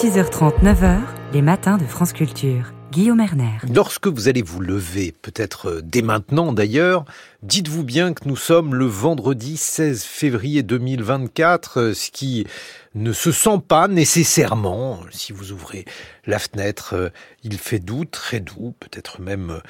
[0.00, 1.00] 6h30, 9h,
[1.32, 2.72] les matins de France Culture.
[2.92, 3.58] Guillaume Erner.
[3.74, 7.04] Lorsque vous allez vous lever, peut-être euh, dès maintenant d'ailleurs,
[7.42, 12.46] dites-vous bien que nous sommes le vendredi 16 février 2024, euh, ce qui
[12.94, 15.00] ne se sent pas nécessairement.
[15.10, 15.84] Si vous ouvrez
[16.26, 17.08] la fenêtre, euh,
[17.42, 19.60] il fait doux, très doux, peut-être même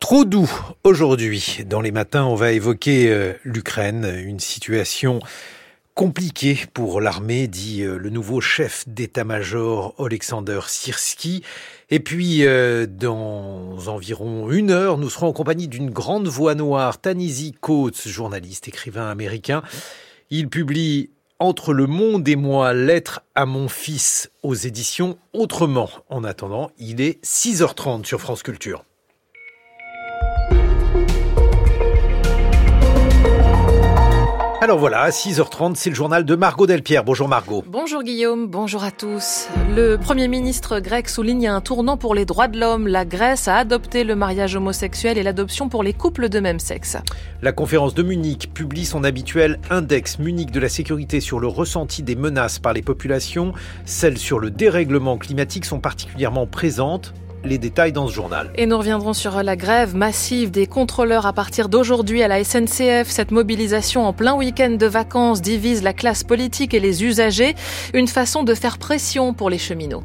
[0.00, 0.50] trop doux
[0.82, 1.60] aujourd'hui.
[1.66, 5.20] Dans les matins, on va évoquer l'Ukraine, une situation
[5.98, 11.42] compliqué pour l'armée, dit euh, le nouveau chef d'état-major Alexander Sirski.
[11.90, 17.00] Et puis, euh, dans environ une heure, nous serons en compagnie d'une grande voix noire,
[17.00, 19.64] Tanisi Coates, journaliste, écrivain américain.
[20.30, 25.90] Il publie Entre le monde et moi, lettre à mon fils aux éditions Autrement.
[26.10, 28.84] En attendant, il est 6h30 sur France Culture.
[34.60, 37.04] Alors voilà, à 6h30, c'est le journal de Margot Delpierre.
[37.04, 37.62] Bonjour Margot.
[37.68, 39.46] Bonjour Guillaume, bonjour à tous.
[39.76, 42.88] Le Premier ministre grec souligne un tournant pour les droits de l'homme.
[42.88, 46.96] La Grèce a adopté le mariage homosexuel et l'adoption pour les couples de même sexe.
[47.40, 52.02] La conférence de Munich publie son habituel index Munich de la sécurité sur le ressenti
[52.02, 53.52] des menaces par les populations.
[53.84, 58.50] Celles sur le dérèglement climatique sont particulièrement présentes les détails dans ce journal.
[58.56, 63.08] Et nous reviendrons sur la grève massive des contrôleurs à partir d'aujourd'hui à la SNCF.
[63.08, 67.54] Cette mobilisation en plein week-end de vacances divise la classe politique et les usagers.
[67.94, 70.04] Une façon de faire pression pour les cheminots.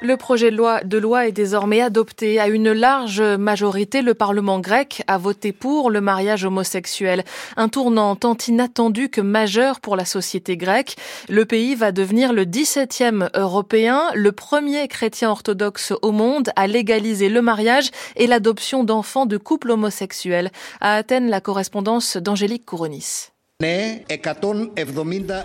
[0.00, 4.00] Le projet de loi, de loi est désormais adopté à une large majorité.
[4.00, 7.24] Le Parlement grec a voté pour le mariage homosexuel,
[7.56, 10.94] un tournant tant inattendu que majeur pour la société grecque.
[11.28, 17.28] Le pays va devenir le 17e européen, le premier chrétien orthodoxe au monde à légaliser
[17.28, 20.52] le mariage et l'adoption d'enfants de couples homosexuels.
[20.80, 23.32] À Athènes, la correspondance d'Angélique Kouronis.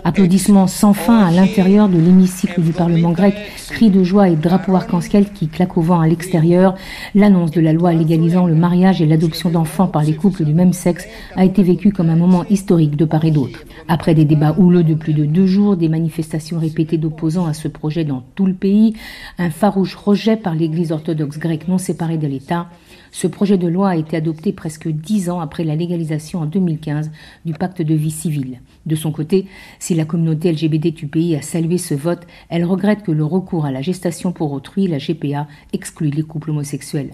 [0.04, 3.34] Applaudissements sans fin à l'intérieur de l'hémicycle du Parlement grec,
[3.70, 6.76] cris de joie et drapeaux arc-en-ciel qui claquent au vent à l'extérieur.
[7.16, 10.72] L'annonce de la loi légalisant le mariage et l'adoption d'enfants par les couples du même
[10.72, 13.64] sexe a été vécue comme un moment historique de part et d'autre.
[13.88, 17.66] Après des débats houleux de plus de deux jours, des manifestations répétées d'opposants à ce
[17.66, 18.94] projet dans tout le pays,
[19.38, 22.68] un farouche rejet par l'Église orthodoxe grecque non séparée de l'État,
[23.14, 27.12] ce projet de loi a été adopté presque dix ans après la légalisation en 2015
[27.44, 28.60] du pacte de vie civile.
[28.86, 29.46] De son côté,
[29.78, 33.66] si la communauté LGBT du pays a salué ce vote, elle regrette que le recours
[33.66, 37.10] à la gestation pour autrui, la GPA, exclue les couples homosexuels.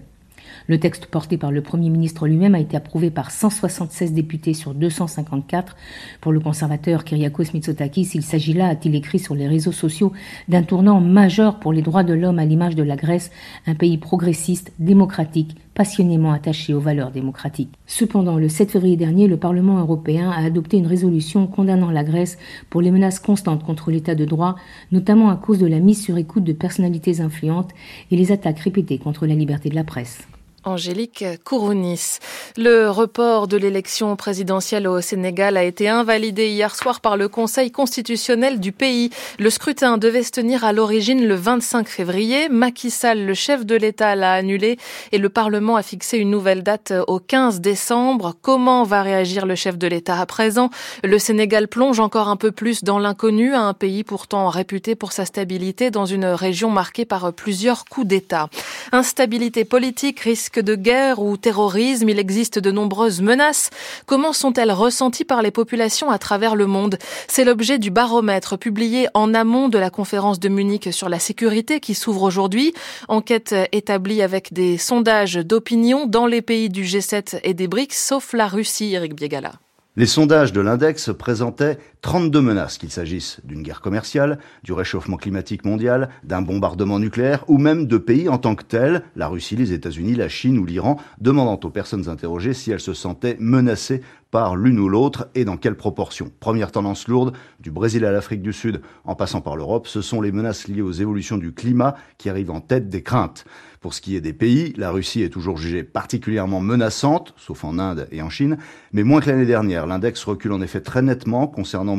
[0.71, 4.73] Le texte porté par le Premier ministre lui-même a été approuvé par 176 députés sur
[4.73, 5.75] 254.
[6.21, 10.13] Pour le conservateur Kyriakos Mitsotakis, il s'agit là, a-t-il écrit sur les réseaux sociaux,
[10.47, 13.33] d'un tournant majeur pour les droits de l'homme à l'image de la Grèce,
[13.67, 17.75] un pays progressiste, démocratique, passionnément attaché aux valeurs démocratiques.
[17.89, 22.39] Cependant, le 7 février dernier, le Parlement européen a adopté une résolution condamnant la Grèce
[22.69, 24.55] pour les menaces constantes contre l'état de droit,
[24.93, 27.73] notamment à cause de la mise sur écoute de personnalités influentes
[28.13, 30.29] et les attaques répétées contre la liberté de la presse.
[30.65, 32.19] Angélique Kourounis.
[32.57, 37.71] Le report de l'élection présidentielle au Sénégal a été invalidé hier soir par le Conseil
[37.71, 39.11] constitutionnel du pays.
[39.39, 42.49] Le scrutin devait se tenir à l'origine le 25 février.
[42.51, 44.79] Macky Sall, le chef de l'État, l'a annulé
[45.13, 48.35] et le Parlement a fixé une nouvelle date au 15 décembre.
[48.43, 50.69] Comment va réagir le chef de l'État à présent?
[51.03, 55.25] Le Sénégal plonge encore un peu plus dans l'inconnu, un pays pourtant réputé pour sa
[55.25, 58.49] stabilité dans une région marquée par plusieurs coups d'État.
[58.93, 63.71] Instabilité politique risque de guerre ou terrorisme, il existe de nombreuses menaces.
[64.07, 66.99] Comment sont-elles ressenties par les populations à travers le monde?
[67.29, 71.79] C'est l'objet du baromètre publié en amont de la conférence de Munich sur la sécurité
[71.79, 72.75] qui s'ouvre aujourd'hui.
[73.09, 78.33] Enquête établie avec des sondages d'opinion dans les pays du G7 et des BRICS, sauf
[78.33, 79.53] la Russie, Eric Biegala.
[79.97, 85.65] Les sondages de l'index présentaient 32 menaces, qu'il s'agisse d'une guerre commerciale, du réchauffement climatique
[85.65, 89.73] mondial, d'un bombardement nucléaire ou même de pays en tant que tels, la Russie, les
[89.73, 94.01] États-Unis, la Chine ou l'Iran, demandant aux personnes interrogées si elles se sentaient menacées
[94.31, 96.31] par l'une ou l'autre et dans quelle proportion.
[96.41, 100.21] Première tendance lourde, du Brésil à l'Afrique du Sud en passant par l'Europe, ce sont
[100.21, 103.45] les menaces liées aux évolutions du climat qui arrivent en tête des craintes.
[103.81, 107.79] Pour ce qui est des pays, la Russie est toujours jugée particulièrement menaçante, sauf en
[107.79, 108.59] Inde et en Chine,
[108.93, 109.87] mais moins que l'année dernière.
[109.87, 111.90] L'index recule en effet très nettement concernant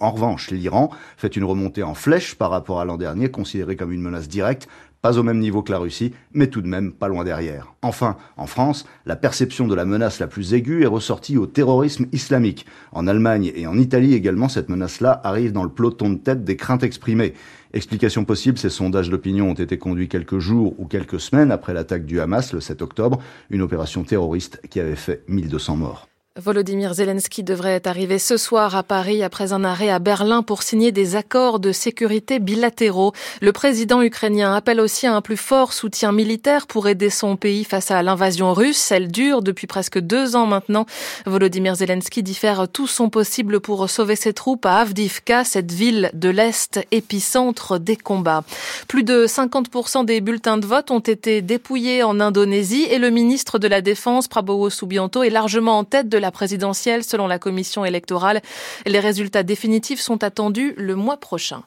[0.00, 3.92] En revanche, l'Iran fait une remontée en flèche par rapport à l'an dernier, considéré comme
[3.92, 4.68] une menace directe,
[5.00, 7.74] pas au même niveau que la Russie, mais tout de même pas loin derrière.
[7.82, 12.06] Enfin, en France, la perception de la menace la plus aiguë est ressortie au terrorisme
[12.12, 12.66] islamique.
[12.92, 16.56] En Allemagne et en Italie également, cette menace-là arrive dans le peloton de tête des
[16.56, 17.34] craintes exprimées.
[17.72, 22.06] Explication possible, ces sondages d'opinion ont été conduits quelques jours ou quelques semaines après l'attaque
[22.06, 26.08] du Hamas le 7 octobre, une opération terroriste qui avait fait 1200 morts.
[26.38, 30.92] Volodymyr Zelensky devrait arriver ce soir à Paris après un arrêt à Berlin pour signer
[30.92, 33.12] des accords de sécurité bilatéraux.
[33.40, 37.64] Le président ukrainien appelle aussi à un plus fort soutien militaire pour aider son pays
[37.64, 38.92] face à l'invasion russe.
[38.92, 40.86] Elle dure depuis presque deux ans maintenant.
[41.26, 46.08] Volodymyr Zelensky dit faire tout son possible pour sauver ses troupes à Avdivka, cette ville
[46.14, 48.44] de l'Est épicentre des combats.
[48.86, 53.58] Plus de 50% des bulletins de vote ont été dépouillés en Indonésie et le ministre
[53.58, 57.84] de la Défense, Prabowo Subianto, est largement en tête de la présidentielle selon la commission
[57.84, 58.40] électorale.
[58.86, 61.64] Les résultats définitifs sont attendus le mois prochain.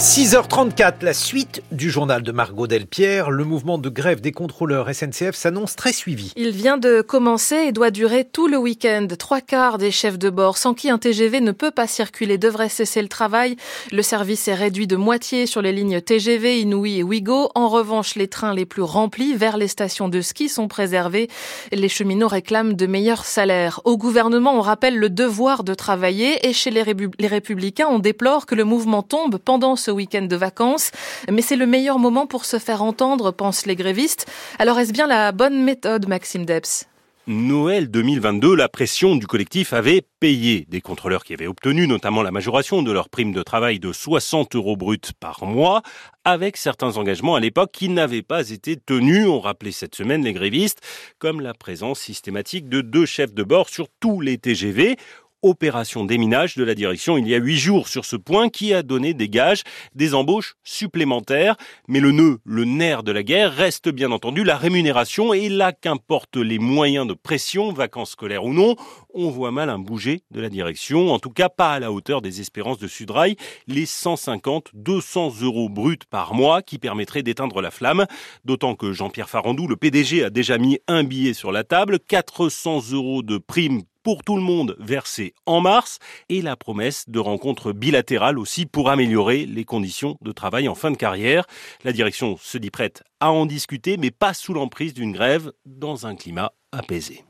[0.00, 3.30] 6h34, la suite du journal de Margot Delpierre.
[3.30, 6.32] Le mouvement de grève des contrôleurs SNCF s'annonce très suivi.
[6.36, 9.06] Il vient de commencer et doit durer tout le week-end.
[9.18, 12.70] Trois quarts des chefs de bord sans qui un TGV ne peut pas circuler devraient
[12.70, 13.56] cesser le travail.
[13.92, 17.50] Le service est réduit de moitié sur les lignes TGV, Inouï et Ouigo.
[17.54, 21.28] En revanche, les trains les plus remplis vers les stations de ski sont préservés.
[21.72, 23.82] Les cheminots réclament de meilleurs salaires.
[23.84, 28.54] Au gouvernement, on rappelle le devoir de travailler et chez les, républicains, on déplore que
[28.54, 30.90] le mouvement tombe pendant ce week-end de vacances.
[31.30, 34.26] Mais c'est le meilleur moment pour se faire entendre, pensent les grévistes.
[34.58, 36.86] Alors est-ce bien la bonne méthode, Maxime Debs?
[37.26, 40.66] Noël 2022, la pression du collectif avait payé.
[40.68, 44.56] Des contrôleurs qui avaient obtenu notamment la majoration de leur prime de travail de 60
[44.56, 45.82] euros bruts par mois,
[46.24, 50.32] avec certains engagements à l'époque qui n'avaient pas été tenus, ont rappelé cette semaine les
[50.32, 50.80] grévistes,
[51.18, 54.96] comme la présence systématique de deux chefs de bord sur tous les TGV
[55.42, 58.82] opération déminage de la direction il y a huit jours sur ce point qui a
[58.82, 59.62] donné des gages,
[59.94, 61.56] des embauches supplémentaires.
[61.88, 65.72] Mais le nœud, le nerf de la guerre reste bien entendu la rémunération et là
[65.72, 68.76] qu'importent les moyens de pression, vacances scolaires ou non,
[69.14, 72.22] on voit mal un bouger de la direction, en tout cas pas à la hauteur
[72.22, 73.36] des espérances de Sudrail,
[73.66, 78.06] les 150, 200 euros bruts par mois qui permettraient d'éteindre la flamme,
[78.44, 82.92] d'autant que Jean-Pierre Farandou, le PDG, a déjà mis un billet sur la table, 400
[82.92, 85.98] euros de prime pour tout le monde versé en mars
[86.28, 90.90] et la promesse de rencontres bilatérales aussi pour améliorer les conditions de travail en fin
[90.90, 91.44] de carrière.
[91.84, 96.06] La direction se dit prête à en discuter mais pas sous l'emprise d'une grève dans
[96.06, 97.24] un climat apaisé.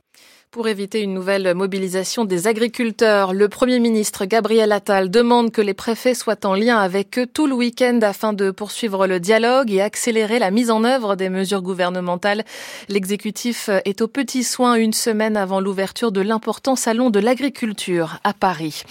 [0.53, 5.75] Pour éviter une nouvelle mobilisation des agriculteurs, le Premier ministre Gabriel Attal demande que les
[5.75, 9.81] préfets soient en lien avec eux tout le week-end afin de poursuivre le dialogue et
[9.81, 12.45] accélérer la mise en œuvre des mesures gouvernementales.
[12.89, 18.33] L'exécutif est au petit soin une semaine avant l'ouverture de l'important salon de l'agriculture à
[18.33, 18.83] Paris.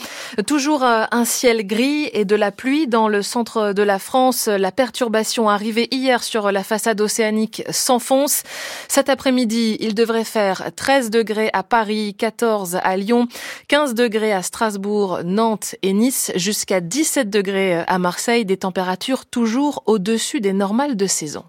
[0.48, 4.48] Toujours un ciel gris et de la pluie dans le centre de la France.
[4.48, 8.44] La perturbation arrivée hier sur la façade océanique s'enfonce.
[8.88, 13.28] Cet après-midi, il devrait faire 13 degrés à Paris, 14 à Lyon,
[13.68, 19.84] 15 degrés à Strasbourg, Nantes et Nice, jusqu'à 17 degrés à Marseille, des températures toujours
[19.86, 21.44] au-dessus des normales de saison.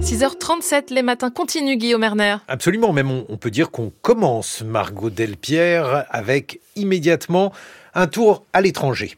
[0.00, 2.36] 6h37, les matins continuent, Guillaume Erner.
[2.48, 7.52] Absolument, même on, peut dire qu'on commence, Margot Delpierre, avec immédiatement
[7.94, 9.16] un tour à l'étranger.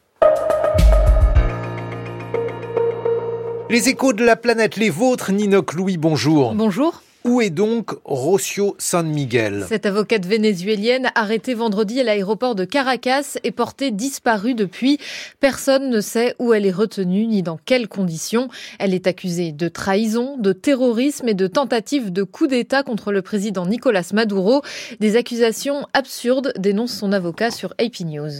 [3.71, 6.55] Les échos de la planète, les vôtres, Ninoc Louis, bonjour.
[6.55, 7.03] Bonjour.
[7.25, 9.67] Où est donc Rocio San Miguel?
[9.69, 14.99] Cette avocate vénézuélienne, arrêtée vendredi à l'aéroport de Caracas, est portée disparue depuis.
[15.39, 18.49] Personne ne sait où elle est retenue ni dans quelles conditions.
[18.81, 23.23] Elle est accusée de trahison, de terrorisme et de tentative de coup d'État contre le
[23.23, 24.63] président Nicolas Maduro.
[24.99, 28.33] Des accusations absurdes, dénonce son avocat sur AP News.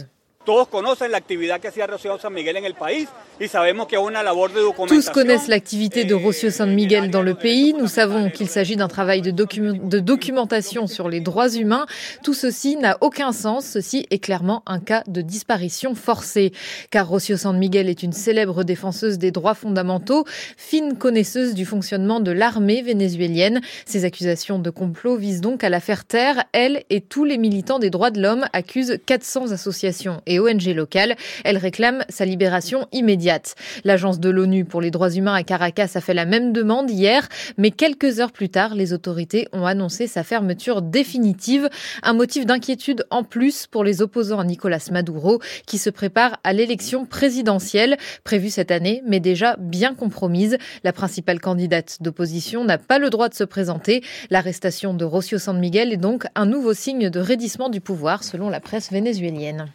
[4.87, 7.73] Tous connaissent l'activité de Rocío San Miguel dans le pays.
[7.73, 11.85] Nous savons qu'il s'agit d'un travail de, de, documentation sur les droits humains.
[12.23, 13.65] Tout ceci n'a aucun sens.
[13.65, 16.51] Ceci est clairement un cas de disparition forcée.
[16.91, 20.25] Car Rocío San Miguel est une célèbre défenseuse des droits fondamentaux,
[20.57, 23.61] fine connaisseuse du fonctionnement de l'armée vénézuélienne.
[23.85, 26.43] Ces accusations de complot visent donc à la faire taire.
[26.51, 31.15] Elle et tous les militants des droits de l'homme accusent 400 associations et ONG locales.
[31.43, 33.55] Elle réclame sa libération immédiate.
[33.83, 37.27] L'agence de l'ONU pour les droits humains à Caracas a fait la même demande hier,
[37.57, 41.69] mais quelques heures plus tard, les autorités ont annoncé sa fermeture définitive.
[42.01, 46.53] Un motif d'inquiétude en plus pour les opposants à Nicolas Maduro, qui se prépare à
[46.53, 50.57] l'élection présidentielle prévue cette année, mais déjà bien compromise.
[50.83, 54.03] La principale candidate d'opposition n'a pas le droit de se présenter.
[54.29, 58.49] L'arrestation de Rocio San Miguel est donc un nouveau signe de raidissement du pouvoir, selon
[58.49, 59.67] la presse vénézuélienne.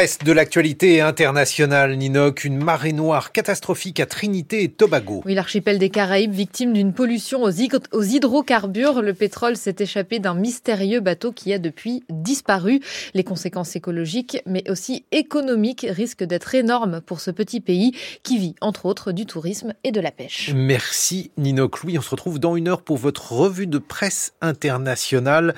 [0.00, 5.20] Reste de l'actualité internationale, Ninoc, une marée noire catastrophique à Trinité et Tobago.
[5.26, 9.02] Oui, l'archipel des Caraïbes, victime d'une pollution aux, hydrocarbures.
[9.02, 12.80] Le pétrole s'est échappé d'un mystérieux bateau qui a depuis disparu.
[13.12, 17.92] Les conséquences écologiques, mais aussi économiques, risquent d'être énormes pour ce petit pays
[18.22, 20.50] qui vit, entre autres, du tourisme et de la pêche.
[20.54, 21.82] Merci, Ninoc.
[21.82, 25.54] Louis, on se retrouve dans une heure pour votre revue de presse internationale.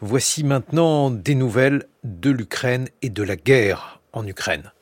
[0.00, 4.72] Voici maintenant des nouvelles de l'Ukraine et de la guerre en Ukraine.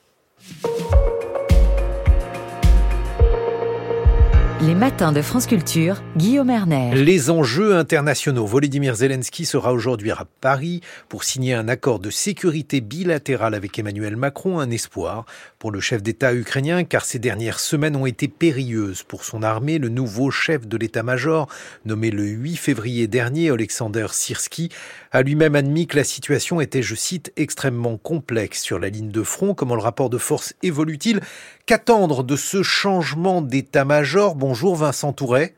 [4.61, 6.95] Les matins de France Culture, Guillaume Erner.
[6.95, 8.47] Les enjeux internationaux.
[8.47, 14.17] Volodymyr Zelensky sera aujourd'hui à Paris pour signer un accord de sécurité bilatéral avec Emmanuel
[14.17, 15.27] Macron, un espoir
[15.59, 19.79] pour le chef d'État ukrainien car ces dernières semaines ont été périlleuses pour son armée.
[19.79, 21.49] Le nouveau chef de l'état-major,
[21.85, 24.71] nommé le 8 février dernier, Alexander Sirski,
[25.11, 29.23] a lui-même admis que la situation était, je cite, extrêmement complexe sur la ligne de
[29.25, 29.53] front.
[29.55, 31.21] Comment le rapport de force évolue-t-il?
[31.67, 34.35] Qu'attendre de ce changement d'état-major?
[34.35, 35.55] Bonjour Vincent Touret.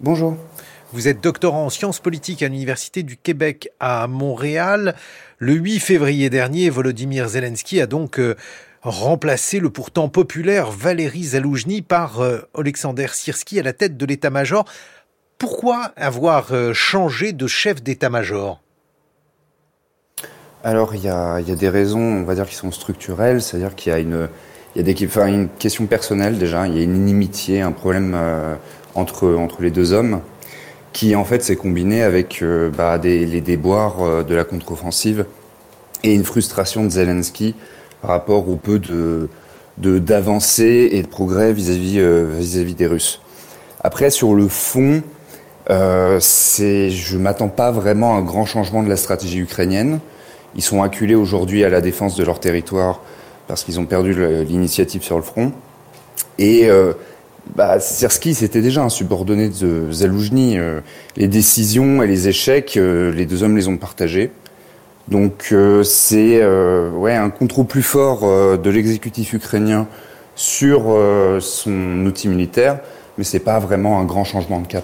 [0.00, 0.38] Bonjour.
[0.94, 4.94] Vous êtes doctorant en sciences politiques à l'Université du Québec à Montréal.
[5.36, 8.36] Le 8 février dernier, Volodymyr Zelensky a donc euh,
[8.80, 14.64] remplacé le pourtant populaire Valéry Zaloujny par euh, Alexander Sirski à la tête de l'état-major.
[15.36, 18.62] Pourquoi avoir euh, changé de chef d'état-major?
[20.64, 23.94] Alors, il y, a, des raisons, on va dire, qui sont structurelles, c'est-à-dire qu'il y
[23.94, 24.28] a une,
[24.76, 28.54] il y a une question personnelle déjà, il y a une inimitié, un problème euh,
[28.94, 30.20] entre, entre les deux hommes,
[30.92, 35.26] qui en fait s'est combiné avec euh, bah, les déboires de la contre-offensive
[36.04, 37.54] et une frustration de Zelensky
[38.02, 39.28] par rapport au peu de
[39.78, 42.00] d'avancées et de progrès vis-à-vis
[42.38, 43.20] vis-à-vis des Russes.
[43.82, 45.02] Après, sur le fond,
[45.70, 50.00] euh, c'est, je m'attends pas vraiment à un grand changement de la stratégie ukrainienne.
[50.54, 53.00] Ils sont acculés aujourd'hui à la défense de leur territoire
[53.48, 55.52] parce qu'ils ont perdu l'initiative sur le front.
[56.38, 56.92] Et euh,
[57.54, 60.58] bah, Sersky, c'était déjà un subordonné de Zaloujny.
[60.58, 60.80] Euh,
[61.16, 64.32] les décisions et les échecs, euh, les deux hommes les ont partagés.
[65.08, 68.22] Donc c'est ouais, un contrôle plus fort
[68.58, 69.86] de l'exécutif ukrainien
[70.34, 70.98] sur
[71.38, 72.80] son outil militaire,
[73.16, 74.82] mais c'est pas vraiment un grand changement de cap.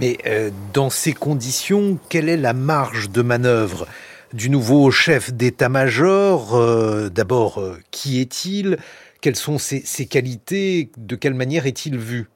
[0.00, 3.86] Mais euh, dans ces conditions, quelle est la marge de manœuvre
[4.32, 8.78] du nouveau chef d'état-major euh, D'abord, euh, qui est-il?
[9.20, 10.90] Quelles sont ses, qualités?
[10.96, 12.28] De quelle manière est-il vu?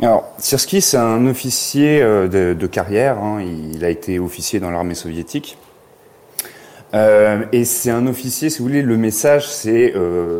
[0.00, 3.18] Alors, Sirski, c'est un officier de, carrière.
[3.18, 3.42] Hein.
[3.42, 5.56] il a été officier dans l'armée soviétique.
[6.92, 9.92] et c'est un officier, si vous voulez, le message, c'est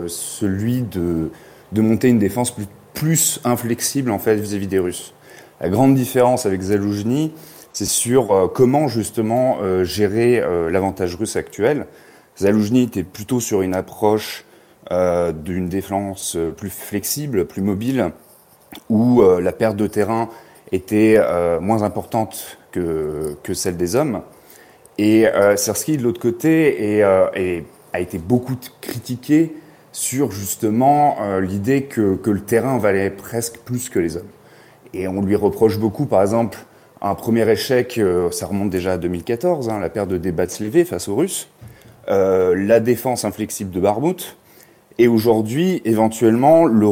[0.09, 1.31] celui de,
[1.73, 2.55] de monter une défense
[2.95, 5.15] plus, inflexible en fait vis-à-vis des Russes.
[5.61, 7.33] La grande différence avec Zaloujny,
[7.73, 11.87] c'est sur euh, comment justement euh, gérer euh, l'avantage russe actuel.
[12.39, 14.45] Zaloujny était plutôt sur une approche
[14.91, 18.13] d'une défense plus flexible, plus mobile,
[18.89, 20.31] où la perte de terrain
[20.73, 21.21] était
[21.61, 24.23] moins importante que, que celle des hommes.
[24.97, 29.57] Et Sersky, de l'autre côté, a été beaucoup critiqué
[29.93, 34.31] sur justement l'idée que, que le terrain valait presque plus que les hommes.
[34.95, 36.57] Et on lui reproche beaucoup, par exemple,
[37.01, 41.09] un premier échec, euh, ça remonte déjà à 2014, hein, la perte de Debatsleve face
[41.09, 41.49] aux Russes,
[42.09, 44.37] euh, la défense inflexible de Barmout,
[44.99, 46.89] et aujourd'hui, éventuellement, le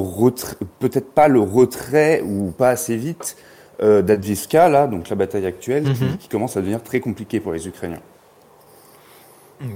[0.78, 3.36] peut-être pas le retrait ou pas assez vite
[3.82, 6.16] euh, d'Advivka, là, donc la bataille actuelle, qui, mhm.
[6.18, 8.00] qui, commence à devenir très compliquée pour les Ukrainiens.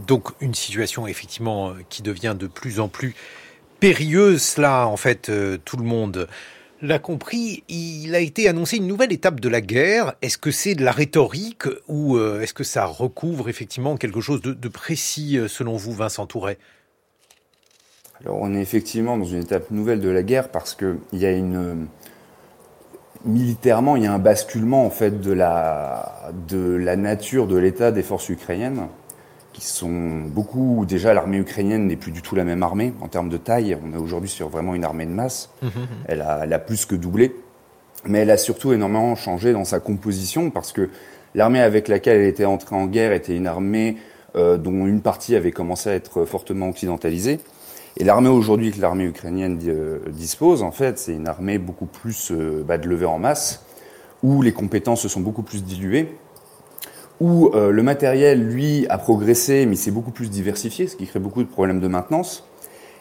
[0.06, 3.14] Donc une situation effectivement qui devient de plus en plus
[3.80, 4.58] périlleuse.
[4.58, 5.32] Là, en fait,
[5.64, 6.28] tout le monde
[6.82, 10.14] l'a compris, il a été annoncé une nouvelle étape de la guerre.
[10.22, 14.40] Est-ce que c'est de la rhétorique ou euh, est-ce que ça recouvre effectivement quelque chose
[14.42, 16.58] de, précis euh, selon vous, Vincent Touret
[18.20, 21.26] Alors on est effectivement dans une étape nouvelle de la guerre parce que il y
[21.26, 21.86] a une
[23.26, 28.30] militairement il y a un basculement en fait de la nature de l'état des forces
[28.30, 28.88] ukrainiennes
[29.60, 30.86] qui sont beaucoup.
[30.88, 33.76] Déjà, l'armée ukrainienne n'est plus du tout la même armée en termes de taille.
[33.84, 35.50] On est aujourd'hui sur vraiment une armée de masse.
[35.60, 35.86] Mmh, mmh, mmh.
[36.06, 37.36] Elle, a, elle, a, plus que doublé.
[38.06, 40.88] Mais elle a surtout énormément changé dans sa composition parce que
[41.34, 43.98] l'armée avec laquelle elle était entrée en guerre était une armée
[44.34, 47.38] euh, dont une partie avait commencé à être fortement occidentalisée.
[47.98, 52.30] Et l'armée aujourd'hui que l'armée ukrainienne euh, dispose, en fait, c'est une armée beaucoup plus
[52.30, 53.62] euh, bah, de levée en masse,
[54.22, 56.08] où les compétences se sont beaucoup plus diluées
[57.20, 61.20] où euh, le matériel, lui, a progressé, mais c'est beaucoup plus diversifié, ce qui crée
[61.20, 62.48] beaucoup de problèmes de maintenance.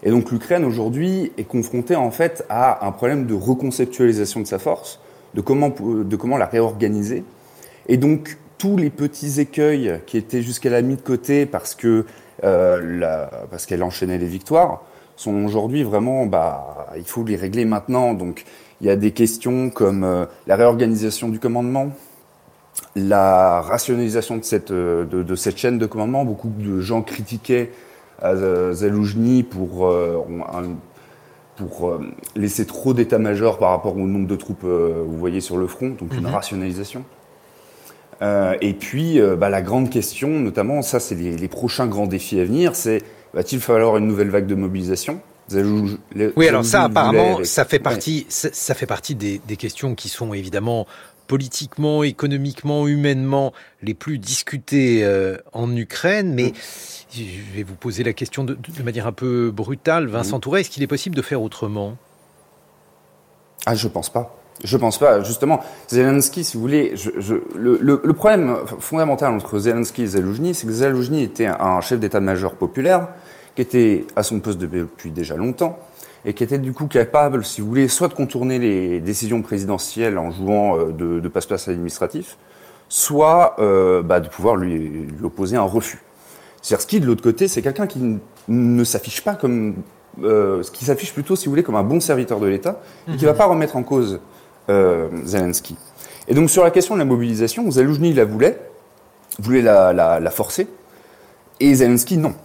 [0.03, 4.59] Et donc l'Ukraine aujourd'hui est confrontée en fait à un problème de reconceptualisation de sa
[4.59, 5.01] force,
[5.33, 7.23] de comment, de comment la réorganiser.
[7.87, 12.05] Et donc tous les petits écueils qui étaient jusqu'à la mis de côté parce que
[12.45, 14.83] euh, parce qu'elle enchaînait les victoires
[15.19, 18.13] sont aujourd'hui vraiment, bah, il faut les régler maintenant.
[18.13, 18.45] Donc,
[18.79, 21.89] il y a des questions comme euh, la réorganisation du commandement,
[22.95, 26.25] la rationalisation de cette, euh, de, cette chaîne de commandement.
[26.25, 27.71] Beaucoup de gens critiquaient
[28.21, 29.89] Zaloujny pour,
[31.55, 31.99] pour
[32.35, 36.13] laisser trop d'état-major par rapport au nombre de troupes, vous voyez, sur le front, donc
[36.13, 36.33] une mhm.
[36.33, 37.05] rationalisation.
[38.21, 42.39] Euh, et puis, euh, bah, la grande question, notamment, ça, c'est les, prochains grands défis
[42.39, 43.01] à venir, c'est
[43.33, 45.21] va-t-il falloir une nouvelle vague de mobilisation?
[46.35, 50.85] Oui, alors ça, apparemment, ça fait partie, ça, fait partie des, questions qui sont évidemment
[51.29, 56.33] politiquement, économiquement, humainement les plus discutées euh, en Ukraine.
[56.33, 56.53] Mais
[57.13, 60.07] je vais vous poser la question de, manière un peu brutale.
[60.07, 61.95] Vincent Touré, est-ce qu'il est possible de faire autrement?
[63.67, 64.35] Ah, je pense pas.
[64.63, 65.21] Je pense pas.
[65.23, 70.53] Justement, Zelensky, si vous voulez, je, je, le, le, problème fondamental entre Zelensky et Zaloujny,
[70.55, 73.07] c'est que Zaloujny était un chef d'état-major populaire
[73.55, 75.77] qui était à son poste depuis déjà longtemps
[76.25, 80.17] et qui était du coup capable, si vous voulez, soit de contourner les décisions présidentielles
[80.17, 82.37] en jouant euh, de, passe-passe administratif,
[82.89, 86.01] soit euh, bah, de pouvoir lui, opposer un refus.
[86.61, 89.75] Zelensky, de l'autre côté, c'est quelqu'un qui ne s'affiche pas comme
[90.23, 93.23] euh, qui s'affiche plutôt, si vous voulez, comme un bon serviteur de l'État, et qui
[93.23, 94.19] ne va pas remettre en cause
[95.23, 95.75] Zelensky.
[96.27, 98.59] Et donc sur la question de la mobilisation, Zaloujny la voulait,
[99.39, 100.67] voulait la, la, forcer,
[101.59, 102.35] et Zelensky non.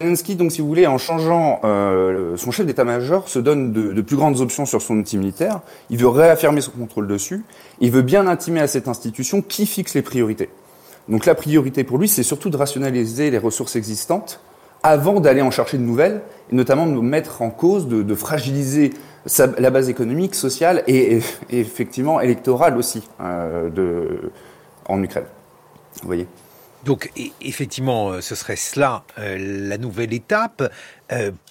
[0.00, 4.16] Zelensky, donc, si vous voulez, en changeant euh, son chef d'état-major, se donne de, plus
[4.16, 5.60] grandes options sur son outil militaire.
[5.90, 7.44] Il veut réaffirmer son contrôle dessus.
[7.80, 10.48] Il veut bien intimer à cette institution qui fixe les priorités.
[11.10, 14.40] Donc, la priorité pour lui, c'est surtout de rationaliser les ressources existantes
[14.82, 18.94] avant d'aller en chercher de nouvelles, et notamment de mettre en cause, de, fragiliser
[19.36, 24.30] la base économique, sociale et, effectivement électorale aussi euh,
[24.86, 25.26] en Ukraine.
[26.00, 26.26] Vous voyez?
[26.84, 30.72] Donc effectivement, euh, ce serait cela euh, la nouvelle étape.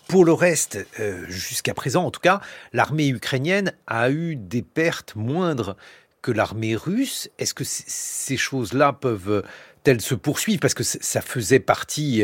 [0.07, 0.87] pour le reste,
[1.27, 2.41] jusqu'à présent en tout cas,
[2.73, 5.75] l'armée ukrainienne a eu des pertes moindres
[6.21, 7.29] que l'armée russe.
[7.37, 10.61] Est-ce que ces choses-là peuvent-elles se poursuivre?
[10.61, 12.23] Parce que ça faisait partie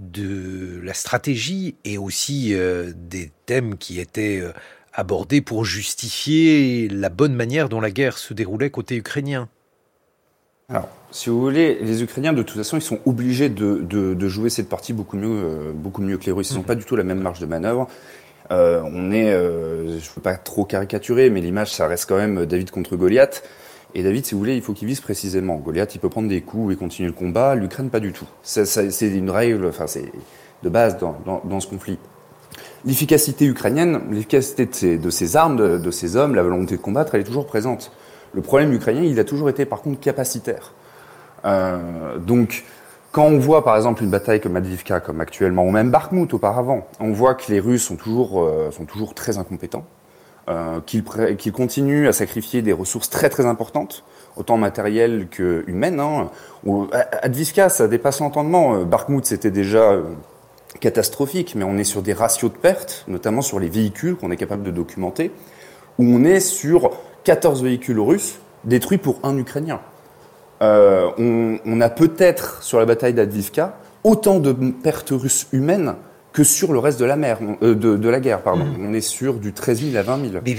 [0.00, 2.54] de la stratégie et aussi
[2.94, 4.42] des thèmes qui étaient
[4.92, 9.48] abordé pour justifier la bonne manière dont la guerre se déroulait côté ukrainien
[10.68, 14.68] Alors, si vous voulez, les Ukrainiens, de toute façon, ils sont obligés de, jouer cette
[14.68, 16.50] partie beaucoup mieux, euh, beaucoup mieux que les Russes.
[16.50, 16.64] Ils n'ont mmh.
[16.64, 17.88] pas du tout la même marge de manœuvre.
[18.50, 22.16] Euh, on est, euh, je ne veux pas trop caricaturer, mais l'image, ça reste quand
[22.16, 23.42] même David contre Goliath.
[23.94, 25.56] Et David, si vous voulez, il faut qu'il vise précisément.
[25.56, 27.54] Goliath, il peut prendre des coups et continuer le combat.
[27.54, 28.26] L'Ukraine, pas du tout.
[28.42, 30.10] C'est une règle, enfin, c'est
[30.62, 31.98] de base dans ce conflit
[32.84, 37.24] l'efficacité ukrainienne, l'efficacité de, ses, armes, de, ses hommes, la volonté de combattre, elle est
[37.24, 37.92] toujours présente.
[38.34, 40.72] Le problème ukrainien, il a toujours été par contre capacitaire.
[41.44, 42.64] Euh, donc,
[43.12, 46.88] quand on voit par exemple une bataille comme Advivka, comme actuellement, ou même Bakhmut auparavant,
[46.98, 49.84] on voit que les Russes sont toujours, euh, sont toujours très incompétents,
[50.48, 54.04] euh, qu'ils continuent à sacrifier des ressources très très importantes,
[54.36, 56.00] autant matérielles que humaines.
[56.00, 56.30] Hein.
[57.22, 58.82] Advivka, ça dépasse l'entendement.
[58.82, 59.96] Bakhmut, c'était déjà
[60.80, 64.36] catastrophique, mais on est sur des ratios de pertes, notamment sur les véhicules qu'on est
[64.36, 65.30] capable de documenter,
[65.98, 66.90] où on est sur
[67.24, 69.80] 14 véhicules russes détruits pour un Ukrainien.
[70.62, 71.10] Euh,
[71.64, 75.96] on, a peut-être, sur la bataille d'Advivka, autant de pertes russes humaines
[76.32, 78.64] que sur le reste de la mer, euh, de, la guerre, pardon.
[78.64, 78.86] Mmh.
[78.88, 80.42] On est sur du 13 000 à 20 000.
[80.44, 80.56] Mais,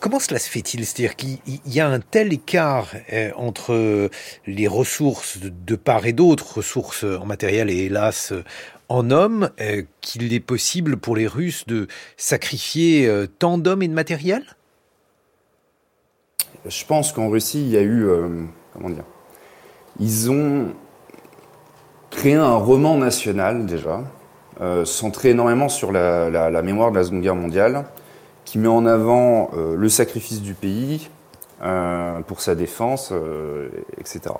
[0.00, 0.84] comment cela se fait-il?
[0.86, 4.10] C'est-à-dire qu'il y a un tel écart euh, entre
[4.46, 8.32] les ressources de part et d'autre, ressources en matériel et hélas
[8.88, 13.88] en hommes euh, qu'il est possible pour les Russes de sacrifier euh, tant d'hommes et
[13.88, 14.44] de matériel?
[16.68, 18.04] Je pense qu'en Russie, il y a eu.
[18.04, 18.28] Euh,
[18.72, 19.04] comment dire
[20.00, 20.68] Ils ont
[22.10, 24.00] créé un roman national déjà,
[24.84, 27.84] centré énormément sur la, mémoire de la Seconde Guerre mondiale,
[28.46, 31.10] qui met en avant le sacrifice du pays
[32.26, 33.12] pour sa défense,
[33.98, 34.34] etc.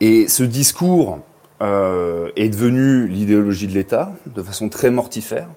[0.00, 1.20] Et ce discours
[1.62, 5.48] euh, est devenu l'idéologie de l'État de façon très mortifère.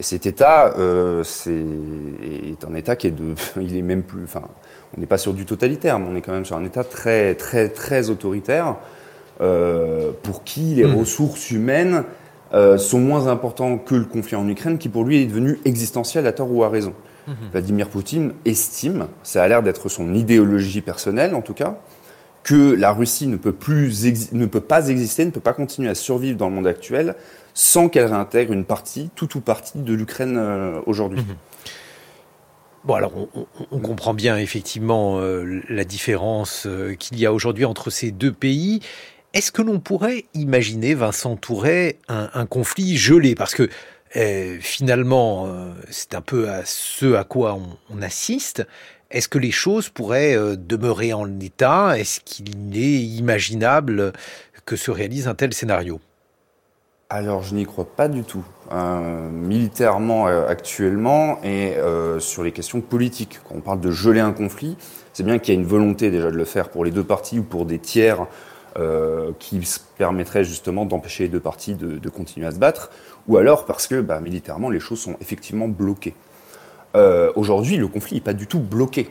[0.00, 4.42] Et cet État euh, est, un État qui est de, il est même plus, enfin,
[4.96, 7.34] on n'est pas sur du totalitaire, mais on est quand même sur un État très,
[7.34, 8.76] très, très autoritaire,
[9.42, 10.94] euh, pour qui les mmh.
[10.94, 12.04] ressources humaines
[12.54, 16.26] euh, sont moins importantes que le conflit en Ukraine, qui pour lui est devenu existentiel
[16.26, 16.94] à tort ou à raison.
[17.28, 17.32] Mmh.
[17.52, 21.76] Vladimir Poutine estime, ça a l'air d'être son idéologie personnelle en tout cas,
[22.42, 25.94] que la Russie ne peut, plus ne peut pas exister, ne peut pas continuer à
[25.94, 27.16] survivre dans le monde actuel
[27.54, 31.20] sans qu'elle réintègre une partie, tout ou partie de l'Ukraine euh, aujourd'hui.
[31.20, 31.36] Mhm.
[32.84, 33.12] Bon, alors
[33.70, 38.32] on, comprend bien effectivement euh, la différence euh, qu'il y a aujourd'hui entre ces deux
[38.32, 38.80] pays.
[39.34, 43.34] Est-ce que l'on pourrait imaginer, Vincent Touret, un, conflit gelé?
[43.34, 43.68] Parce que
[44.60, 47.56] finalement, c'est un peu à ce à quoi
[47.90, 48.66] on, assiste.
[49.12, 51.96] Est-ce que les choses pourraient demeurer en état?
[51.96, 54.12] Est-ce qu'il est imaginable
[54.64, 56.00] que se réalise un tel scénario?
[57.10, 58.44] Alors je n'y crois pas du tout.
[58.72, 63.40] Euh, militairement euh, actuellement et euh, sur les questions politiques.
[63.48, 64.76] Quand on parle de geler un conflit,
[65.12, 67.40] c'est bien qu'il y a une volonté déjà de le faire pour les deux parties
[67.40, 68.26] ou pour des tiers
[69.40, 69.60] qui
[69.98, 72.90] permettraient justement d'empêcher les deux parties de, continuer à se battre,
[73.26, 76.14] ou alors parce que bah, militairement les choses sont effectivement bloquées.
[77.34, 79.10] Aujourd'hui, le conflit n'est pas du tout bloqué.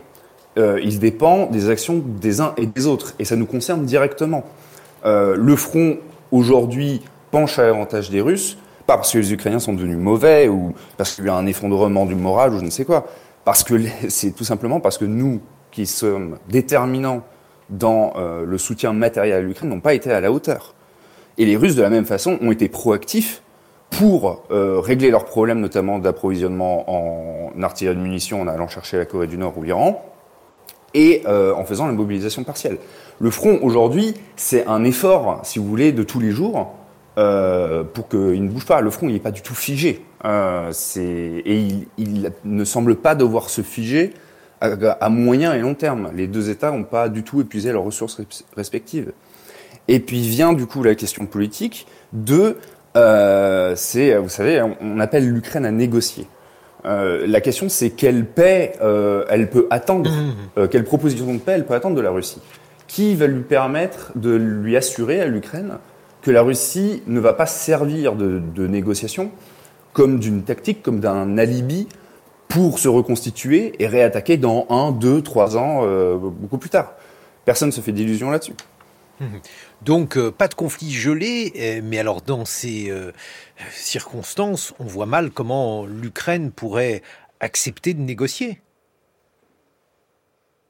[0.58, 4.46] il dépend des actions des uns et des autres, et ça nous concerne directement.
[5.04, 5.98] le front
[6.32, 7.02] aujourd'hui
[7.32, 11.16] penche à l'avantage des Russes, pas parce que les Ukrainiens sont devenus mauvais ou parce
[11.16, 13.06] qu'il y a un effondrement du moral ou je ne sais quoi,
[13.46, 13.76] parce que
[14.10, 17.24] c'est tout simplement parce que nous, qui sommes déterminants
[17.70, 20.74] dans euh, le soutien matériel à l'Ukraine, n'ont pas été à la hauteur.
[21.38, 23.44] Et les Russes, de la même façon, ont été proactifs
[23.92, 29.06] pour euh, régler leurs problèmes, notamment d'approvisionnement en artillerie de munitions en allant chercher la
[29.06, 30.04] Corée du Nord ou l'Iran,
[30.94, 32.78] et euh, en faisant la mobilisation partielle.
[33.20, 36.74] Le front, aujourd'hui, c'est un effort, si vous voulez, de tous les jours,
[37.20, 38.80] euh, pour qu'il ne bouge pas.
[38.80, 40.06] Le front, il n'est pas du tout figé.
[40.24, 44.14] Euh, et il, ne semble pas devoir se figer
[44.62, 46.12] à, moyen et long terme.
[46.16, 48.22] Les deux États n'ont pas du tout épuisé leurs ressources
[48.56, 49.12] respectives.
[49.90, 52.56] Et puis vient du coup la question politique de,
[52.96, 56.26] euh, c'est, vous savez, on, appelle l'Ukraine à négocier.
[56.86, 58.76] la question, c'est quelle paix
[59.30, 60.68] elle peut attendre, mmh.
[60.70, 62.42] quelle proposition de paix elle peut attendre de la Russie,
[62.88, 65.80] qui va lui permettre de lui assurer à l'Ukraine
[66.22, 69.32] que la Russie ne va pas servir de, négociation
[69.94, 71.88] comme d'une tactique, comme d'un alibi
[72.48, 76.94] pour se reconstituer et réattaquer dans un, deux, trois ans, euh, beaucoup plus tard.
[77.46, 78.54] Personne ne se fait d'illusions là-dessus.
[79.82, 82.92] Donc euh, pas de conflit gelé, euh, mais alors dans ces
[83.72, 87.02] circonstances, on voit mal comment l'Ukraine pourrait
[87.40, 88.62] accepter de négocier.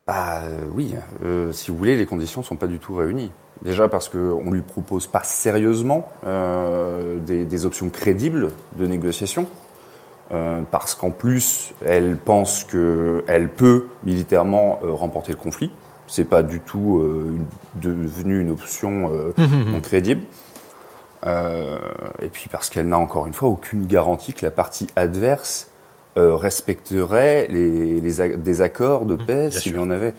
[0.08, 0.42] Bah
[0.74, 0.96] oui,
[1.52, 3.32] si vous voulez, les conditions ne sont pas du tout réunies.
[3.62, 9.48] Déjà parce qu'on ne lui propose pas sérieusement euh, des, options crédibles de négociation.
[10.32, 15.72] Euh, parce qu'en plus, elle pense qu'elle peut militairement euh, remporter le conflit.
[16.08, 17.04] C'est pas du tout
[17.76, 20.24] devenu une option non crédible.
[21.24, 25.70] et puis parce qu'elle n'a encore une fois aucune garantie que la partie adverse
[26.16, 30.16] respecterait les, des accords de paix s'il y en avait.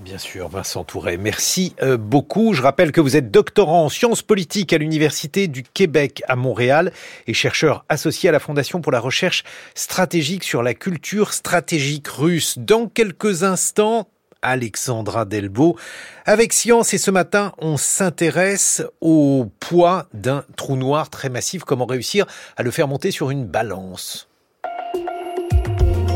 [0.00, 2.54] Bien sûr, Vincent Touret, merci euh, beaucoup.
[2.54, 6.90] Je rappelle que vous êtes doctorant en sciences politiques à l'Université du Québec à Montréal
[7.26, 12.56] et chercheur associé à la Fondation pour la recherche stratégique sur la culture stratégique russe.
[12.58, 14.08] Dans quelques instants,
[14.40, 15.76] Alexandra Delbo.
[16.24, 21.84] Avec Science et ce matin, on s'intéresse au poids d'un trou noir très massif, comment
[21.84, 22.24] réussir
[22.56, 24.28] à le faire monter sur une balance?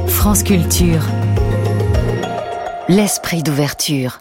[0.08, 1.02] France Culture.
[2.90, 4.18] L'esprit d'ouverture.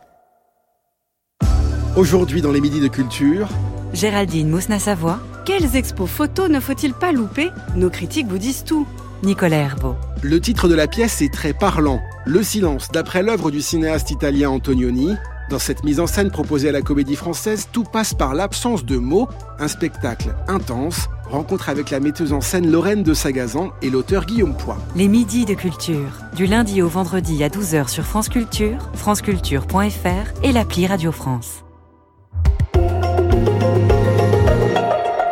[1.97, 3.49] Aujourd'hui dans les Midis de Culture.
[3.91, 5.19] Géraldine Mousna-Savoie.
[5.43, 7.51] Quelles expos photos ne faut-il pas louper?
[7.75, 8.87] Nos critiques vous disent tout.
[9.21, 9.95] Nicolas Herbeau.
[10.21, 11.99] Le titre de la pièce est très parlant.
[12.25, 15.17] Le silence, d'après l'œuvre du cinéaste italien Antonioni,
[15.49, 18.97] dans cette mise en scène proposée à la Comédie Française, tout passe par l'absence de
[18.97, 19.27] mots,
[19.59, 24.55] un spectacle intense, rencontre avec la metteuse en scène Lorraine de Sagazan et l'auteur Guillaume
[24.55, 24.77] Poix.
[24.95, 30.51] Les midis de culture, du lundi au vendredi à 12h sur France Culture, franceculture.fr et
[30.51, 31.63] l'appli Radio France.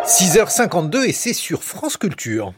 [0.05, 2.53] 6h52 et c'est sur France Culture.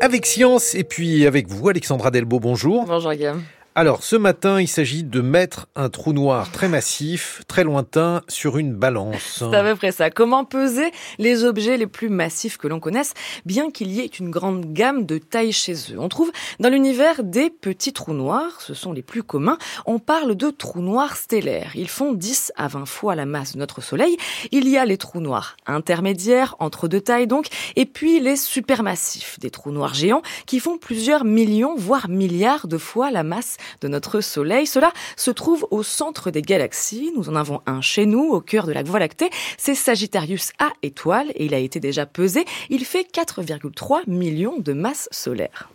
[0.00, 2.84] Avec Science et puis avec vous, Alexandra Delbo, bonjour.
[2.86, 3.42] Bonjour Guillaume.
[3.78, 8.58] Alors, ce matin, il s'agit de mettre un trou noir très massif, très lointain, sur
[8.58, 9.36] une balance.
[9.38, 10.10] C'est à peu près ça.
[10.10, 13.14] Comment peser les objets les plus massifs que l'on connaisse,
[13.46, 16.00] bien qu'il y ait une grande gamme de tailles chez eux?
[16.00, 19.58] On trouve dans l'univers des petits trous noirs, ce sont les plus communs.
[19.86, 21.70] On parle de trous noirs stellaires.
[21.76, 24.16] Ils font 10 à 20 fois la masse de notre Soleil.
[24.50, 29.38] Il y a les trous noirs intermédiaires, entre deux tailles donc, et puis les supermassifs,
[29.38, 33.88] des trous noirs géants qui font plusieurs millions, voire milliards de fois la masse de
[33.88, 34.66] notre Soleil.
[34.66, 37.12] Cela se trouve au centre des galaxies.
[37.16, 39.30] Nous en avons un chez nous, au cœur de la Voie lactée.
[39.56, 42.44] C'est Sagittarius A étoile et il a été déjà pesé.
[42.70, 45.70] Il fait 4,3 millions de masses solaires.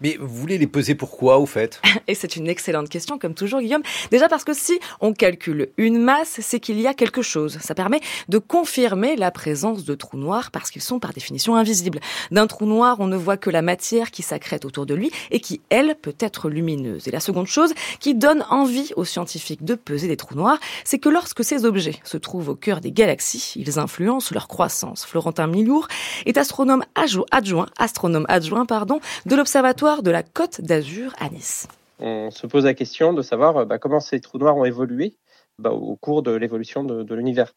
[0.00, 1.80] Mais vous voulez les peser pourquoi, au fait?
[2.08, 3.82] Et c'est une excellente question, comme toujours, Guillaume.
[4.10, 7.58] Déjà parce que si on calcule une masse, c'est qu'il y a quelque chose.
[7.60, 12.00] Ça permet de confirmer la présence de trous noirs parce qu'ils sont par définition invisibles.
[12.30, 15.40] D'un trou noir, on ne voit que la matière qui s'accrète autour de lui et
[15.40, 17.06] qui, elle, peut être lumineuse.
[17.08, 20.98] Et la seconde chose qui donne envie aux scientifiques de peser des trous noirs, c'est
[20.98, 25.06] que lorsque ces objets se trouvent au cœur des galaxies, ils influencent leur croissance.
[25.06, 25.88] Florentin Milour
[26.26, 31.68] est astronome adjoint, astronome adjoint, pardon, de l'Observatoire de la Côte d'Azur à Nice.
[31.98, 35.14] On se pose la question de savoir bah, comment ces trous noirs ont évolué
[35.58, 37.52] bah, au cours de l'évolution de l'univers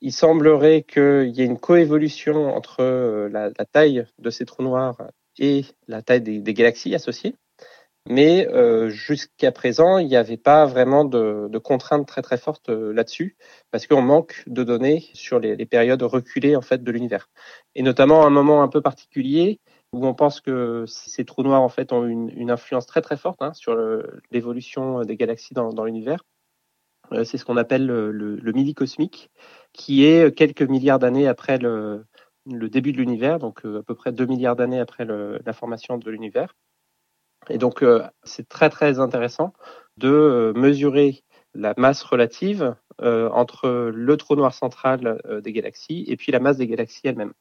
[0.00, 4.96] il semblerait qu'il y ait une coévolution entre euh, la, taille de ces trous noirs
[5.38, 7.34] et la taille des, galaxies associées.
[8.08, 12.92] Mais euh, jusqu'à présent, il n'y avait pas vraiment de, contraintes très très fortes euh,
[12.92, 13.36] là-dessus,
[13.70, 17.28] parce qu'on manque de données sur les, périodes reculées en fait de l'univers,
[17.74, 19.60] et notamment un moment un peu particulier
[19.92, 23.40] où on pense que ces trous noirs en fait ont une, influence très très forte
[23.42, 23.76] hein, sur
[24.30, 26.22] l'évolution des galaxies dans l'univers.
[27.12, 29.30] Euh, c'est ce qu'on appelle le, le, midi cosmique,
[29.72, 32.04] qui est quelques milliards d'années après le,
[32.46, 36.10] début de l'univers, donc euh, à peu près 2 milliards d'années après la formation de
[36.10, 36.54] l'univers.
[37.50, 39.52] Et donc, euh, c'est très très intéressant
[39.96, 46.40] de mesurer la masse relative entre le trou noir central des galaxies et puis la
[46.40, 47.32] masse des galaxies elles-mêmes.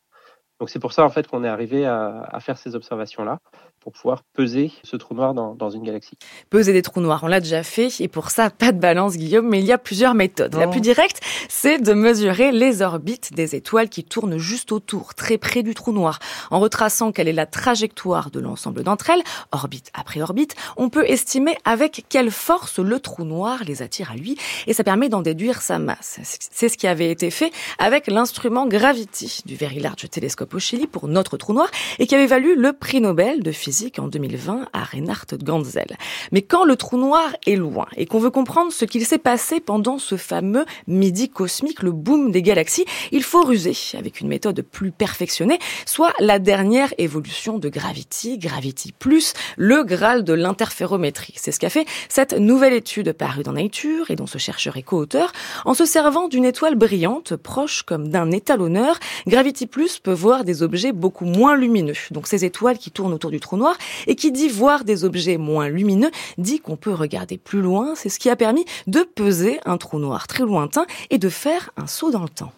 [0.60, 3.40] Donc c'est pour ça en fait qu'on est arrivé à, faire ces observations-là
[3.80, 6.18] pour pouvoir peser ce trou noir dans, une galaxie.
[6.50, 9.48] Peser des trous noirs, on l'a déjà fait et pour ça pas de balance Guillaume,
[9.48, 10.56] mais il y a plusieurs méthodes.
[10.56, 15.38] La plus directe, c'est de mesurer les orbites des étoiles qui tournent juste autour, très
[15.38, 16.20] près du trou noir.
[16.50, 21.08] En retraçant quelle est la trajectoire de l'ensemble d'entre elles, orbite après orbite, on peut
[21.08, 25.22] estimer avec quelle force le trou noir les attire à lui et ça permet d'en
[25.22, 26.20] déduire sa masse.
[26.24, 31.38] C'est ce qui avait été fait avec l'instrument Gravity du Very Large Telescope pour notre
[31.38, 35.26] trou noir et qui avait valu le prix Nobel de physique en 2020 à Reinhard
[35.42, 35.98] Ganzel.
[36.32, 39.60] Mais quand le trou noir est loin et qu'on veut comprendre ce qu'il s'est passé
[39.60, 44.62] pendant ce fameux midi cosmique, le boom des galaxies, il faut ruser avec une méthode
[44.62, 51.34] plus perfectionnée, soit la dernière évolution de Gravity, Gravity Plus, le graal de l'interférométrie.
[51.38, 54.84] C'est ce qu'a fait cette nouvelle étude parue dans Nature et dont ce chercheur est
[54.84, 55.32] co-auteur.
[55.66, 60.64] En se servant d'une étoile brillante, proche comme d'un étalonneur, Gravity Plus peut voir des
[60.64, 61.94] objets beaucoup moins lumineux.
[62.12, 65.38] Donc ces étoiles qui tournent autour du trou noir et qui dit voir des objets
[65.38, 67.96] moins lumineux dit qu'on peut regarder plus loin.
[67.96, 71.72] C'est ce qui a permis de peser un trou noir très lointain et de faire
[71.78, 72.52] un saut dans le temps.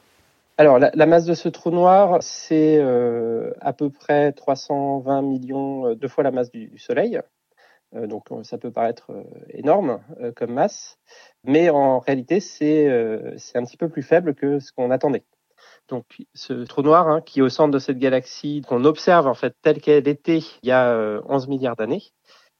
[0.59, 5.95] Alors, la, masse de ce trou noir, c'est euh, à peu près 320 millions, euh,
[5.95, 7.21] deux fois la masse du, Soleil.
[7.95, 9.09] Euh, donc, ça peut paraître
[9.51, 10.01] énorme
[10.35, 10.99] comme masse,
[11.45, 12.89] mais en réalité, c'est
[13.55, 15.23] un petit peu plus faible que ce qu'on attendait.
[15.89, 19.33] Donc ce trou noir hein, qui est au centre de cette galaxie qu'on observe en
[19.33, 22.03] fait telle qu'elle était il y a 11 euh, milliards d'années.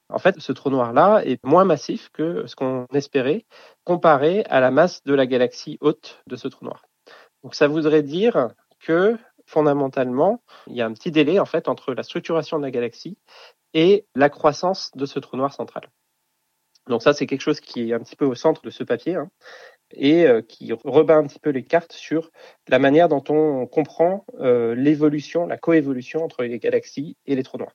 [0.08, 3.46] En fait, ce trou noir-là est moins massif que ce qu'on espérait
[3.84, 6.84] comparé à la masse de la galaxie haute de ce trou noir.
[7.44, 9.16] Donc ça voudrait dire que
[9.46, 13.18] fondamentalement, il y a un petit délai en fait entre la structuration de la galaxie
[13.72, 15.88] et la croissance de ce trou noir central.
[16.88, 19.14] Donc ça, c'est quelque chose qui est un petit peu au centre de ce papier.
[19.14, 19.30] Hein
[19.92, 22.30] et euh, qui rebat un petit peu les cartes sur
[22.68, 27.58] la manière dont on comprend euh, l'évolution, la coévolution entre les galaxies et les trous
[27.58, 27.74] noirs.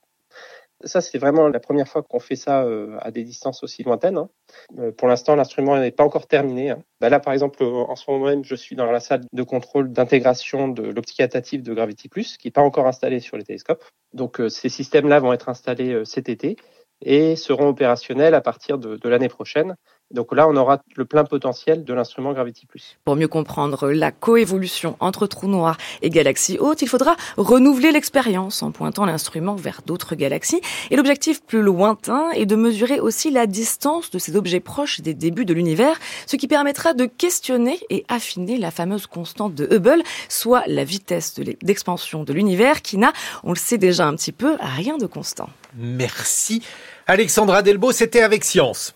[0.84, 4.18] Ça, c'est vraiment la première fois qu'on fait ça euh, à des distances aussi lointaines.
[4.18, 4.92] Hein.
[4.98, 6.72] pour l'instant, l'instrument n'est pas encore terminé.
[6.72, 6.84] Hein.
[7.00, 9.92] Bah là, par exemple, en ce moment même, je suis dans la salle de contrôle
[9.92, 13.84] d'intégration de l'optique adaptative de Gravity Plus, qui n'est pas encore installée sur les télescopes.
[14.14, 16.58] Donc, ces systèmes-là vont être installés cet été
[17.02, 19.76] et seront opérationnels à partir de, de l'année prochaine.
[20.12, 22.98] Donc là, on aura le plein potentiel de l'instrument Gravity Plus.
[23.06, 28.62] Pour mieux comprendre la coévolution entre trous noirs et galaxies hautes, il faudra renouveler l'expérience
[28.62, 30.62] en pointant l'instrument vers d'autres galaxies.
[30.92, 35.16] Et l'objectif plus lointain est de mesurer aussi la distance de ces objets proches des
[35.16, 40.04] débuts de l'univers, ce qui permettra de questionner et affiner la fameuse constante de Hubble,
[40.30, 43.12] soit la vitesse d'expansion de l'univers qui n'a,
[43.44, 45.50] on le sait déjà un petit peu, rien de constant.
[45.76, 46.62] Merci.
[47.08, 48.94] Alexandra Delbo, c'était avec Science.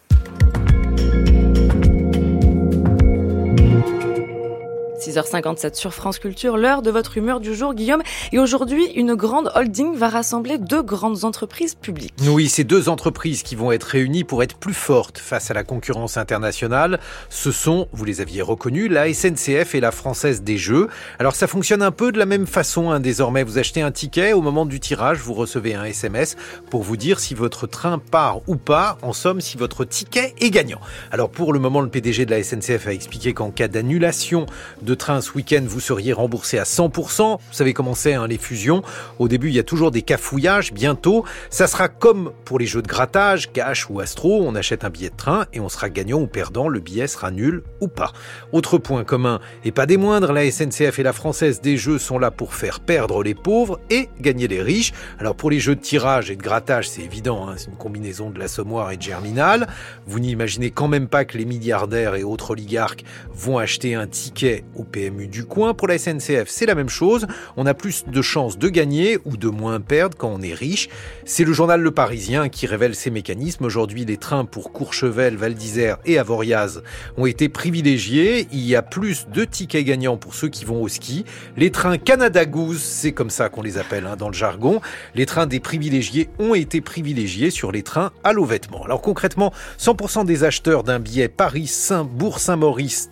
[5.00, 8.02] 6h57 sur France Culture, l'heure de votre humeur du jour, Guillaume.
[8.34, 12.14] Et aujourd'hui, une grande holding va rassembler deux grandes entreprises publiques.
[12.28, 15.64] Oui, ces deux entreprises qui vont être réunies pour être plus fortes face à la
[15.64, 20.90] concurrence internationale, ce sont, vous les aviez reconnus, la SNCF et la Française des Jeux.
[21.18, 23.44] Alors ça fonctionne un peu de la même façon hein, désormais.
[23.44, 26.36] Vous achetez un ticket, au moment du tirage, vous recevez un SMS
[26.70, 30.50] pour vous dire si votre train part ou pas, en somme si votre ticket est
[30.50, 30.82] gagnant.
[31.12, 34.46] Alors pour le moment, le PDG de la SNCF a expliqué qu'en cas d'annulation
[34.82, 37.38] de train ce week-end, vous seriez remboursé à 100%.
[37.38, 38.82] Vous savez comment c'est, hein, les fusions.
[39.20, 40.74] Au début, il y a toujours des cafouillages.
[40.74, 44.44] Bientôt, ça sera comme pour les jeux de grattage, cash ou astro.
[44.46, 46.68] On achète un billet de train et on sera gagnant ou perdant.
[46.68, 48.12] Le billet sera nul ou pas.
[48.52, 52.20] Autre point commun, et pas des moindres, la SNCF et la Française des Jeux sont
[52.20, 54.94] là pour faire perdre les pauvres et gagner les riches.
[55.20, 58.30] Alors pour les jeux de tirage et de grattage, c'est évident, hein, c'est une combinaison
[58.30, 59.68] de l'assommoir et de germinal.
[60.06, 64.64] Vous n'imaginez quand même pas que les milliardaires et autres oligarques vont acheter un ticket
[64.80, 65.74] au PMU du coin.
[65.74, 67.28] Pour la SNCF, c'est la même chose.
[67.58, 70.90] On a plus de chances de gagner ou de moins perdre quand on est riche.
[71.26, 73.66] C'est le journal Le Parisien qui révèle ces mécanismes.
[73.66, 76.82] Aujourd'hui, les trains pour Courchevel, Val d'Isère et Avoriaz
[77.18, 78.48] ont été privilégiés.
[78.52, 81.26] Il y a plus de tickets gagnants pour ceux qui vont au ski.
[81.58, 84.82] Les trains Canada Goose, c'est comme ça qu'on les appelle hein, dans le jargon.
[85.14, 88.84] Les trains des privilégiés ont été privilégiés sur les trains à l'eau vêtements.
[88.84, 93.10] Alors concrètement, 100% des acheteurs d'un billet Paris-Saint-Bourg-Saint-Maurice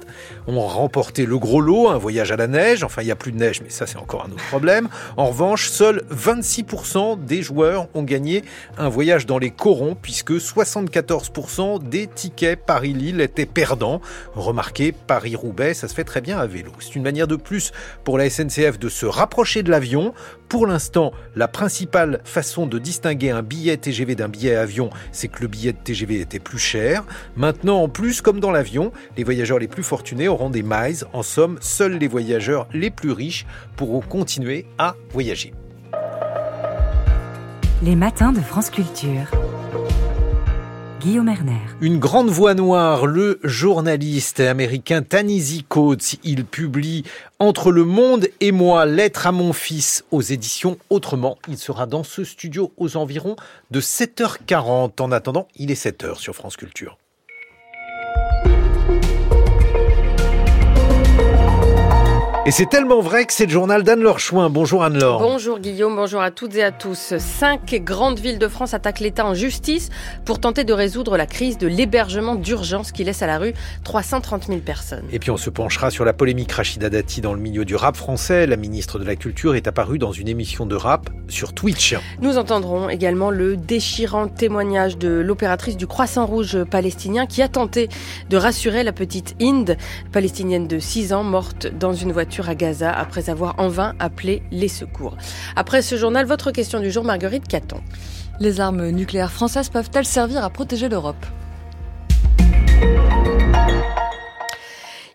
[0.55, 2.83] ont remporté le gros lot, un voyage à la neige.
[2.83, 4.87] Enfin, il n'y a plus de neige, mais ça, c'est encore un autre problème.
[5.17, 8.43] En revanche, seuls 26% des joueurs ont gagné
[8.77, 14.01] un voyage dans les corons, puisque 74% des tickets Paris-Lille étaient perdants.
[14.35, 16.71] Remarquez, Paris-Roubaix, ça se fait très bien à vélo.
[16.79, 17.71] C'est une manière de plus
[18.03, 20.13] pour la SNCF de se rapprocher de l'avion.
[20.49, 25.41] Pour l'instant, la principale façon de distinguer un billet TGV d'un billet avion, c'est que
[25.41, 27.03] le billet de TGV était plus cher.
[27.35, 31.03] Maintenant, en plus, comme dans l'avion, les voyageurs les plus fortunés auront des miles.
[31.11, 35.53] En somme, seuls les voyageurs les plus riches pourront continuer à voyager.
[37.83, 39.29] Les matins de France Culture.
[40.99, 41.59] Guillaume Erner.
[41.79, 47.03] Une grande voix noire, le journaliste américain Tanisi Coates, il publie
[47.39, 51.37] Entre le monde et moi, lettre à mon fils aux éditions Autrement.
[51.47, 53.35] Il sera dans ce studio aux environs
[53.69, 55.01] de 7h40.
[55.01, 56.97] En attendant, il est 7h sur France Culture.
[62.47, 64.49] Et c'est tellement vrai que c'est le journal d'Anne-Laure Chouin.
[64.49, 65.19] Bonjour Anne-Laure.
[65.19, 67.15] Bonjour Guillaume, bonjour à toutes et à tous.
[67.17, 69.89] Cinq grandes villes de France attaquent l'État en justice
[70.23, 74.45] pour tenter de résoudre la crise de l'hébergement d'urgence qui laisse à la rue 330
[74.47, 75.03] 000 personnes.
[75.11, 77.97] Et puis on se penchera sur la polémique Rachida Dati dans le milieu du rap
[77.97, 78.47] français.
[78.47, 81.97] La ministre de la Culture est apparue dans une émission de rap sur Twitch.
[82.21, 87.89] Nous entendrons également le déchirant témoignage de l'opératrice du Croissant Rouge palestinien qui a tenté
[88.29, 89.75] de rassurer la petite Inde,
[90.13, 94.43] palestinienne de 6 ans, morte dans une voiture à Gaza après avoir en vain appelé
[94.51, 95.17] les secours.
[95.55, 97.81] Après ce journal, votre question du jour, Marguerite Caton.
[98.39, 101.25] Les armes nucléaires françaises peuvent-elles servir à protéger l'Europe?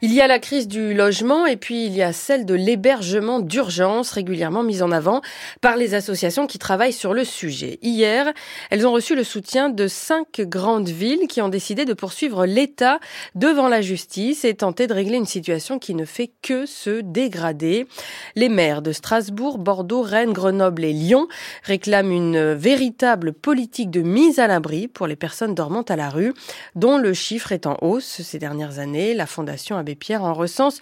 [0.04, 3.38] Il y a la crise du logement et puis il y a celle de l'hébergement
[3.38, 5.20] d'urgence régulièrement mise en avant
[5.60, 7.78] par les associations qui travaillent sur le sujet.
[7.82, 8.32] Hier,
[8.70, 12.98] elles ont reçu le soutien de cinq grandes villes qui ont décidé de poursuivre l'État
[13.36, 17.86] devant la justice et tenter de régler une situation qui ne fait que se dégrader.
[18.34, 21.28] Les maires de Strasbourg, Bordeaux, Rennes, Grenoble et Lyon
[21.62, 26.34] réclament une véritable politique de mise à l'abri pour les personnes dormant à la rue,
[26.74, 29.14] dont le chiffre est en hausse ces dernières années.
[29.14, 30.78] La Fondation Pierre en recense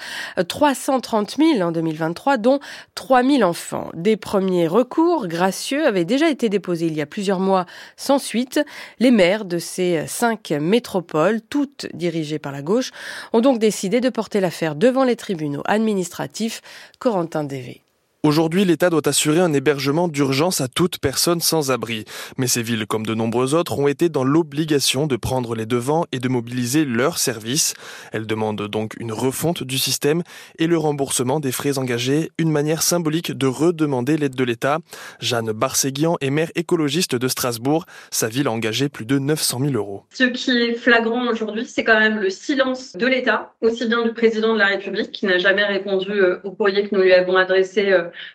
[0.48, 2.60] 330 000 en 2023, dont
[2.94, 3.90] 3 000 enfants.
[3.94, 8.60] Des premiers recours gracieux avaient déjà été déposés il y a plusieurs mois sans suite.
[8.98, 12.90] Les maires de ces cinq métropoles, toutes dirigées par la gauche,
[13.32, 16.62] ont donc décidé de porter l'affaire devant les tribunaux administratifs.
[16.98, 17.82] Corentin Dévé.
[18.22, 22.04] Aujourd'hui, l'État doit assurer un hébergement d'urgence à toute personne sans abri.
[22.36, 26.04] Mais ces villes, comme de nombreuses autres, ont été dans l'obligation de prendre les devants
[26.12, 27.72] et de mobiliser leurs services.
[28.12, 30.22] Elles demandent donc une refonte du système
[30.58, 34.80] et le remboursement des frais engagés, une manière symbolique de redemander l'aide de l'État.
[35.20, 37.86] Jeanne Barséguian est maire écologiste de Strasbourg.
[38.10, 40.04] Sa ville a engagé plus de 900 000 euros.
[40.10, 44.12] Ce qui est flagrant aujourd'hui, c'est quand même le silence de l'État, aussi bien du
[44.12, 46.12] président de la République, qui n'a jamais répondu
[46.44, 47.90] au courrier que nous lui avons adressé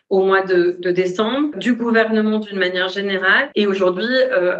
[0.09, 4.07] au mois de, de, décembre, du gouvernement d'une manière générale, et aujourd'hui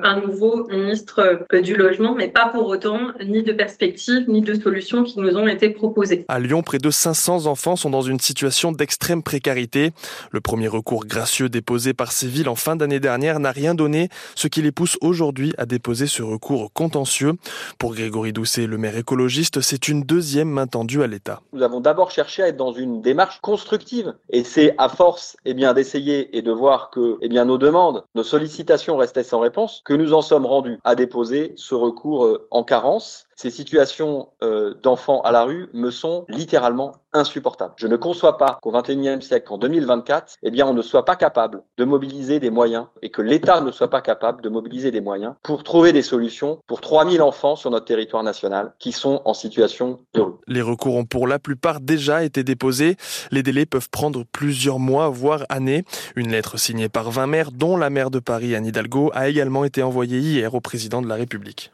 [0.04, 5.04] un nouveau ministre du logement, mais pas pour autant ni de perspectives ni de solutions
[5.04, 6.26] qui nous ont été proposées.
[6.28, 9.92] À Lyon, près de 500 enfants sont dans une situation d'extrême précarité.
[10.32, 14.10] Le premier recours gracieux déposé par ces villes en fin d'année dernière n'a rien donné,
[14.36, 17.34] ce qui les pousse aujourd'hui à déposer ce recours contentieux.
[17.80, 21.42] Pour Grégory Doucet, le maire écologiste, c'est une deuxième main tendue à l'État.
[21.54, 25.05] Nous avons d'abord cherché à être dans une démarche constructive et c'est à force
[25.46, 29.40] eh bien, d'essayer et de voir que eh bien, nos demandes, nos sollicitations restaient sans
[29.40, 34.30] réponse que nous en sommes rendus à déposer ce recours euh, en carence ces situations
[34.44, 37.74] euh, d'enfants à la rue me sont littéralement insupportables.
[37.78, 41.16] Je ne conçois pas qu'au XXIe siècle, en 2024, eh bien, on ne soit pas
[41.16, 45.02] capable de mobiliser des moyens et que l'État ne soit pas capable de mobiliser des
[45.02, 49.34] moyens pour trouver des solutions pour 3000 enfants sur notre territoire national qui sont en
[49.34, 50.34] situation de rue.
[50.48, 52.98] Les recours ont pour la plupart déjà été déposés.
[53.32, 55.84] Les délais peuvent prendre plusieurs mois, voire années.
[56.16, 59.66] Une lettre signée par 20 maires, dont la maire de Paris, Anne Hidalgo, a également
[59.66, 61.72] été envoyée hier au président de la République.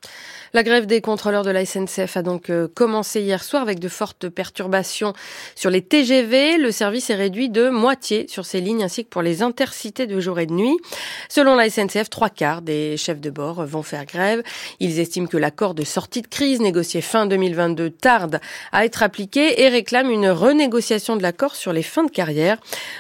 [0.54, 3.88] La grève des contrôleurs de la SNCF a donc euh, commencé hier soir avec de
[3.88, 5.14] fortes perturbations
[5.56, 6.58] sur les TGV.
[6.58, 10.20] Le service est réduit de moitié sur ces lignes ainsi que pour les intercités de
[10.20, 10.76] jour et de nuit.
[11.30, 14.44] Selon la SNCF, trois quarts des chefs de bord vont faire grève.
[14.82, 18.42] Ils estiment que l'accord de sortie de crise négocié fin 2022 tarde
[18.74, 22.58] à être appliqué et réclament une renégociation de l'accord sur les fins de carrière.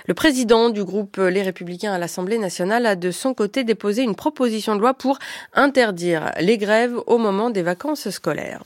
[0.07, 4.15] Le président du groupe Les Républicains à l'Assemblée nationale a de son côté déposé une
[4.15, 5.19] proposition de loi pour
[5.53, 8.63] interdire les grèves au moment des vacances scolaires.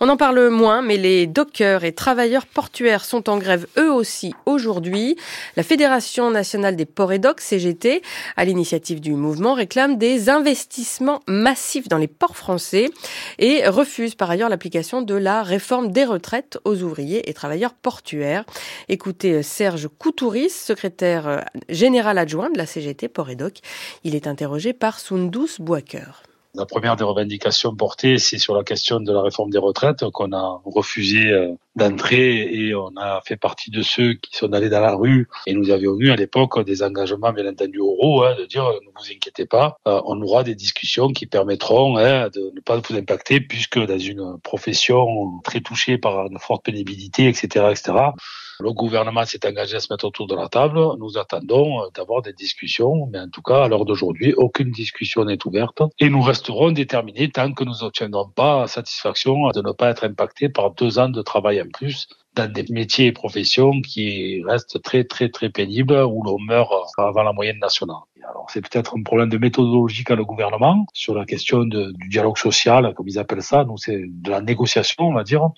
[0.00, 4.34] On en parle moins, mais les dockers et travailleurs portuaires sont en grève eux aussi
[4.44, 5.16] aujourd'hui.
[5.56, 8.02] La Fédération nationale des ports et docks, CGT,
[8.36, 12.90] à l'initiative du mouvement, réclame des investissements massifs dans les ports français
[13.38, 18.44] et refuse par ailleurs l'application de la réforme des retraites aux ouvriers et travailleurs portuaires.
[18.88, 23.58] Écoutez Serge Coutouris, secrétaire général adjoint de la CGT Port et Dock.
[24.04, 26.22] Il est interrogé par Sundus Boaker.
[26.56, 30.32] La première des revendications portées, c'est sur la question de la réforme des retraites qu'on
[30.32, 34.80] a refusé euh, d'entrer et on a fait partie de ceux qui sont allés dans
[34.80, 38.46] la rue et nous avions eu à l'époque des engagements bien entendu oraux hein, de
[38.46, 42.60] dire ne vous inquiétez pas, euh, on aura des discussions qui permettront hein, de ne
[42.62, 47.92] pas vous impacter puisque dans une profession très touchée par une forte pénibilité, etc., etc.
[48.60, 50.80] Le gouvernement s'est engagé à se mettre autour de la table.
[50.98, 55.24] Nous attendons euh, d'avoir des discussions, mais en tout cas, à l'heure d'aujourd'hui, aucune discussion
[55.24, 55.82] n'est ouverte.
[55.98, 60.48] Et nous resterons déterminés tant que nous n'obtiendrons pas satisfaction de ne pas être impactés
[60.48, 65.04] par deux ans de travail en plus dans des métiers et professions qui restent très
[65.04, 67.96] très très pénibles où l'on meurt avant la moyenne nationale.
[68.28, 72.36] Alors c'est peut-être un problème de méthodologie qu'a le gouvernement sur la question du dialogue
[72.36, 73.64] social, comme ils appellent ça.
[73.64, 75.48] Nous c'est de la négociation, on va dire.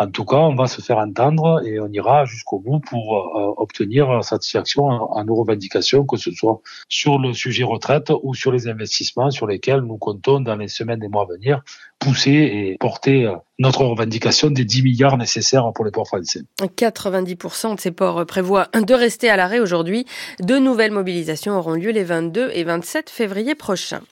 [0.00, 3.54] En tout cas, on va se faire entendre et on ira jusqu'au bout pour euh,
[3.56, 8.68] obtenir satisfaction à, nos revendications, que ce soit sur le sujet retraite ou sur les
[8.68, 11.62] investissements sur lesquels nous comptons dans les semaines et mois à venir
[11.98, 16.42] pousser et porter euh, notre revendication des 10 milliards nécessaires pour les ports français.
[16.60, 20.06] 90% de ces ports prévoient de rester à l'arrêt aujourd'hui.
[20.40, 24.02] De nouvelles mobilisations auront lieu les 22 et 27 février prochains.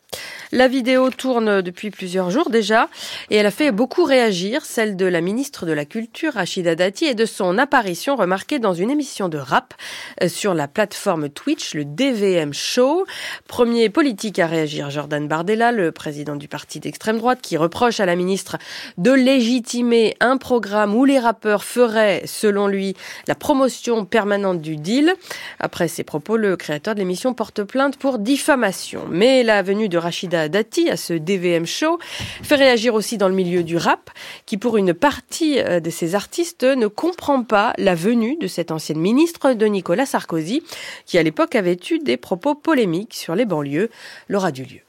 [0.53, 2.89] La vidéo tourne depuis plusieurs jours déjà
[3.31, 7.05] et elle a fait beaucoup réagir, celle de la ministre de la Culture, Rachida Dati,
[7.05, 9.75] et de son apparition remarquée dans une émission de rap
[10.23, 13.05] euh, sur la plateforme Twitch, le DVM Show.
[13.49, 18.07] Premier politique à réagir, Jordan Bardella, le président du parti d'extrême droite, qui reproche à
[18.07, 18.57] la ministre
[18.99, 22.95] de légitimer un programme où les rappeurs feraient, selon lui,
[23.29, 25.13] la promotion permanente du deal.
[25.61, 29.03] Après ces propos, le créateur de l'émission porte plainte pour diffamation.
[29.11, 31.99] Mais la venue de Rachida Dati à ce DVM show
[32.43, 34.11] fait réagir aussi dans le milieu du rap,
[34.47, 38.71] qui pour une partie euh, de ces artistes ne comprend pas la venue de cette
[38.71, 40.63] ancienne ministre de Nicolas Sarkozy,
[41.05, 43.91] qui à l'époque avait eu des propos polémiques sur les banlieues.
[44.31, 44.86] Laura Dulieu.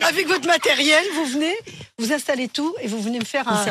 [0.00, 1.54] Avec votre matériel, vous venez,
[1.98, 3.64] vous installez tout et vous venez me faire un,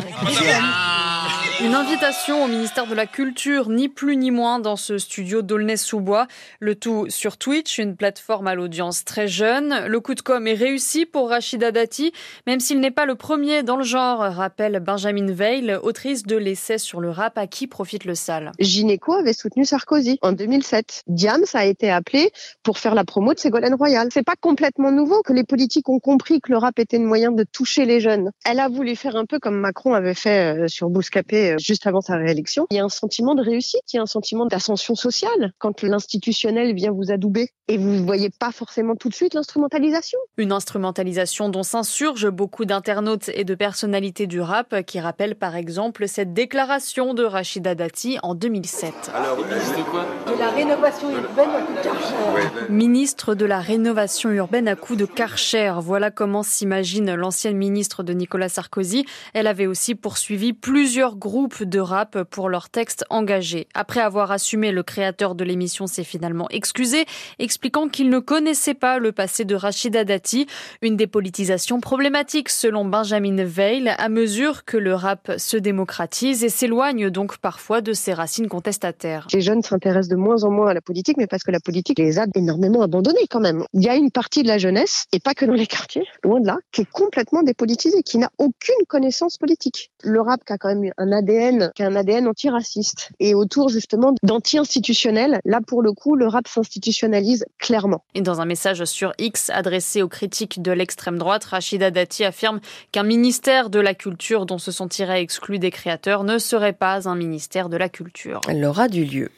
[1.60, 6.28] une invitation au ministère de la Culture, ni plus ni moins, dans ce studio d'Aulnay-sous-Bois.
[6.60, 9.86] Le tout sur Twitch, une plateforme à l'audience très jeune.
[9.88, 12.12] Le coup de com est réussi pour Rachida Dati,
[12.45, 16.78] même s'il n'est pas le premier dans le genre, rappelle Benjamin Veil, autrice de l'essai
[16.78, 18.51] sur le rap à qui profite le sale.
[18.60, 21.03] Gineco avait soutenu Sarkozy en 2007.
[21.08, 22.30] Diams a été appelé
[22.62, 24.10] pour faire la promo de Ségolène Royal.
[24.12, 27.32] C'est pas complètement nouveau que les politiques ont compris que le rap était une moyen
[27.32, 28.30] de toucher les jeunes.
[28.45, 31.88] Elle a voulu faire un peu comme Macron avait fait euh, sur Bouscapé disait juste
[31.88, 34.45] avant sa réélection, il y a un sentiment de réussite, il y a un sentiment
[34.45, 39.14] d'ascension sociale quand l'institutionnel vient vous adouber et vous ne voyez pas forcément tout de
[39.14, 40.20] suite l'instrumentalisation.
[40.38, 46.08] Une instrumentalisation dont s'insurgent beaucoup d'internautes et de personnalités du rap qui rappellent par exemple
[46.08, 49.12] cette déclaration de Rachida Dati en 2007.
[49.14, 52.70] Alors, ministre de quoi De la rénovation urbaine à coup de Karcher.
[52.70, 55.74] Ministre de la rénovation urbaine à coup de Karcher.
[55.82, 59.06] Voilà comment s'imagine l'ancienne ministre de Nicolas Sarkozy.
[59.34, 63.68] Elle avait aussi poursuivi plusieurs groupes de rap pour leurs textes engagés.
[63.76, 67.06] Après avoir assumé, le créateur de l'émission s'est finalement excusé,
[67.38, 70.48] expliquant qu'il ne connaissait pas le passé de Rachida Dati.
[70.82, 77.12] Une dépolitisation problématique selon Benjamin Veil à mesure que le rap se démocratise et s'éloigne
[77.12, 79.28] donc parfois de ses racines contestataires.
[79.32, 82.00] Les jeunes s'intéressent de moins en moins à la politique, mais parce que la politique
[82.00, 83.64] les a énormément abandonnés quand même.
[83.74, 86.40] Il y a une partie de la jeunesse, et pas que dans les quartiers, loin
[86.40, 89.92] de là, qui est complètement dépolitisée, qui n'a aucune connaissance politique.
[90.04, 91.27] Le rap qui a quand même un ADN,
[91.76, 96.48] qui a un ADN antiraciste, et autour justement d'anti-institutionnel, là pour le coup, le rap
[96.48, 98.04] s'institutionnalise clairement.
[98.16, 102.60] Et dans un message sur X adressé aux critiques de l'extrême droite, Rachida Dati affirme
[102.92, 107.16] qu'un ministère de la culture dont se sentirait exclu des créateurs ne serait pas un
[107.16, 108.42] ministère de la culture.
[108.48, 109.30] Elle aura du lieu.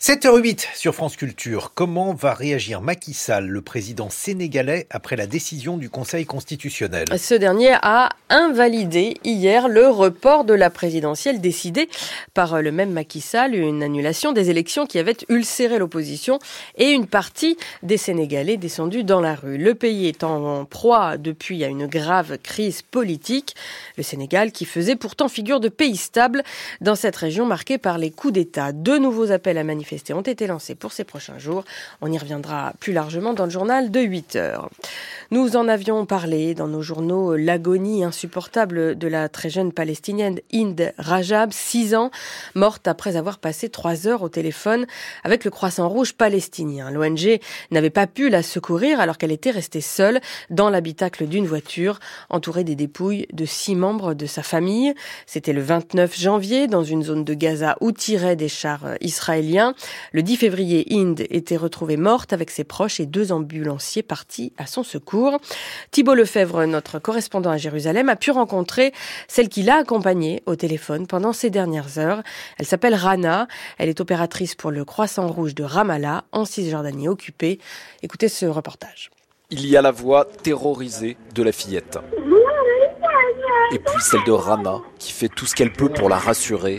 [0.00, 1.72] 7h08 sur France Culture.
[1.74, 7.06] Comment va réagir Macky Sall, le président sénégalais, après la décision du Conseil constitutionnel?
[7.18, 11.88] Ce dernier a invalidé hier le report de la présidentielle décidé
[12.32, 16.38] par le même Macky Sall, une annulation des élections qui avait ulcéré l'opposition
[16.76, 19.58] et une partie des Sénégalais descendus dans la rue.
[19.58, 23.56] Le pays est en proie depuis à une grave crise politique.
[23.96, 26.44] Le Sénégal qui faisait pourtant figure de pays stable
[26.80, 28.70] dans cette région marquée par les coups d'État.
[28.70, 31.64] Deux nouveaux appels à manifester ont été lancés pour ces prochains jours.
[32.00, 34.70] On y reviendra plus largement dans le journal de 8 heures.
[35.30, 40.92] Nous en avions parlé dans nos journaux l'agonie insupportable de la très jeune palestinienne Inde
[40.98, 42.10] Rajab, 6 ans,
[42.54, 44.86] morte après avoir passé 3 heures au téléphone
[45.24, 46.90] avec le Croissant Rouge palestinien.
[46.90, 50.20] L'ONG n'avait pas pu la secourir alors qu'elle était restée seule
[50.50, 51.98] dans l'habitacle d'une voiture,
[52.30, 54.94] entourée des dépouilles de six membres de sa famille.
[55.26, 59.74] C'était le 29 janvier dans une zone de Gaza où tiraient des chars israéliens.
[60.12, 64.66] Le 10 février, Inde était retrouvée morte avec ses proches et deux ambulanciers partis à
[64.66, 65.38] son secours.
[65.90, 68.92] Thibault Lefebvre, notre correspondant à Jérusalem, a pu rencontrer
[69.28, 72.22] celle qui l'a accompagnée au téléphone pendant ces dernières heures.
[72.58, 73.48] Elle s'appelle Rana.
[73.78, 77.58] Elle est opératrice pour le Croissant Rouge de Ramallah, en Cisjordanie occupée.
[78.02, 79.10] Écoutez ce reportage.
[79.50, 81.98] Il y a la voix terrorisée de la fillette
[83.72, 86.78] et puis celle de Rana, qui fait tout ce qu'elle peut pour la rassurer.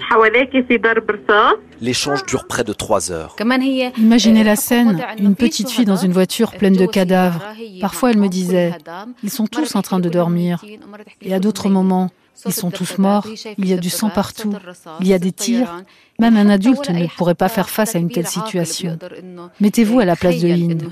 [1.82, 3.36] L'échange dure près de trois heures.
[3.98, 7.42] Imaginez la scène, une petite fille dans une voiture pleine de cadavres.
[7.82, 8.74] Parfois, elle me disait,
[9.24, 10.64] ils sont tous en train de dormir.
[11.22, 12.10] Et à d'autres moments,
[12.46, 13.28] ils sont tous morts,
[13.58, 14.54] il y a du sang partout,
[15.00, 15.84] il y a des tirs.
[16.20, 19.00] Même un adulte ne pourrait pas faire face à une telle situation.
[19.62, 20.84] Mettez-vous à la place de Hind.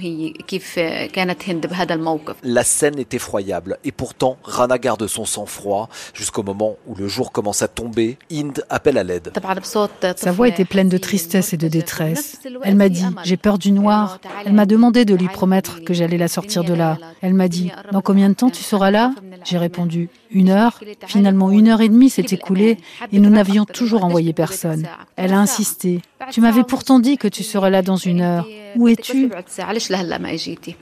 [2.44, 7.34] La scène est effroyable et pourtant Rana garde son sang-froid jusqu'au moment où le jour
[7.34, 8.18] commence à tomber.
[8.32, 9.34] Hind appelle à l'aide.
[10.16, 12.40] Sa voix était pleine de tristesse et de détresse.
[12.64, 14.20] Elle m'a dit J'ai peur du noir.
[14.46, 16.98] Elle m'a demandé de lui promettre que j'allais la sortir de là.
[17.22, 20.80] Elle m'a dit Dans combien de temps tu seras là J'ai répondu Une heure.
[21.06, 22.78] Finalement, une heure et demie s'est écoulée
[23.12, 24.88] et nous n'avions toujours envoyé personne.
[25.16, 26.02] Elle a insisté.
[26.32, 28.48] Tu m'avais pourtant dit que tu serais là dans une heure.
[28.76, 29.30] Où es-tu?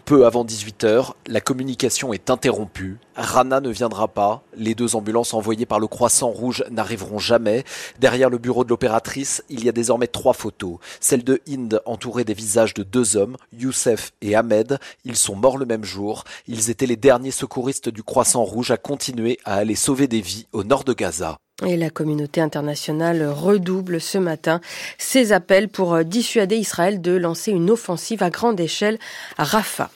[0.06, 2.98] Peu avant 18h, la communication est interrompue.
[3.16, 4.44] Rana ne viendra pas.
[4.58, 7.64] Les deux ambulances envoyées par le Croissant Rouge n'arriveront jamais.
[8.00, 10.78] Derrière le bureau de l'opératrice, il y a désormais trois photos.
[11.00, 14.80] Celle de Hind entourée des visages de deux hommes, Youssef et Ahmed.
[15.06, 16.24] Ils sont morts le même jour.
[16.48, 20.46] Ils étaient les derniers secouristes du Croissant Rouge à continuer à aller sauver des vies
[20.54, 21.38] au nord de Gaza.
[21.66, 24.60] Et la communauté internationale redouble ce matin
[24.98, 29.00] ses appels pour dissuader Israël de lancer une offensive à grande échelle
[29.38, 29.90] à Rafah.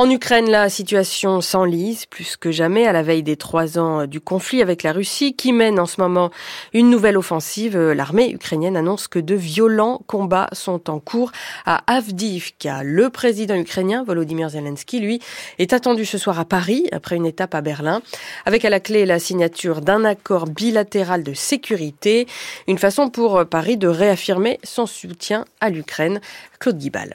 [0.00, 4.18] En Ukraine, la situation s'enlise plus que jamais à la veille des trois ans du
[4.18, 6.30] conflit avec la Russie qui mène en ce moment
[6.72, 7.78] une nouvelle offensive.
[7.78, 11.32] L'armée ukrainienne annonce que de violents combats sont en cours
[11.66, 12.82] à Avdiivka.
[12.82, 15.20] Le président ukrainien Volodymyr Zelensky, lui,
[15.58, 18.00] est attendu ce soir à Paris après une étape à Berlin
[18.46, 22.26] avec à la clé la signature d'un accord bilatéral de sécurité.
[22.66, 26.22] Une façon pour Paris de réaffirmer son soutien à l'Ukraine.
[26.58, 27.14] Claude Guibal.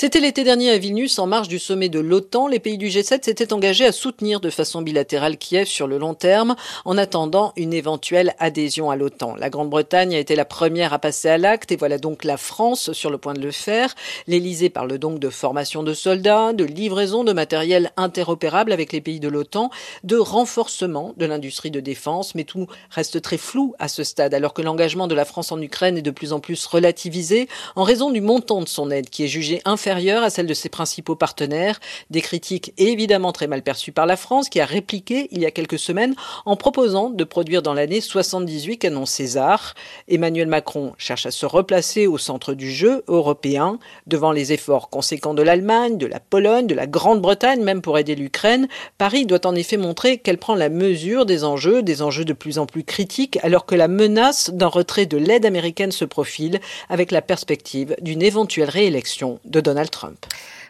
[0.00, 2.46] C'était l'été dernier à Vilnius, en marge du sommet de l'OTAN.
[2.46, 6.14] Les pays du G7 s'étaient engagés à soutenir de façon bilatérale Kiev sur le long
[6.14, 9.34] terme, en attendant une éventuelle adhésion à l'OTAN.
[9.34, 12.92] La Grande-Bretagne a été la première à passer à l'acte, et voilà donc la France
[12.92, 13.92] sur le point de le faire.
[14.28, 19.18] L'Élysée parle donc de formation de soldats, de livraison de matériel interopérable avec les pays
[19.18, 19.68] de l'OTAN,
[20.04, 24.54] de renforcement de l'industrie de défense, mais tout reste très flou à ce stade, alors
[24.54, 28.12] que l'engagement de la France en Ukraine est de plus en plus relativisé en raison
[28.12, 31.80] du montant de son aide qui est jugé inférieure à celle de ses principaux partenaires.
[32.10, 35.50] Des critiques évidemment très mal perçues par la France qui a répliqué il y a
[35.50, 36.14] quelques semaines
[36.44, 39.74] en proposant de produire dans l'année 78 canons César.
[40.06, 45.32] Emmanuel Macron cherche à se replacer au centre du jeu européen devant les efforts conséquents
[45.32, 48.68] de l'Allemagne, de la Pologne, de la Grande-Bretagne même pour aider l'Ukraine.
[48.98, 52.58] Paris doit en effet montrer qu'elle prend la mesure des enjeux, des enjeux de plus
[52.58, 56.60] en plus critiques alors que la menace d'un retrait de l'aide américaine se profile
[56.90, 60.26] avec la perspective d'une éventuelle réélection de Donald Trump.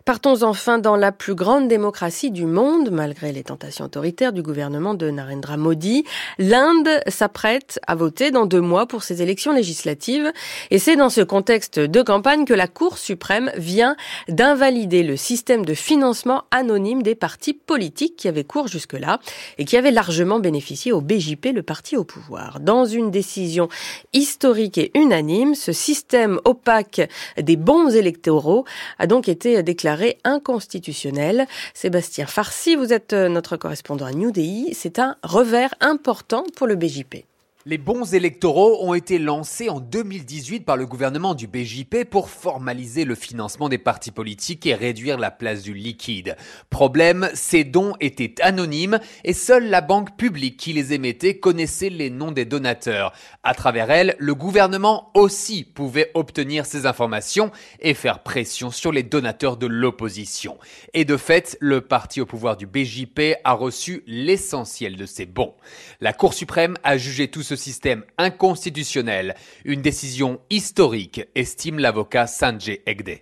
[0.08, 4.94] Partons enfin dans la plus grande démocratie du monde, malgré les tentations autoritaires du gouvernement
[4.94, 6.04] de Narendra Modi.
[6.38, 10.32] L'Inde s'apprête à voter dans deux mois pour ses élections législatives.
[10.70, 13.96] Et c'est dans ce contexte de campagne que la Cour suprême vient
[14.30, 19.20] d'invalider le système de financement anonyme des partis politiques qui avait cours jusque-là
[19.58, 22.60] et qui avait largement bénéficié au BJP, le parti au pouvoir.
[22.60, 23.68] Dans une décision
[24.14, 27.02] historique et unanime, ce système opaque
[27.36, 28.64] des bons électoraux
[28.98, 31.46] a donc été déclaré inconstitutionnel.
[31.74, 34.74] Sébastien Farsi, vous êtes euh, notre correspondant à New Delhi.
[34.74, 37.27] C'est un revers important pour le BJP.
[37.70, 43.04] Les bons électoraux ont été lancés en 2018 par le gouvernement du BJP pour formaliser
[43.04, 46.34] le financement des partis politiques et réduire la place du liquide.
[46.70, 52.08] Problème, ces dons étaient anonymes et seule la banque publique qui les émettait connaissait les
[52.08, 53.12] noms des donateurs.
[53.42, 57.50] À travers elle, le gouvernement aussi pouvait obtenir ces informations
[57.80, 60.56] et faire pression sur les donateurs de l'opposition.
[60.94, 65.52] Et de fait, le parti au pouvoir du BJP a reçu l'essentiel de ces bons.
[66.00, 69.34] La Cour suprême a jugé tout ce système inconstitutionnel,
[69.64, 73.20] une décision historique, estime l'avocat Sanjay Egde.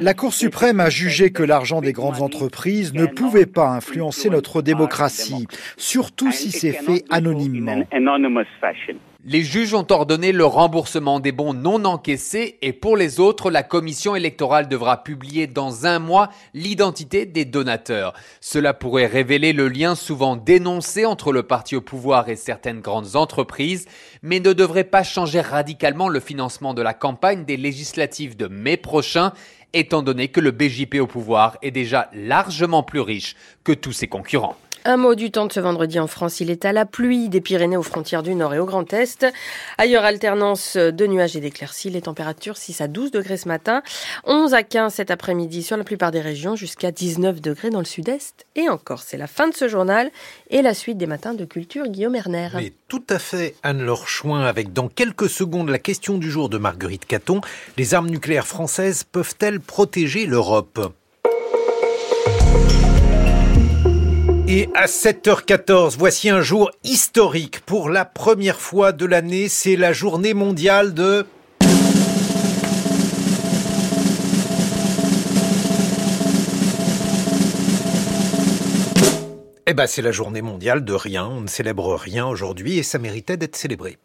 [0.00, 4.62] La Cour suprême a jugé que l'argent des grandes entreprises ne pouvait pas influencer notre
[4.62, 5.46] démocratie,
[5.76, 7.84] surtout si c'est fait anonymement.
[9.28, 13.64] Les juges ont ordonné le remboursement des bons non encaissés et pour les autres, la
[13.64, 18.12] commission électorale devra publier dans un mois l'identité des donateurs.
[18.40, 23.16] Cela pourrait révéler le lien souvent dénoncé entre le parti au pouvoir et certaines grandes
[23.16, 23.86] entreprises,
[24.22, 28.76] mais ne devrait pas changer radicalement le financement de la campagne des législatives de mai
[28.76, 29.32] prochain
[29.72, 34.06] étant donné que le BJP au pouvoir est déjà largement plus riche que tous ses
[34.06, 34.56] concurrents.
[34.88, 36.38] Un mot du temps de ce vendredi en France.
[36.38, 39.26] Il est à la pluie des Pyrénées aux frontières du Nord et au Grand Est.
[39.78, 41.90] Ailleurs, alternance de nuages et d'éclaircies.
[41.90, 43.82] Les températures 6 à 12 degrés ce matin,
[44.26, 47.84] 11 à 15 cet après-midi sur la plupart des régions, jusqu'à 19 degrés dans le
[47.84, 49.02] sud-est et encore.
[49.02, 50.12] C'est la fin de ce journal
[50.50, 52.50] et la suite des matins de culture Guillaume Erner.
[52.54, 56.58] Mais tout à fait, Anne-Laure Chouin, avec dans quelques secondes la question du jour de
[56.58, 57.40] Marguerite Caton.
[57.76, 60.92] Les armes nucléaires françaises peuvent-elles protéger l'Europe?
[64.48, 67.60] Et à 7h14, voici un jour historique.
[67.62, 71.26] Pour la première fois de l'année, c'est la journée mondiale de...
[79.66, 81.26] Eh ben, c'est la journée mondiale de rien.
[81.26, 83.98] On ne célèbre rien aujourd'hui et ça méritait d'être célébré.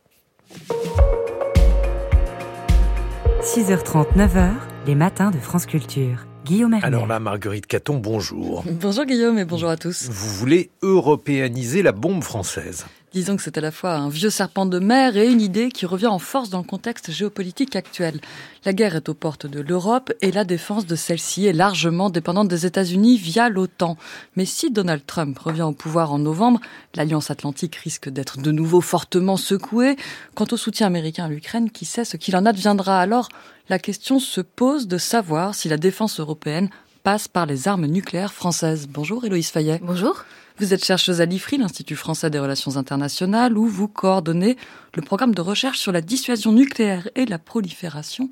[3.43, 4.53] 6h30, 9h,
[4.87, 6.25] les matins de France Culture.
[6.45, 8.63] Guillaume Alors là, Marguerite Caton, bonjour.
[8.81, 10.09] Bonjour Guillaume et bonjour à tous.
[10.09, 14.65] Vous voulez européaniser la bombe française Disons que c'est à la fois un vieux serpent
[14.65, 18.21] de mer et une idée qui revient en force dans le contexte géopolitique actuel.
[18.63, 22.47] La guerre est aux portes de l'Europe et la défense de celle-ci est largement dépendante
[22.47, 23.97] des États-Unis via l'OTAN.
[24.37, 26.61] Mais si Donald Trump revient au pouvoir en novembre,
[26.95, 29.97] l'Alliance Atlantique risque d'être de nouveau fortement secouée.
[30.33, 33.01] Quant au soutien américain à l'Ukraine, qui sait ce qu'il en adviendra?
[33.01, 33.27] Alors
[33.67, 36.69] La question se pose de savoir si la défense européenne
[37.03, 38.87] passe par les armes nucléaires françaises.
[38.89, 39.81] Bonjour Héloïse Fayet.
[39.83, 40.23] Bonjour.
[40.61, 44.57] Vous êtes chercheuse à l'IFRI, l'Institut français des relations internationales, où vous coordonnez
[44.93, 48.29] le programme de recherche sur la dissuasion nucléaire et la prolifération.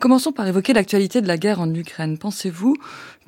[0.00, 2.16] Commençons par évoquer l'actualité de la guerre en Ukraine.
[2.16, 2.78] Pensez-vous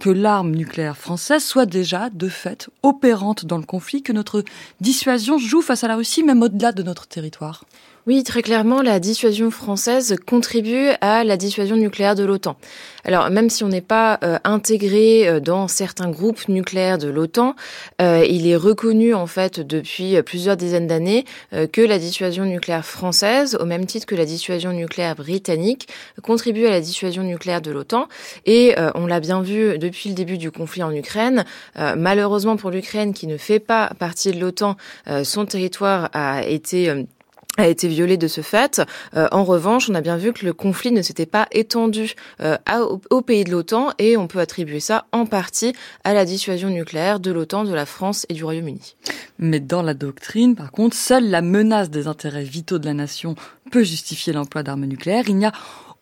[0.01, 4.43] que l'arme nucléaire française soit déjà, de fait, opérante dans le conflit, que notre
[4.81, 7.65] dissuasion joue face à la Russie, même au-delà de notre territoire?
[8.09, 12.57] Oui, très clairement, la dissuasion française contribue à la dissuasion nucléaire de l'OTAN.
[13.05, 17.55] Alors, même si on n'est pas euh, intégré euh, dans certains groupes nucléaires de l'OTAN,
[18.01, 21.27] euh, il est reconnu en fait depuis plusieurs dizaines d'années
[21.71, 25.89] que la dissuasion nucléaire française, au même titre que la dissuasion nucléaire britannique,
[26.23, 28.09] contribue à la dissuasion nucléaire de l'OTAN.
[28.47, 31.45] Et on l'a bien vu depuis le début du conflit en Ukraine.
[31.77, 34.77] malheureusement pour l'Ukraine, qui ne fait pas partie de l'OTAN,
[35.25, 37.07] son territoire a été
[37.59, 38.81] a été violé de ce fait.
[39.15, 42.57] Euh, en revanche, on a bien vu que le conflit ne s'était pas étendu euh,
[43.11, 47.21] au, pays de l'OTAN et on peut attribuer ça en partie à la dissuasion nucléaire
[47.21, 48.97] de l'OTAN, de la France et du Royaume-Uni.
[49.39, 53.35] Mais dans la doctrine, par contre, seule la menace des intérêts vitaux de la nation
[53.71, 55.25] peut justifier l'emploi d'armes nucléaires.
[55.29, 55.53] Il n'y a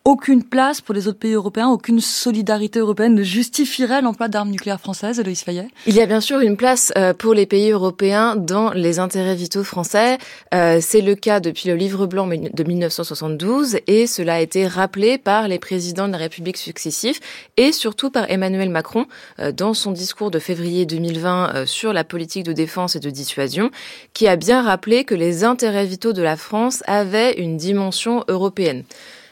[0.07, 4.79] aucune place pour les autres pays européens, aucune solidarité européenne ne justifierait l'emploi d'armes nucléaires
[4.79, 5.67] françaises, Eloïse Fayet?
[5.89, 9.35] Il y a bien sûr une place euh, pour les pays européens dans les intérêts
[9.35, 10.19] vitaux français.
[10.55, 15.19] Euh, c'est le cas depuis le livre blanc de 1972 et cela a été rappelé
[15.19, 17.19] par les présidents de la République successifs
[17.57, 19.07] et surtout par Emmanuel Macron
[19.41, 23.73] euh, dans son discours de février 2020 sur la politique de défense et de dissuasion,
[24.15, 28.85] qui a bien rappelé que les intérêts vitaux de la France avaient une dimension européenne.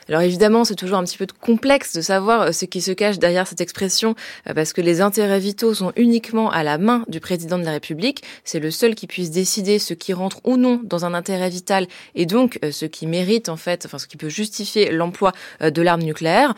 [0.08, 3.18] Alors évidemment, c'est toujours un petit peu complexe de savoir euh, ce qui se cache
[3.18, 4.14] derrière cette expression,
[4.48, 7.72] euh, parce que les intérêts vitaux sont uniquement à la main du président de la
[7.72, 8.22] République.
[8.44, 11.86] C'est le seul qui puisse décider ce qui rentre ou non dans un intérêt vital,
[12.14, 15.82] et donc euh, ce qui mérite en fait, enfin ce qui peut justifier l'emploi de
[15.82, 16.54] l'arme nucléaire.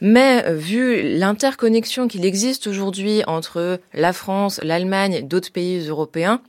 [0.00, 6.40] Mais vu l'interconnexion qu'il existe aujourd'hui entre la France, l'Allemagne, et d'autres pays européens,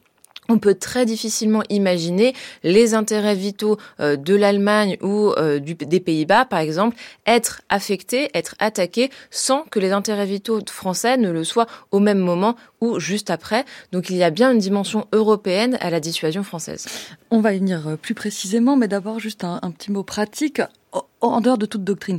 [0.50, 2.34] on peut très difficilement imaginer
[2.64, 8.56] les intérêts vitaux euh, de l'Allemagne ou euh, des Pays-Bas, par exemple, être affectés, être
[8.60, 13.30] attaqués sans que les intérêts vitaux français ne le soient au même moment ou juste
[13.30, 13.64] après.
[13.92, 16.88] Donc il y a bien une dimension européenne à la dissuasion française.
[17.30, 20.62] On va y venir euh, plus précisément, mais d'abord juste un, un petit mot pratique
[21.22, 22.18] en dehors de toute doctrine.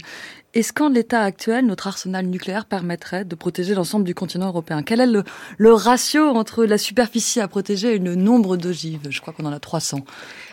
[0.53, 4.83] Est-ce qu'en l'état actuel, notre arsenal nucléaire permettrait de protéger l'ensemble du continent européen?
[4.83, 5.23] Quel est le,
[5.59, 8.99] le, ratio entre la superficie à protéger et le nombre d'ogives?
[9.11, 10.01] Je crois qu'on en a 300.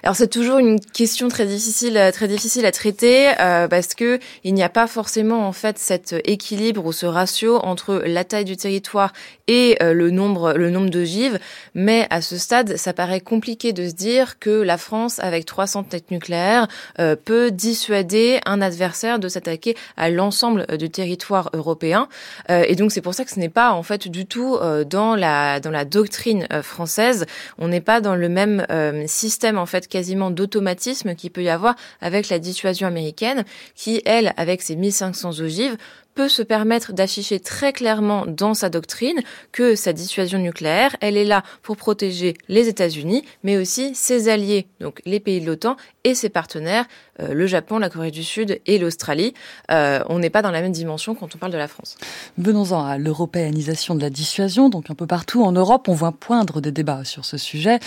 [0.03, 4.53] Alors c'est toujours une question très difficile, très difficile à traiter euh, parce que il
[4.53, 8.55] n'y a pas forcément en fait cet équilibre ou ce ratio entre la taille du
[8.55, 9.13] territoire
[9.47, 11.39] et euh, le nombre, le nombre d'ogives.
[11.73, 15.85] Mais à ce stade, ça paraît compliqué de se dire que la France, avec 300
[15.85, 16.67] têtes nucléaires,
[16.99, 22.07] euh, peut dissuader un adversaire de s'attaquer à l'ensemble euh, du territoire européen.
[22.49, 24.83] Euh, et donc c'est pour ça que ce n'est pas en fait du tout euh,
[24.83, 27.25] dans la dans la doctrine française.
[27.57, 28.65] On n'est pas dans le même
[29.07, 33.43] système en fait quasiment d'automatisme qu'il peut y avoir avec la dissuasion américaine,
[33.75, 35.77] qui elle avec ses 1500 ogives
[36.17, 39.21] peut se permettre d'afficher très clairement dans sa doctrine
[39.51, 44.65] que sa dissuasion nucléaire, elle est là pour protéger les États-Unis, mais aussi ses alliés,
[44.81, 46.87] donc les pays de l'OTAN et ses partenaires,
[47.19, 49.33] le Japon, la Corée du Sud et l'Australie.
[49.71, 51.97] Euh, on n'est pas dans la même dimension quand on parle de la France.
[52.37, 54.69] Venons-en à l'européanisation de la dissuasion.
[54.69, 57.79] Donc un peu partout en Europe, on voit poindre des débats sur ce sujet.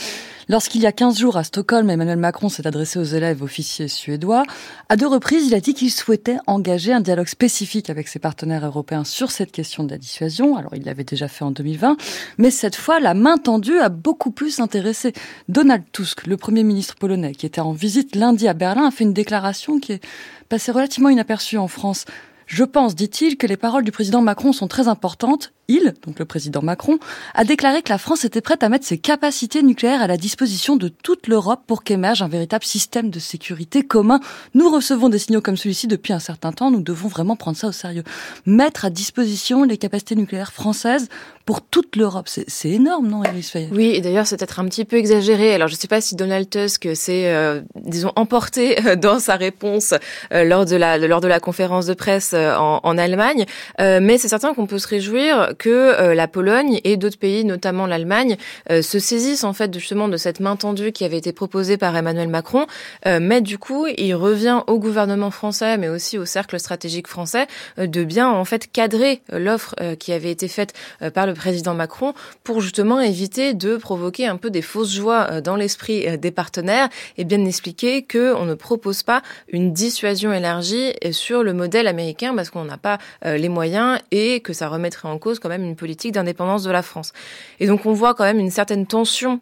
[0.48, 4.42] Lorsqu'il y a 15 jours à Stockholm, Emmanuel Macron s'est adressé aux élèves officiers suédois.
[4.88, 8.66] À deux reprises, il a dit qu'il souhaitait engager un dialogue spécifique avec ses partenaires
[8.66, 10.56] européens sur cette question de la dissuasion.
[10.56, 11.96] Alors il l'avait déjà fait en 2020,
[12.38, 15.12] mais cette fois, la main tendue a beaucoup plus intéressé.
[15.48, 19.04] Donald Tusk, le premier ministre polonais, qui était en visite lundi à Berlin, a fait
[19.04, 20.04] une déclaration qui est
[20.48, 22.04] passée relativement inaperçue en France.
[22.46, 26.24] Je pense, dit-il, que les paroles du président Macron sont très importantes il, donc le
[26.24, 26.98] président Macron,
[27.34, 30.76] a déclaré que la France était prête à mettre ses capacités nucléaires à la disposition
[30.76, 34.20] de toute l'Europe pour qu'émerge un véritable système de sécurité commun.
[34.54, 37.68] Nous recevons des signaux comme celui-ci depuis un certain temps, nous devons vraiment prendre ça
[37.68, 38.04] au sérieux.
[38.46, 41.08] Mettre à disposition les capacités nucléaires françaises
[41.50, 45.52] pour toute l'Europe, c'est énorme, non, Elise Oui, d'ailleurs, c'est peut-être un petit peu exagéré.
[45.52, 49.34] Alors, je ne sais pas si Donald Tusk s'est, euh, disons, emporté euh, dans sa
[49.34, 49.94] réponse
[50.32, 53.46] euh, lors de la lors de la conférence de presse en, en Allemagne,
[53.78, 57.86] mais c'est certain qu'on peut se réjouir que euh, la Pologne et d'autres pays, notamment
[57.86, 58.38] l'Allemagne,
[58.70, 61.94] euh, se saisissent en fait justement de cette main tendue qui avait été proposée par
[61.94, 62.66] Emmanuel Macron.
[63.06, 67.46] Euh, mais du coup, il revient au gouvernement français, mais aussi au cercle stratégique français,
[67.76, 70.72] de bien en fait cadrer l'offre qui avait été faite
[71.12, 75.56] par le président Macron pour justement éviter de provoquer un peu des fausses joies dans
[75.56, 76.88] l'esprit des partenaires
[77.18, 82.34] et bien expliquer que on ne propose pas une dissuasion élargie sur le modèle américain
[82.34, 86.12] parce qu'on n'a pas les moyens et que ça remettrait en cause même une politique
[86.12, 87.12] d'indépendance de la France.
[87.58, 89.40] Et donc on voit quand même une certaine tension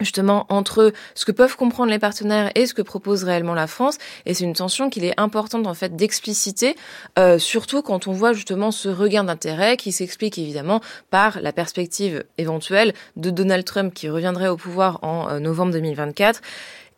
[0.00, 3.98] justement entre ce que peuvent comprendre les partenaires et ce que propose réellement la France
[4.26, 6.74] et c'est une tension qu'il est importante en fait d'expliciter
[7.18, 10.80] euh, surtout quand on voit justement ce regain d'intérêt qui s'explique évidemment
[11.10, 16.40] par la perspective éventuelle de Donald Trump qui reviendrait au pouvoir en euh, novembre 2024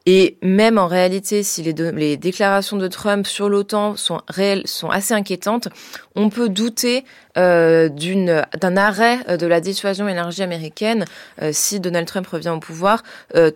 [0.06, 5.14] Et même en réalité, si les, déclarations de Trump sur l'OTAN sont réelles, sont assez
[5.14, 5.68] inquiétantes,
[6.14, 7.04] on peut douter
[7.38, 11.06] euh, d'un arrêt euh, de la dissuasion énergie américaine
[11.40, 13.02] euh, si Donald Trump revient au pouvoir,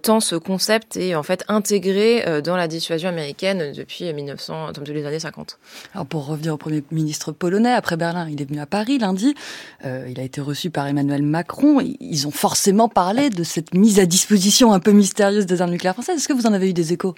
[0.02, 5.04] tant ce concept est en fait intégré dans la dissuasion américaine depuis 1900, depuis les
[5.04, 5.58] années 50.
[5.94, 9.34] Alors pour revenir au premier ministre polonais après Berlin, il est venu à Paris lundi.
[9.84, 11.80] il a été reçu par Emmanuel Macron.
[12.00, 15.94] Ils ont forcément parlé de cette mise à disposition un peu mystérieuse des armes nucléaires
[15.94, 16.26] françaises.
[16.36, 17.14] Vous en avez eu des échos?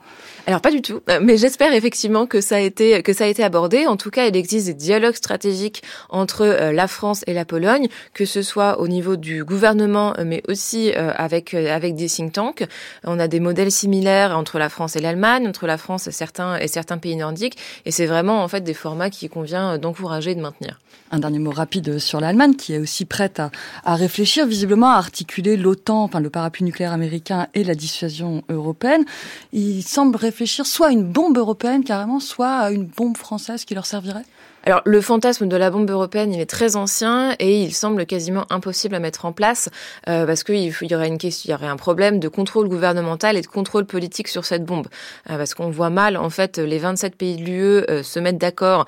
[0.47, 3.45] Alors pas du tout, mais j'espère effectivement que ça a été que ça a été
[3.45, 3.87] abordé.
[3.87, 7.89] En tout cas, il existe des dialogues stratégiques entre euh, la France et la Pologne,
[8.15, 12.33] que ce soit au niveau du gouvernement, euh, mais aussi euh, avec avec des think
[12.33, 12.65] tanks.
[13.05, 16.57] On a des modèles similaires entre la France et l'Allemagne, entre la France et certains
[16.57, 20.35] et certains pays nordiques, et c'est vraiment en fait des formats qui convient d'encourager et
[20.35, 20.79] de maintenir.
[21.11, 23.51] Un dernier mot rapide sur l'Allemagne, qui est aussi prête à,
[23.85, 29.05] à réfléchir, visiblement à articuler l'OTAN, enfin le parapluie nucléaire américain et la dissuasion européenne.
[29.53, 33.75] Il semble réfléchir soit à une bombe européenne carrément, soit à une bombe française qui
[33.75, 34.25] leur servirait.
[34.69, 38.45] Alors le fantasme de la bombe européenne, il est très ancien et il semble quasiment
[38.51, 39.71] impossible à mettre en place
[40.11, 43.39] euh, parce qu'il y aurait une question, il y aurait un problème de contrôle gouvernemental
[43.39, 44.89] et de contrôle politique sur cette bombe.
[45.31, 48.37] Euh, parce qu'on voit mal en fait les 27 pays de l'UE euh, se mettre
[48.37, 48.85] d'accord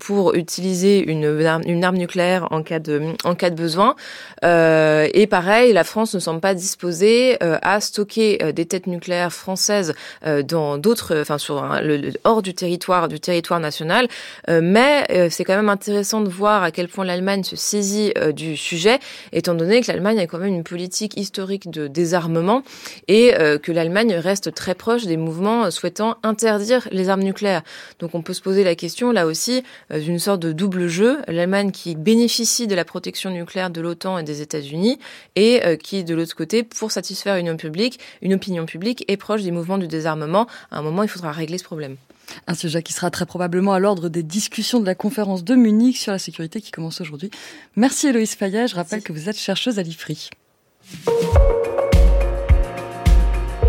[0.00, 1.24] pour utiliser une,
[1.82, 3.96] arme nucléaire en cas de en cas de besoin.
[4.42, 9.94] Et pareil, la France ne semble pas disposée à stocker des têtes nucléaires françaises
[10.44, 14.08] dans d'autres, enfin sur le, hors du territoire du territoire national,
[14.48, 18.32] mais euh, c'est quand même intéressant de voir à quel point l'Allemagne se saisit euh,
[18.32, 18.98] du sujet,
[19.32, 22.62] étant donné que l'Allemagne a quand même une politique historique de désarmement
[23.08, 27.62] et euh, que l'Allemagne reste très proche des mouvements souhaitant interdire les armes nucléaires.
[28.00, 31.70] Donc on peut se poser la question là aussi d'une sorte de double jeu, l'Allemagne
[31.70, 34.98] qui bénéficie de la protection nucléaire de l'OTAN et des États-Unis
[35.36, 39.42] et qui de l'autre côté pour satisfaire une opinion publique, une opinion publique est proche
[39.42, 40.46] des mouvements du désarmement.
[40.70, 41.96] À un moment, il faudra régler ce problème.
[42.46, 45.98] Un sujet qui sera très probablement à l'ordre des discussions de la conférence de Munich
[45.98, 47.30] sur la sécurité qui commence aujourd'hui.
[47.76, 48.68] Merci Héloïse Fayet.
[48.68, 50.30] Je rappelle que vous êtes chercheuse à l'IFRI.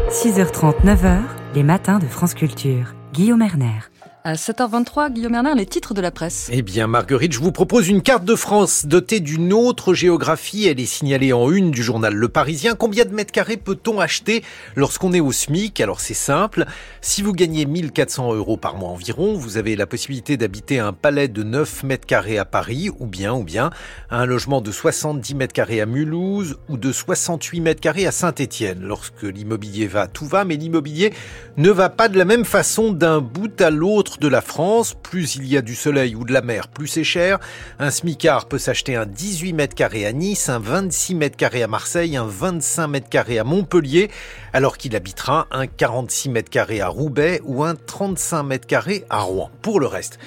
[0.10, 1.22] 6h30, 9h,
[1.56, 2.94] les matins de France Culture.
[3.14, 3.80] Guillaume Erner.
[4.26, 6.50] À 7h23, Guillaume Bernard, les titres de la presse.
[6.50, 10.66] Eh bien, Marguerite, je vous propose une carte de France dotée d'une autre géographie.
[10.66, 12.76] Elle est signalée en une du journal Le Parisien.
[12.76, 14.42] Combien de mètres carrés peut-on acheter
[14.78, 15.82] lorsqu'on est au SMIC?
[15.82, 16.66] Alors, c'est simple.
[17.02, 21.28] Si vous gagnez 1400 euros par mois environ, vous avez la possibilité d'habiter un palais
[21.28, 23.72] de 9 mètres carrés à Paris, ou bien, ou bien,
[24.10, 28.84] un logement de 70 mètres carrés à Mulhouse, ou de 68 mètres carrés à Saint-Étienne.
[28.84, 31.14] Lorsque l'immobilier va, tout va, mais l'immobilier
[31.58, 34.96] ne va pas de la même façon d'un bout à l'autre de la France.
[35.02, 37.40] Plus il y a du soleil ou de la mer, plus c'est cher.
[37.80, 41.68] Un smicard peut s'acheter un 18 mètres carrés à Nice, un 26 mètres carrés à
[41.68, 44.10] Marseille, un 25 mètres carrés à Montpellier,
[44.54, 49.20] alors qu'il habitera un 46 mètres carrés à Roubaix ou un 35 mètres carrés à
[49.22, 49.50] Rouen.
[49.62, 50.20] Pour le reste,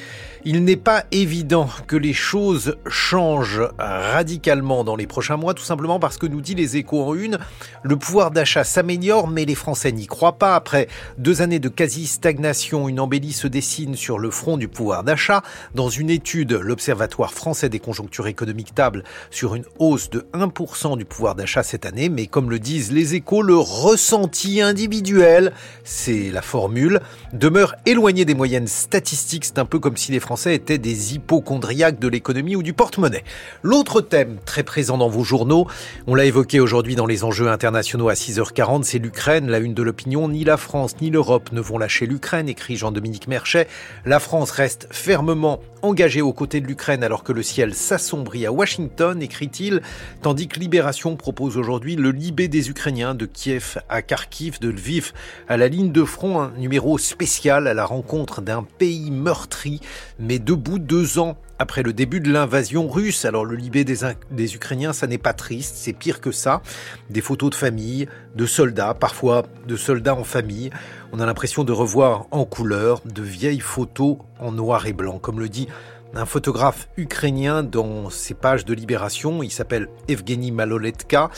[0.49, 5.99] il n'est pas évident que les choses changent radicalement dans les prochains mois, tout simplement
[5.99, 7.38] parce que nous dit les échos en une,
[7.82, 10.55] le pouvoir d'achat s'améliore, mais les Français n'y croient pas.
[10.55, 10.86] Après
[11.18, 15.42] deux années de quasi-stagnation, une embellie se dessine sur le front du pouvoir d'achat.
[15.74, 21.05] Dans une étude, l'Observatoire français des conjonctures économiques table sur une hausse de 1% du
[21.05, 26.42] pouvoir d'achat cette année, mais comme le disent les échos, le ressenti individuel, c'est la
[26.42, 27.01] formule,
[27.32, 29.44] demeure éloigné des moyennes statistiques.
[29.44, 33.24] C'est un peu comme si les Français étaient des hypochondriaques de l'économie ou du porte-monnaie.
[33.62, 35.66] L'autre thème très présent dans vos journaux,
[36.07, 39.82] on l'a évoqué aujourd'hui dans les enjeux internationaux à 6h40, c'est l'Ukraine, la une de
[39.82, 40.28] l'opinion.
[40.28, 43.66] Ni la France ni l'Europe ne vont lâcher l'Ukraine, écrit Jean-Dominique Merchet.
[44.05, 48.53] La France reste fermement engagée aux côtés de l'Ukraine alors que le ciel s'assombrit à
[48.53, 49.80] Washington, écrit-il,
[50.20, 55.12] tandis que Libération propose aujourd'hui le Libé des Ukrainiens de Kiev à Kharkiv, de Lviv
[55.49, 59.80] à la ligne de front, un numéro spécial à la rencontre d'un pays meurtri
[60.19, 63.25] mais debout deux ans après le début de l'invasion russe.
[63.25, 66.62] Alors le Libé des, Ukrainiens, ça n'est pas triste, c'est pire que ça.
[67.11, 70.71] Des photos de famille, de soldats, parfois de soldats en famille.
[71.12, 75.41] On a l'impression de revoir en couleur de vieilles photos en noir et blanc, comme
[75.41, 75.69] le dit
[76.14, 79.43] un photographe ukrainien dans ses pages de libération.
[79.43, 81.31] Il s'appelle Evgeny Maloletka.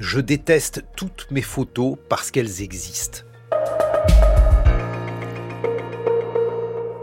[0.00, 3.20] Je déteste toutes mes photos parce qu'elles existent.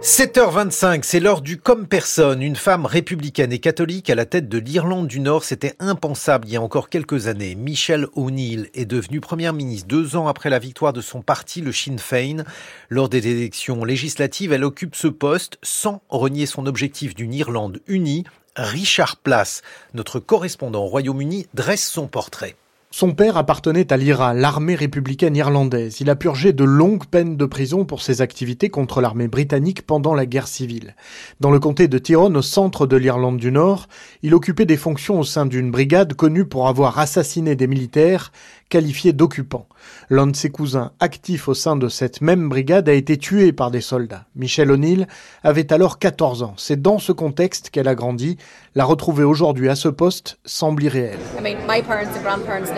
[0.01, 2.41] 7h25, c'est l'heure du comme personne.
[2.41, 6.53] Une femme républicaine et catholique à la tête de l'Irlande du Nord, c'était impensable il
[6.53, 7.53] y a encore quelques années.
[7.53, 11.71] Michelle O'Neill est devenue première ministre deux ans après la victoire de son parti, le
[11.71, 12.45] Sinn Féin.
[12.89, 18.23] Lors des élections législatives, elle occupe ce poste sans renier son objectif d'une Irlande unie.
[18.55, 19.61] Richard Place,
[19.93, 22.55] notre correspondant au Royaume-Uni, dresse son portrait.
[22.93, 26.01] Son père appartenait à l'IRA, l'armée républicaine irlandaise.
[26.01, 30.13] Il a purgé de longues peines de prison pour ses activités contre l'armée britannique pendant
[30.13, 30.97] la guerre civile.
[31.39, 33.87] Dans le comté de Tyrone, au centre de l'Irlande du Nord,
[34.23, 38.33] il occupait des fonctions au sein d'une brigade connue pour avoir assassiné des militaires
[38.71, 39.67] qualifiés d'occupants.
[40.09, 43.69] L'un de ses cousins, actif au sein de cette même brigade, a été tué par
[43.69, 44.25] des soldats.
[44.35, 45.07] Michelle O'Neill
[45.43, 46.53] avait alors 14 ans.
[46.57, 48.37] C'est dans ce contexte qu'elle a grandi.
[48.73, 51.19] La retrouver aujourd'hui à ce poste semble irréel.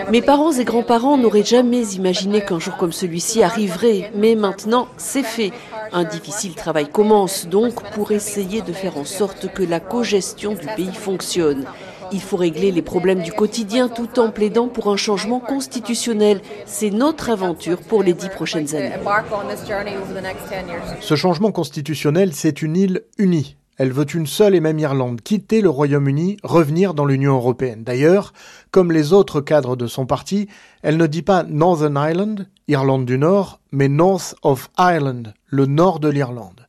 [0.10, 5.24] Mes parents et grands-parents n'auraient jamais imaginé qu'un jour comme celui-ci arriverait, mais maintenant c'est
[5.24, 5.52] fait.
[5.92, 10.66] Un difficile travail commence donc pour essayer de faire en sorte que la cogestion du
[10.76, 11.66] pays fonctionne.
[12.14, 16.42] Il faut régler les problèmes du quotidien tout en plaidant pour un changement constitutionnel.
[16.68, 18.94] C'est notre aventure pour les dix prochaines années.
[21.02, 23.58] Ce changement constitutionnel, c'est une île unie.
[23.78, 27.84] Elle veut une seule et même Irlande, quitter le Royaume-Uni, revenir dans l'Union européenne.
[27.84, 28.34] D'ailleurs,
[28.70, 30.48] comme les autres cadres de son parti,
[30.84, 36.00] elle ne dit pas Northern Ireland, Irlande du Nord, mais North of Ireland, le nord
[36.00, 36.63] de l'Irlande.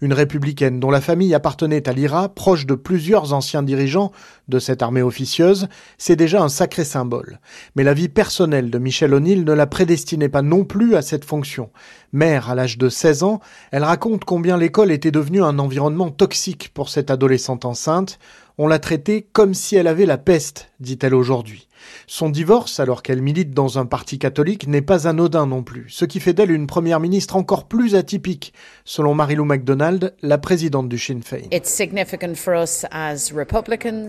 [0.00, 4.12] Une républicaine dont la famille appartenait à l'IRA, proche de plusieurs anciens dirigeants
[4.48, 7.40] de cette armée officieuse, c'est déjà un sacré symbole.
[7.76, 11.24] Mais la vie personnelle de Michelle O'Neill ne la prédestinait pas non plus à cette
[11.24, 11.70] fonction.
[12.12, 13.40] Mère à l'âge de 16 ans,
[13.70, 18.18] elle raconte combien l'école était devenue un environnement toxique pour cette adolescente enceinte.
[18.56, 21.67] On l'a traitée comme si elle avait la peste, dit-elle aujourd'hui.
[22.06, 26.04] Son divorce, alors qu'elle milite dans un parti catholique, n'est pas anodin non plus, ce
[26.04, 28.52] qui fait d'elle une première ministre encore plus atypique,
[28.84, 31.48] selon Marilou MacDonald, la présidente du Sinn Féin.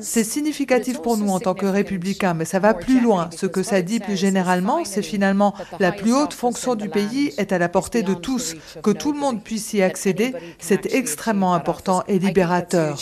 [0.02, 3.30] C'est significatif pour nous en tant que républicains, mais ça va plus loin.
[3.36, 7.52] Ce que ça dit plus généralement, c'est finalement la plus haute fonction du pays est
[7.52, 8.56] à la portée de tous.
[8.82, 12.98] Que tout le monde puisse y accéder, c'est extrêmement important et libérateur.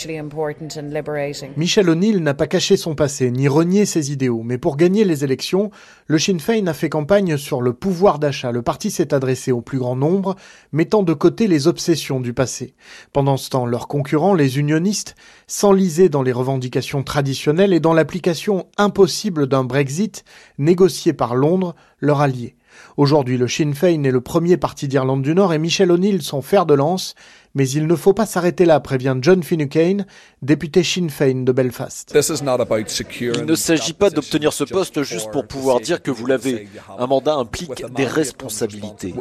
[1.56, 5.24] Michel O'Neill n'a pas caché son passé, ni renié ses idéaux, mais pour gagner les
[5.24, 5.70] élections,
[6.06, 8.52] le Sinn Féin a fait campagne sur le pouvoir d'achat.
[8.52, 10.36] Le parti s'est adressé au plus grand nombre,
[10.72, 12.74] mettant de côté les obsessions du passé.
[13.12, 15.14] Pendant ce temps, leurs concurrents, les unionistes,
[15.46, 20.24] s'enlisaient dans les revendications traditionnelles et dans l'application impossible d'un Brexit
[20.58, 22.56] négocié par Londres, leur allié.
[22.96, 26.42] Aujourd'hui, le Sinn Féin est le premier parti d'Irlande du Nord et Michel O'Neill son
[26.42, 27.14] fer de lance,
[27.58, 30.06] mais il ne faut pas s'arrêter là, prévient John Finucane,
[30.42, 32.14] député Sinn Féin de Belfast.
[32.14, 36.68] Il ne s'agit pas d'obtenir ce poste juste pour pouvoir dire que vous l'avez.
[36.96, 39.12] Un mandat implique des responsabilités.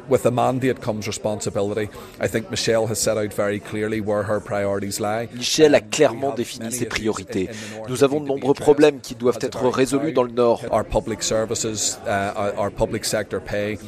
[5.33, 7.49] Michelle a clairement défini ses priorités.
[7.89, 10.61] Nous avons de nombreux problèmes qui doivent être résolus dans le Nord.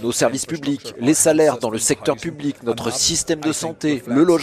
[0.02, 4.39] Nos services publics, les salaires dans le secteur public, notre système de santé, le logement.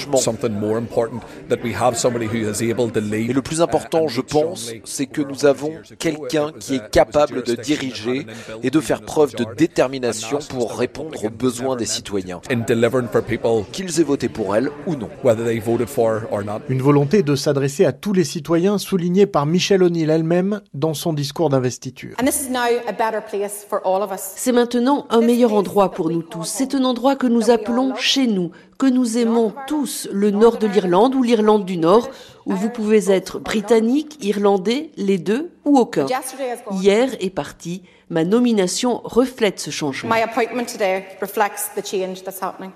[3.28, 7.54] Et le plus important, je pense, c'est que nous avons quelqu'un qui est capable de
[7.54, 8.26] diriger
[8.62, 12.40] et de faire preuve de détermination pour répondre aux besoins des citoyens,
[13.72, 15.08] qu'ils aient voté pour elle ou non.
[16.68, 21.12] Une volonté de s'adresser à tous les citoyens soulignée par Michelle O'Neill elle-même dans son
[21.12, 22.16] discours d'investiture.
[24.18, 26.44] C'est maintenant un meilleur endroit pour nous tous.
[26.44, 30.66] C'est un endroit que nous appelons chez nous, que nous aimons tous, le nord de
[30.66, 32.10] l'Irlande ou l'Irlande du Nord,
[32.44, 36.06] où vous pouvez être britannique, irlandais, les deux ou aucun.
[36.72, 37.82] Hier est parti.
[38.08, 40.14] Ma nomination reflète ce changement.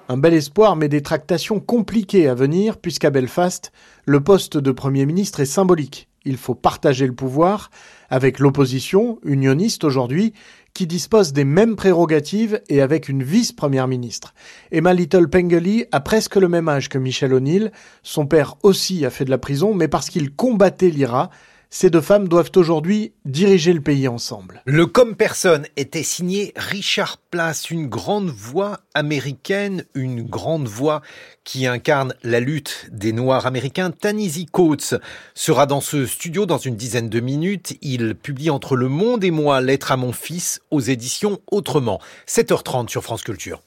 [0.09, 3.70] Un bel espoir, mais des tractations compliquées à venir, puisqu'à Belfast,
[4.07, 6.09] le poste de Premier ministre est symbolique.
[6.24, 7.70] Il faut partager le pouvoir
[8.11, 10.34] avec l'opposition, unioniste aujourd'hui,
[10.74, 14.34] qui dispose des mêmes prérogatives et avec une vice-première ministre.
[14.70, 17.72] Emma Little Pengely a presque le même âge que Michel O'Neill.
[18.02, 21.30] Son père aussi a fait de la prison, mais parce qu'il combattait l'IRA,
[21.70, 24.60] ces deux femmes doivent aujourd'hui diriger le pays ensemble.
[24.64, 31.00] Le comme personne était signé Richard Place, une grande voix américaine, une grande voix
[31.44, 33.92] qui incarne la lutte des Noirs américains.
[33.92, 34.96] Tanisi Coates
[35.34, 37.78] sera dans ce studio dans une dizaine de minutes.
[37.82, 42.00] Il publie Entre le monde et moi, Lettre à mon fils aux éditions Autrement.
[42.26, 43.62] 7h30 sur France Culture.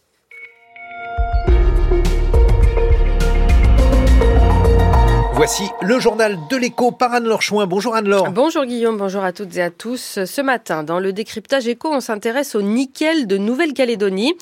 [5.35, 7.65] Voici le journal de l'écho par Anne-Laure Chouin.
[7.65, 8.29] Bonjour Anne-Laure.
[8.29, 10.19] Bonjour Guillaume, bonjour à toutes et à tous.
[10.25, 14.35] Ce matin, dans le décryptage écho, on s'intéresse au nickel de Nouvelle-Calédonie.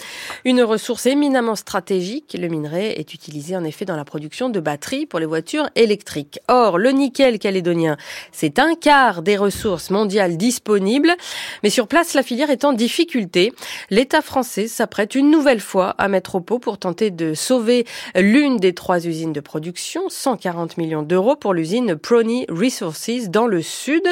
[0.44, 2.36] Une ressource éminemment stratégique.
[2.38, 6.42] Le minerai est utilisé en effet dans la production de batteries pour les voitures électriques.
[6.50, 7.96] Or, le nickel calédonien,
[8.34, 11.16] c'est un quart des ressources mondiales disponibles.
[11.64, 13.54] Mais sur place, la filière est en difficulté.
[13.92, 18.58] L'État français s'apprête une nouvelle fois à mettre au pot pour tenter de sauver l'une
[18.58, 23.62] des trois usines de production, 140 millions millions d'euros pour l'usine Prony Resources dans le
[23.62, 24.04] sud.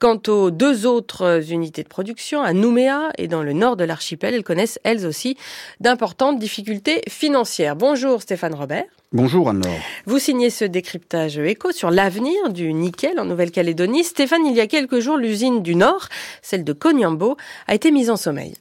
[0.00, 4.34] Quant aux deux autres unités de production, à Nouméa et dans le nord de l'archipel,
[4.34, 5.36] elles connaissent elles aussi
[5.80, 7.76] d'importantes difficultés financières.
[7.76, 8.84] Bonjour Stéphane Robert.
[9.12, 9.78] Bonjour Anne-Laure.
[10.06, 14.04] Vous signez ce décryptage éco sur l'avenir du nickel en Nouvelle-Calédonie.
[14.04, 16.08] Stéphane, il y a quelques jours, l'usine du Nord,
[16.42, 17.36] celle de Cognambo,
[17.68, 18.54] a été mise en sommeil.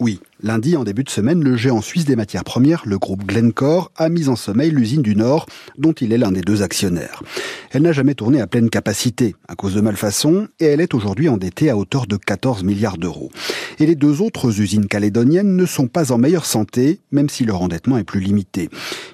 [0.00, 3.90] Oui, lundi, en début de semaine, le géant suisse des matières premières, le groupe Glencore,
[3.96, 5.46] a mis en sommeil l'usine du Nord,
[5.78, 7.22] dont il est l'un des deux actionnaires.
[7.70, 11.30] Elle n'a jamais tourné à pleine capacité, à cause de malfaçons, et elle est aujourd'hui
[11.30, 13.30] endettée à hauteur de 14 milliards d'euros.
[13.78, 17.62] Et les deux autres usines calédoniennes ne sont pas en meilleure santé, même si leur
[17.62, 18.68] endettement est plus limité.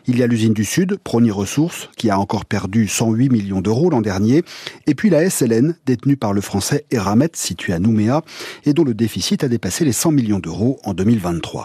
[0.06, 3.88] Il y a l'usine du Sud, Prony Ressources, qui a encore perdu 108 millions d'euros
[3.88, 4.42] l'an dernier,
[4.88, 8.22] et puis la SLN, détenue par le français Eramet, située à Nouméa,
[8.64, 11.64] et dont le déficit a dépassé les 100 millions d'euros en 2023.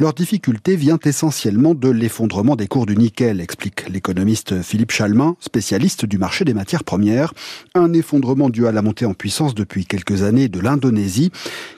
[0.00, 6.04] Leur difficulté vient essentiellement de l'effondrement des cours du nickel, explique l'économiste Philippe Chalmin, spécialiste
[6.06, 7.32] du marché des matières premières.
[7.74, 11.30] Un effondrement dû à la montée en puissance depuis quelques années de l'Indonésie,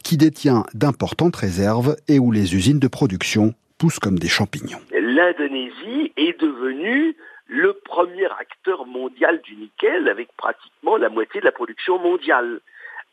[0.03, 4.81] qui détient d'importantes réserves et où les usines de production poussent comme des champignons.
[4.93, 7.15] L'Indonésie est devenue
[7.49, 12.61] le premier acteur mondial du nickel avec pratiquement la moitié de la production mondiale.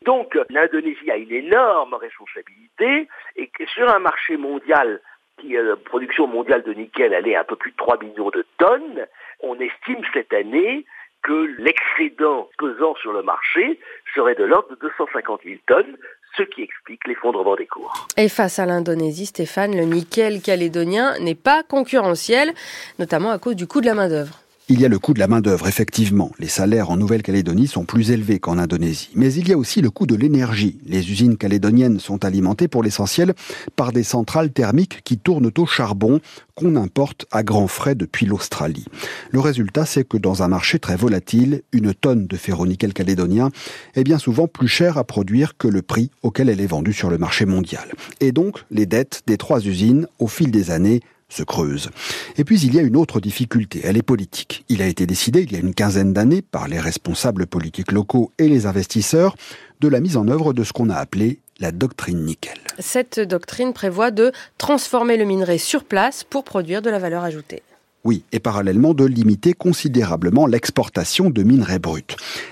[0.04, 5.00] Donc l'Indonésie a une énorme responsabilité et que sur un marché mondial
[5.40, 8.44] qui la production mondiale de nickel, elle est un peu plus de 3 millions de
[8.58, 9.06] tonnes.
[9.40, 10.84] On estime cette année
[11.22, 13.80] que l'excédent pesant sur le marché
[14.14, 15.96] serait de l'ordre de 250 000 tonnes,
[16.36, 18.06] ce qui explique l'effondrement des cours.
[18.16, 22.52] Et face à l'Indonésie, Stéphane, le nickel calédonien n'est pas concurrentiel,
[22.98, 24.43] notamment à cause du coût de la main-d'œuvre.
[24.70, 26.30] Il y a le coût de la main-d'œuvre, effectivement.
[26.38, 29.10] Les salaires en Nouvelle-Calédonie sont plus élevés qu'en Indonésie.
[29.14, 30.78] Mais il y a aussi le coût de l'énergie.
[30.86, 33.34] Les usines calédoniennes sont alimentées pour l'essentiel
[33.76, 36.18] par des centrales thermiques qui tournent au charbon
[36.54, 38.86] qu'on importe à grands frais depuis l'Australie.
[39.32, 43.50] Le résultat, c'est que dans un marché très volatile, une tonne de ferronickel calédonien
[43.94, 47.10] est bien souvent plus chère à produire que le prix auquel elle est vendue sur
[47.10, 47.92] le marché mondial.
[48.20, 51.02] Et donc, les dettes des trois usines, au fil des années,
[51.34, 51.90] se creuse.
[52.36, 54.64] Et puis il y a une autre difficulté, elle est politique.
[54.68, 58.32] Il a été décidé il y a une quinzaine d'années par les responsables politiques locaux
[58.38, 59.36] et les investisseurs
[59.80, 62.58] de la mise en œuvre de ce qu'on a appelé la doctrine nickel.
[62.78, 67.62] Cette doctrine prévoit de transformer le minerai sur place pour produire de la valeur ajoutée.
[68.04, 72.02] Oui, et parallèlement de limiter considérablement l'exportation de minerais bruts.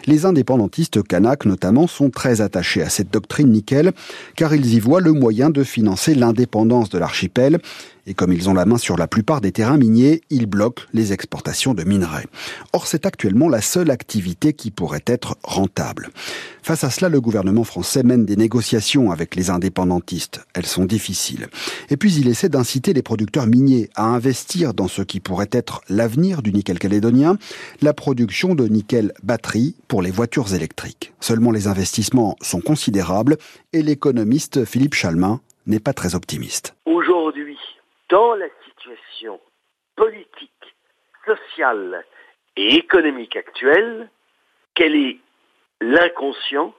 [0.07, 3.93] Les indépendantistes kanak notamment sont très attachés à cette doctrine nickel
[4.35, 7.59] car ils y voient le moyen de financer l'indépendance de l'archipel
[8.07, 11.13] et comme ils ont la main sur la plupart des terrains miniers, ils bloquent les
[11.13, 12.27] exportations de minerais.
[12.73, 16.11] Or, c'est actuellement la seule activité qui pourrait être rentable.
[16.63, 20.45] Face à cela, le gouvernement français mène des négociations avec les indépendantistes.
[20.55, 21.49] Elles sont difficiles.
[21.91, 25.81] Et puis, il essaie d'inciter les producteurs miniers à investir dans ce qui pourrait être
[25.89, 27.37] l'avenir du nickel calédonien,
[27.83, 31.13] la production de nickel batterie pour les voitures électriques.
[31.21, 33.37] Seulement, les investissements sont considérables
[33.73, 36.75] et l'économiste Philippe Chalmin n'est pas très optimiste.
[38.13, 39.41] Dans la situation
[39.97, 40.77] politique,
[41.25, 42.05] sociale
[42.59, 44.11] et économique actuelle,
[44.75, 45.17] quel est
[45.81, 46.75] l'inconscient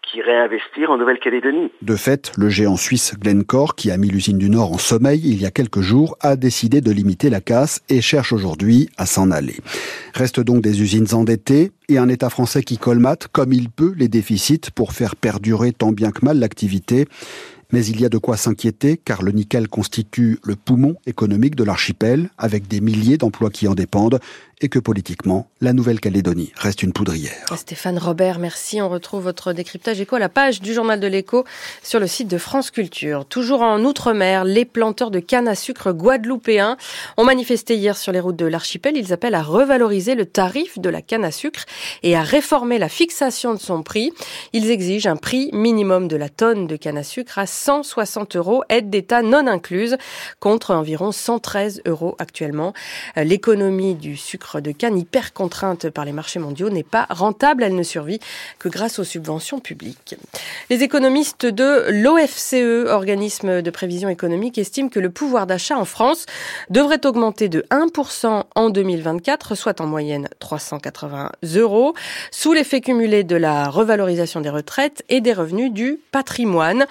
[0.00, 1.70] qui réinvestir en Nouvelle-Calédonie?
[1.82, 5.42] De fait, le géant suisse Glencore, qui a mis l'usine du Nord en sommeil il
[5.42, 9.30] y a quelques jours, a décidé de limiter la casse et cherche aujourd'hui à s'en
[9.30, 9.56] aller.
[10.14, 14.08] Restent donc des usines endettées et un État français qui colmate comme il peut les
[14.08, 17.06] déficits pour faire perdurer tant bien que mal l'activité.
[17.70, 21.64] Mais il y a de quoi s'inquiéter car le nickel constitue le poumon économique de
[21.64, 24.20] l'archipel avec des milliers d'emplois qui en dépendent
[24.60, 27.46] et que politiquement, la Nouvelle-Calédonie reste une poudrière.
[27.56, 28.82] Stéphane Robert, merci.
[28.82, 31.44] On retrouve votre décryptage éco à la page du journal de l'écho
[31.82, 33.24] sur le site de France Culture.
[33.24, 36.76] Toujours en Outre-mer, les planteurs de canne à sucre guadeloupéens
[37.16, 38.96] ont manifesté hier sur les routes de l'archipel.
[38.96, 41.64] Ils appellent à revaloriser le tarif de la canne à sucre
[42.02, 44.12] et à réformer la fixation de son prix.
[44.52, 48.62] Ils exigent un prix minimum de la tonne de canne à sucre à 160 euros,
[48.68, 49.96] aide d'État non incluse,
[50.40, 52.72] contre environ 113 euros actuellement.
[53.16, 57.62] L'économie du sucre de canne hyper contrainte par les marchés mondiaux n'est pas rentable.
[57.62, 58.20] Elle ne survit
[58.58, 60.16] que grâce aux subventions publiques.
[60.70, 66.26] Les économistes de l'OFCE, organisme de prévision économique, estiment que le pouvoir d'achat en France
[66.70, 71.94] devrait augmenter de 1% en 2024, soit en moyenne 380 euros,
[72.30, 76.86] sous l'effet cumulé de la revalorisation des retraites et des revenus du patrimoine.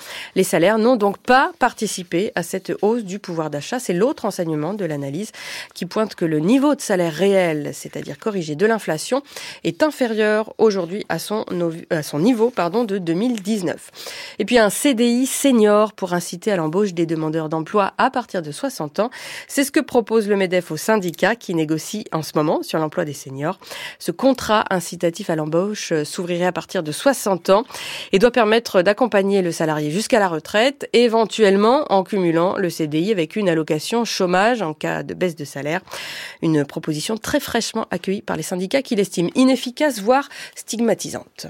[0.57, 3.77] Salaires n'ont donc pas participé à cette hausse du pouvoir d'achat.
[3.77, 5.31] C'est l'autre enseignement de l'analyse
[5.75, 9.21] qui pointe que le niveau de salaire réel, c'est-à-dire corrigé de l'inflation,
[9.63, 11.45] est inférieur aujourd'hui à son,
[12.15, 13.91] niveau pardon, de 2019.
[14.39, 18.51] Et puis un CDI senior pour inciter à l'embauche des demandeurs d'emploi à partir de
[18.51, 19.11] 60 ans.
[19.47, 23.05] C'est ce que propose le MEDEF au syndicat qui négocie en ce moment sur l'emploi
[23.05, 23.59] des seniors.
[23.99, 27.63] Ce contrat incitatif à l'embauche s'ouvrirait à partir de 60 ans
[28.11, 30.46] et doit permettre d'accompagner le salarié jusqu'à la retraite,
[30.93, 35.81] éventuellement en cumulant le CDI avec une allocation chômage en cas de baisse de salaire.
[36.41, 41.47] Une proposition très fraîchement accueillie par les syndicats qui l'estiment inefficace, voire stigmatisante.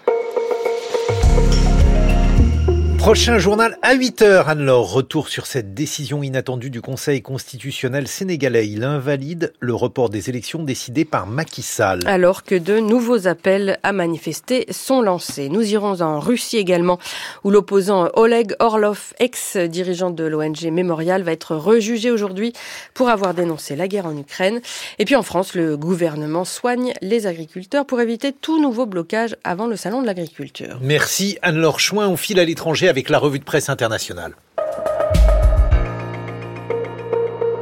[3.08, 4.92] Prochain journal à 8h, Anne-Laure.
[4.92, 8.68] Retour sur cette décision inattendue du Conseil constitutionnel sénégalais.
[8.68, 12.02] Il invalide le report des élections décidé par Macky Sall.
[12.06, 15.48] Alors que de nouveaux appels à manifester sont lancés.
[15.48, 17.00] Nous irons en Russie également,
[17.46, 22.52] où l'opposant Oleg Orlov, ex-dirigeant de l'ONG Mémorial, va être rejugé aujourd'hui
[22.94, 24.60] pour avoir dénoncé la guerre en Ukraine.
[25.00, 29.68] Et puis en France, le gouvernement soigne les agriculteurs pour éviter tout nouveau blocage avant
[29.68, 30.78] le salon de l'agriculture.
[30.82, 32.10] Merci Anne-Laure Chouin.
[32.10, 34.36] On file à l'étranger avec la revue de presse internationale.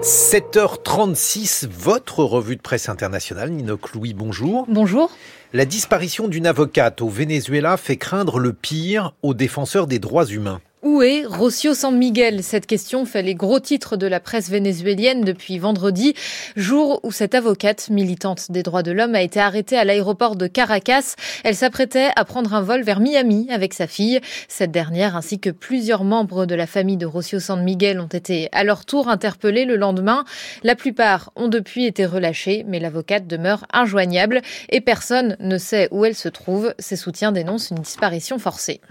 [0.01, 3.49] 7h36, votre revue de presse internationale.
[3.49, 4.65] Ninoc Louis, bonjour.
[4.69, 5.11] Bonjour.
[5.55, 10.59] La disparition d'une avocate au Venezuela fait craindre le pire aux défenseurs des droits humains.
[10.85, 12.43] Où est Rocio San Miguel?
[12.43, 16.13] Cette question fait les gros titres de la presse vénézuélienne depuis vendredi,
[16.55, 20.45] jour où cette avocate militante des droits de l'homme a été arrêtée à l'aéroport de
[20.45, 21.15] Caracas.
[21.43, 24.21] Elle s'apprêtait à prendre un vol vers Miami avec sa fille.
[24.47, 28.49] Cette dernière ainsi que plusieurs membres de la famille de Rocio San Miguel ont été
[28.51, 30.23] à leur tour interpellés le lendemain.
[30.61, 36.05] La plupart ont depuis été relâchés, mais l'avocate demeure injoignable et personne ne sait où
[36.05, 36.73] elle se trouve.
[36.79, 38.81] Ses soutiens dénoncent une disparition forcée.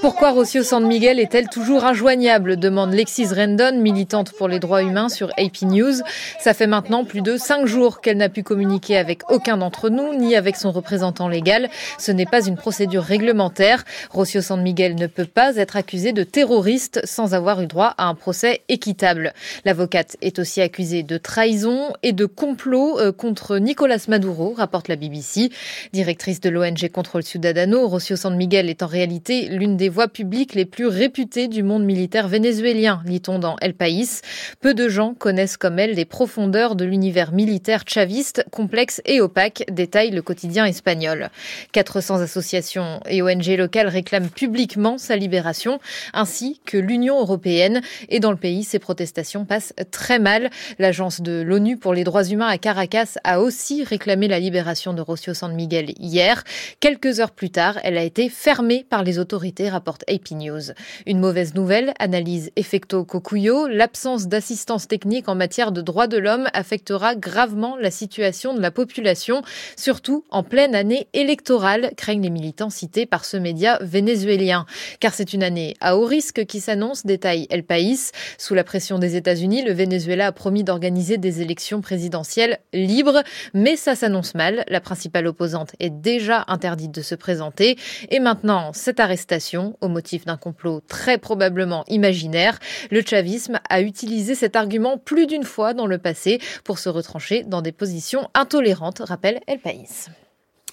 [0.00, 5.08] Pourquoi Rocio San Miguel est-elle toujours injoignable demande Lexis Rendon, militante pour les droits humains
[5.08, 5.94] sur AP News.
[6.40, 10.14] Ça fait maintenant plus de cinq jours qu'elle n'a pu communiquer avec aucun d'entre nous,
[10.14, 11.68] ni avec son représentant légal.
[11.98, 13.84] Ce n'est pas une procédure réglementaire.
[14.10, 18.06] Rocio San Miguel ne peut pas être accusé de terroriste sans avoir eu droit à
[18.06, 19.32] un procès équitable.
[19.64, 24.96] L'avocate est aussi accusée de trahison et de complot euh, contre Nicolas Maduro, rapporte la
[24.96, 25.50] BBC.
[25.92, 30.54] Directrice de l'ONG Contrôle Ciudadano, Rocio San Miguel est en réalité l'une des voix publiques
[30.54, 34.20] les plus réputées du monde militaire vénézuélien, lit-on dans El País.
[34.60, 39.64] Peu de gens connaissent comme elle les profondeurs de l'univers militaire chaviste, complexe et opaque,
[39.72, 41.30] détaille le quotidien espagnol.
[41.72, 45.78] 400 associations et ONG locales réclament publiquement sa libération,
[46.12, 47.80] ainsi que l'Union européenne.
[48.10, 50.50] Et dans le pays, ces protestations passent très mal.
[50.78, 55.00] L'agence de l'ONU pour les droits humains à Caracas a aussi réclamé la libération de
[55.00, 56.44] Rocio San Miguel hier.
[56.80, 60.72] Quelques heures plus tard, elle a été fermée par les autorités, rapporte AP News.
[61.06, 66.48] Une mauvaise nouvelle, analyse Effecto Cocuyo, l'absence d'assistance technique en matière de droits de l'homme
[66.52, 69.42] affectera gravement la situation de la population,
[69.76, 74.66] surtout en pleine année électorale, craignent les militants cités par ce média vénézuélien.
[74.98, 78.10] Car c'est une année à haut risque qui s'annonce, détaille El País.
[78.36, 83.22] Sous la pression des États-Unis, le Venezuela a promis d'organiser des élections présidentielles libres,
[83.54, 84.64] mais ça s'annonce mal.
[84.66, 87.75] La principale opposante est déjà interdite de se présenter.
[88.10, 92.58] Et maintenant, cette arrestation, au motif d'un complot très probablement imaginaire,
[92.90, 97.44] le chavisme a utilisé cet argument plus d'une fois dans le passé pour se retrancher
[97.44, 100.08] dans des positions intolérantes, rappelle El País.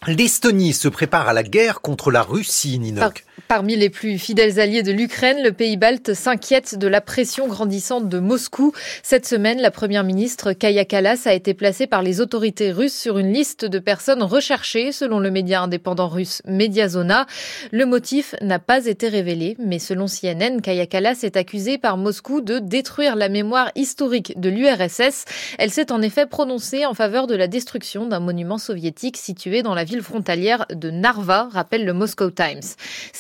[0.08, 3.26] L'Estonie se prépare à la guerre contre la Russie, Ninoc.
[3.48, 8.10] Parmi les plus fidèles alliés de l'Ukraine, le pays balte s'inquiète de la pression grandissante
[8.10, 8.74] de Moscou.
[9.04, 13.18] Cette semaine, la première ministre Kaya Kalas a été placée par les autorités russes sur
[13.18, 17.26] une liste de personnes recherchées, selon le média indépendant russe Mediazona.
[17.72, 22.42] Le motif n'a pas été révélé, mais selon CNN, Kaya Kalas est accusée par Moscou
[22.42, 25.26] de détruire la mémoire historique de l'URSS.
[25.60, 29.76] Elle s'est en effet prononcée en faveur de la destruction d'un monument soviétique situé dans
[29.76, 32.62] la ville frontalière de Narva, rappelle le Moscow Times.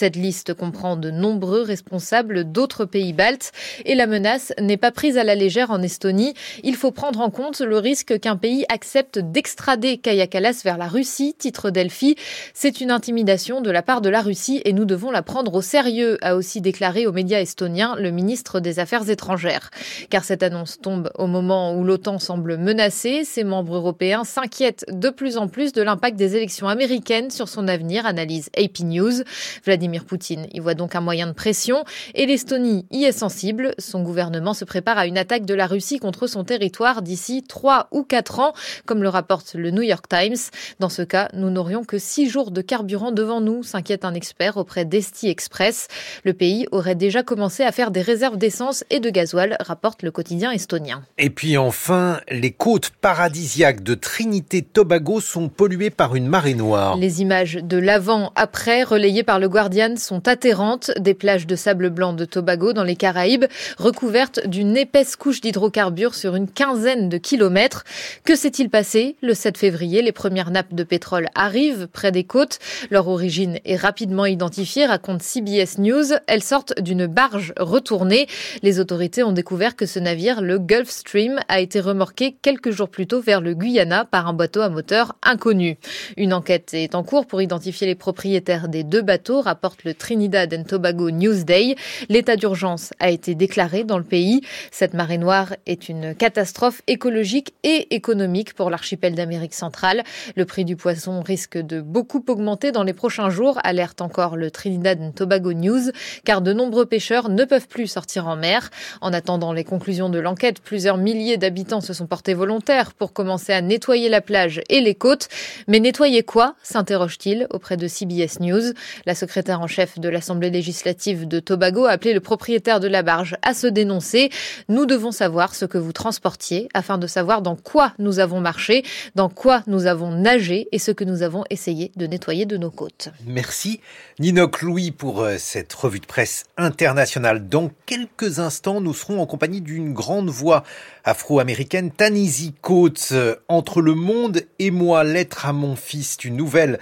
[0.03, 3.53] Cette liste comprend de nombreux responsables d'autres pays baltes
[3.85, 6.33] et la menace n'est pas prise à la légère en Estonie.
[6.61, 10.89] Il faut prendre en compte le risque qu'un pays accepte d'extrader Kaya Kalas vers la
[10.89, 12.17] Russie, titre Delphi.
[12.53, 15.61] C'est une intimidation de la part de la Russie et nous devons la prendre au
[15.61, 19.69] sérieux, a aussi déclaré aux médias estoniens le ministre des Affaires étrangères.
[20.09, 25.09] Car cette annonce tombe au moment où l'OTAN semble menacée, ses membres européens s'inquiètent de
[25.09, 29.23] plus en plus de l'impact des élections américaine sur son avenir, analyse AP News.
[29.63, 30.47] Vladimir Vladimir Poutine.
[30.51, 31.83] Il voit donc un moyen de pression
[32.15, 33.75] et l'Estonie y est sensible.
[33.77, 37.87] Son gouvernement se prépare à une attaque de la Russie contre son territoire d'ici trois
[37.91, 38.53] ou quatre ans,
[38.85, 40.37] comme le rapporte le New York Times.
[40.79, 44.57] Dans ce cas, nous n'aurions que six jours de carburant devant nous, s'inquiète un expert
[44.57, 45.89] auprès d'Esti Express.
[46.23, 50.09] Le pays aurait déjà commencé à faire des réserves d'essence et de gasoil, rapporte le
[50.09, 51.03] quotidien estonien.
[51.19, 56.97] Et puis enfin, les côtes paradisiaques de Trinité-Tobago sont polluées par une marée noire.
[56.97, 60.91] Les images de l'avant-après relayées par le Guardian sont atterrantes.
[60.99, 63.45] Des plages de sable blanc de Tobago dans les Caraïbes,
[63.77, 67.83] recouvertes d'une épaisse couche d'hydrocarbures sur une quinzaine de kilomètres.
[68.23, 72.59] Que s'est-il passé Le 7 février, les premières nappes de pétrole arrivent près des côtes.
[72.89, 76.13] Leur origine est rapidement identifiée, raconte CBS News.
[76.27, 78.27] Elles sortent d'une barge retournée.
[78.61, 82.89] Les autorités ont découvert que ce navire, le Gulf Stream, a été remorqué quelques jours
[82.89, 85.77] plus tôt vers le Guyana par un bateau à moteur inconnu.
[86.17, 90.53] Une enquête est en cours pour identifier les propriétaires des deux bateaux, rapporte le Trinidad
[90.53, 91.75] and Tobago Newsday.
[92.09, 94.41] L'état d'urgence a été déclaré dans le pays.
[94.71, 100.03] Cette marée noire est une catastrophe écologique et économique pour l'archipel d'Amérique centrale.
[100.35, 104.51] Le prix du poisson risque de beaucoup augmenter dans les prochains jours, alerte encore le
[104.51, 105.91] Trinidad and Tobago News,
[106.25, 108.69] car de nombreux pêcheurs ne peuvent plus sortir en mer.
[109.01, 113.53] En attendant les conclusions de l'enquête, plusieurs milliers d'habitants se sont portés volontaires pour commencer
[113.53, 115.27] à nettoyer la plage et les côtes.
[115.67, 118.73] Mais nettoyer quoi s'interroge-t-il auprès de CBS News.
[119.05, 123.01] La secrétaire en chef de l'Assemblée législative de Tobago a appelé le propriétaire de la
[123.01, 124.29] barge à se dénoncer.
[124.67, 128.83] Nous devons savoir ce que vous transportiez afin de savoir dans quoi nous avons marché,
[129.15, 132.71] dans quoi nous avons nagé et ce que nous avons essayé de nettoyer de nos
[132.71, 133.07] côtes.
[133.25, 133.79] Merci
[134.19, 137.47] Ninoc Louis pour euh, cette revue de presse internationale.
[137.47, 140.63] Dans quelques instants, nous serons en compagnie d'une grande voix
[141.05, 143.13] afro-américaine, Tanisi Coates.
[143.47, 146.79] Entre le monde et moi, lettre à mon fils, une nouvelle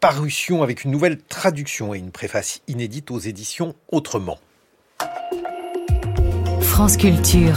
[0.00, 4.38] parution avec une nouvelle traduction et une préface inédite aux éditions Autrement.
[6.60, 7.56] France Culture.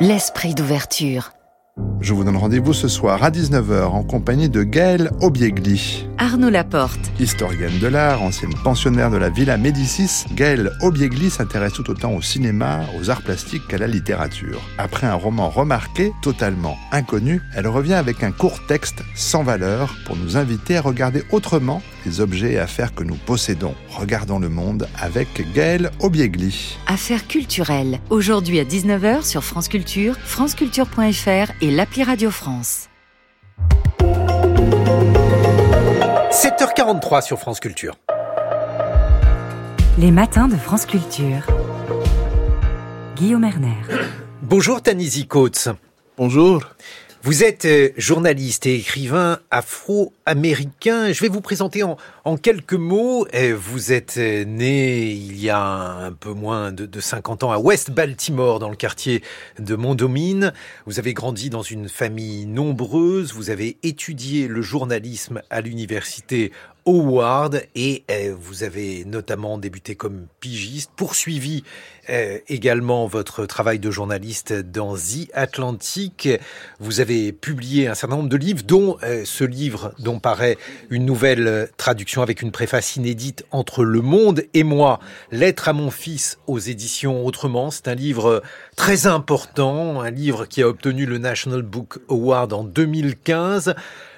[0.00, 1.35] L'esprit d'ouverture.
[2.06, 6.06] Je vous donne rendez-vous ce soir à 19h en compagnie de Gaëlle Obiegli.
[6.18, 7.00] Arnaud Laporte.
[7.18, 12.22] Historienne de l'art, ancienne pensionnaire de la Villa Médicis, Gaëlle Obiegli s'intéresse tout autant au
[12.22, 14.62] cinéma, aux arts plastiques qu'à la littérature.
[14.78, 20.16] Après un roman remarqué, totalement inconnu, elle revient avec un court texte sans valeur pour
[20.16, 23.74] nous inviter à regarder autrement les objets et affaires que nous possédons.
[23.90, 26.78] Regardons le monde avec Gaëlle Obiegli.
[26.86, 27.98] Affaires culturelles.
[28.10, 32.88] Aujourd'hui à 19h sur France Culture, franceculture.fr et l'appli Radio France.
[36.30, 37.96] 7h43 sur France Culture.
[39.98, 41.46] Les matins de France Culture.
[43.16, 43.76] Guillaume Erner.
[44.42, 45.68] Bonjour Tanisi Coates.
[46.18, 46.62] Bonjour.
[47.26, 51.10] Vous êtes euh, journaliste et écrivain afro-américain.
[51.10, 53.26] Je vais vous présenter en, quelques mots.
[53.34, 57.50] Euh, vous êtes euh, né il y a un peu moins de, de 50 ans
[57.50, 59.24] à West Baltimore, dans le quartier
[59.58, 60.52] de Mondomine.
[60.86, 63.32] Vous avez grandi dans une famille nombreuse.
[63.32, 66.52] Vous avez étudié le journalisme à l'université
[66.86, 68.04] Howard et
[68.38, 71.64] vous avez notamment débuté comme pigiste, poursuivi
[72.48, 76.28] également votre travail de journaliste dans The Atlantic.
[76.78, 80.56] Vous avez publié un certain nombre de livres, dont ce livre dont paraît
[80.90, 85.00] une nouvelle traduction avec une préface inédite entre Le Monde et moi,
[85.32, 87.72] Lettre à mon fils aux éditions Autrement.
[87.72, 88.42] C'est un livre
[88.76, 93.74] très important, un livre qui a obtenu le National Book Award en 2015.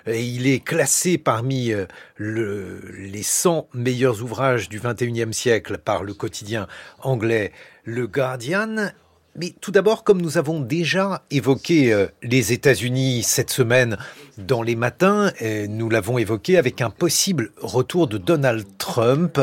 [0.06, 1.72] Il est classé parmi
[2.16, 6.66] le, les 100 meilleurs ouvrages du 21e siècle par le quotidien
[7.02, 7.52] anglais
[7.84, 8.92] Le Guardian.
[9.36, 13.96] Mais tout d'abord, comme nous avons déjà évoqué les États-Unis cette semaine
[14.36, 15.30] dans les matins,
[15.68, 19.40] nous l'avons évoqué avec un possible retour de Donald Trump,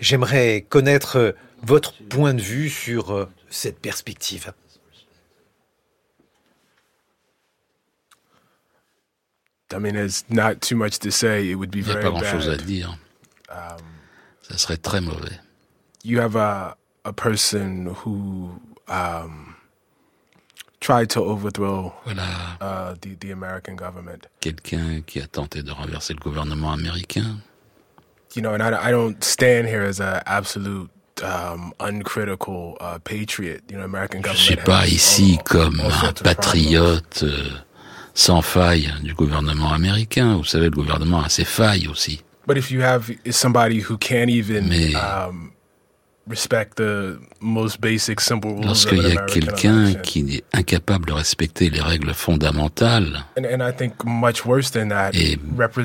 [0.00, 4.52] j'aimerais connaître votre point de vue sur cette perspective.
[9.74, 11.50] I mean, there's not too much to say.
[11.50, 12.96] It would be Il n'y a very pas grand-chose à dire.
[13.50, 13.82] Um,
[14.50, 15.38] Ça serait très mauvais.
[16.02, 16.74] you have a
[17.04, 19.54] a person who um,
[20.80, 21.92] tried to overthrow
[22.60, 24.26] uh, the the American government.
[24.40, 27.40] Quelqu'un qui a tenté de renverser le gouvernement américain.
[28.34, 30.90] You know, and I, I don't stand here as a absolute
[31.22, 33.62] um, uncritical uh, patriot.
[33.70, 34.46] You know, American Je government.
[34.46, 37.50] suis pas ici all- comme all un patriote euh,
[38.18, 40.36] sans faille du gouvernement américain.
[40.36, 42.20] Vous savez, le gouvernement a ses failles aussi.
[42.48, 45.52] But if you have somebody who can't even Mais- um,
[48.62, 55.38] Lorsqu'il y a quelqu'un qui est incapable de respecter les règles fondamentales, et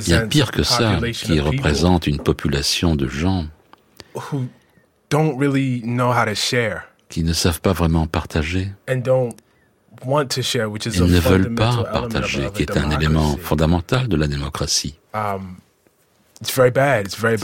[0.05, 3.45] bien pire que ça, qui représente une population de gens
[7.09, 8.69] qui ne savent pas vraiment partager,
[10.05, 14.95] et ne veulent pas partager, qui est un élément fondamental de la démocratie.
[15.13, 15.55] Um,
[16.41, 16.73] c'est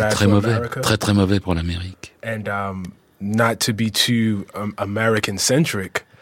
[0.10, 2.14] très mauvais, très très mauvais pour l'Amérique.
[2.24, 2.84] Um,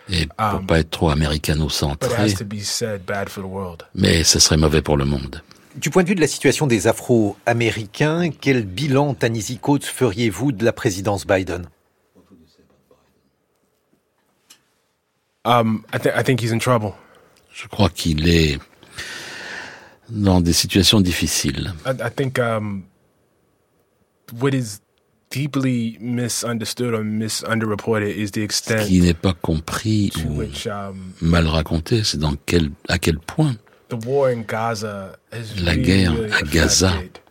[0.10, 2.34] et pour um, pas être trop américano-centré,
[3.96, 5.42] mais ce serait mauvais pour le monde.
[5.76, 10.66] Du point de vue de la situation des Afro-Américains, quel bilan, Tanisi Coates, feriez-vous de
[10.66, 11.68] la présidence Biden?
[15.48, 15.84] Um,
[17.54, 18.60] Je crois qu'il est
[20.10, 21.74] dans des situations difficiles.
[21.86, 22.84] I, I think um,
[24.40, 24.80] what is
[25.30, 31.14] deeply misunderstood or misunderreported is the extent Ce qui n'est pas compris ou which, um,
[31.22, 33.56] mal raconté, c'est dans quel à quel point
[33.90, 37.22] the war in Gaza has la guerre really à Gaza with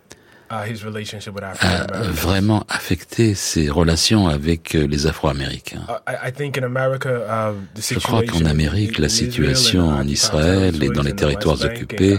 [0.49, 5.85] a vraiment affecté ses relations avec euh, les Afro-Américains.
[5.89, 12.19] Uh, Je crois qu'en Amérique, la situation en Israël et dans les territoires occupés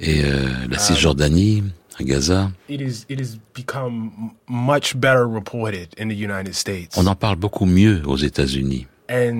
[0.00, 1.62] et euh, la uh, Cisjordanie,
[1.98, 2.50] à Gaza,
[6.96, 8.86] on en parle beaucoup mieux aux États-Unis.
[9.10, 9.30] Et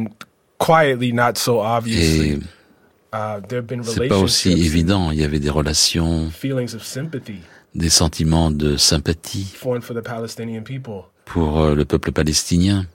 [3.82, 5.10] c'est pas aussi évident.
[5.10, 6.30] Il y avait des relations
[7.74, 9.54] des sentiments de sympathie
[11.24, 12.86] pour euh, le peuple palestinien.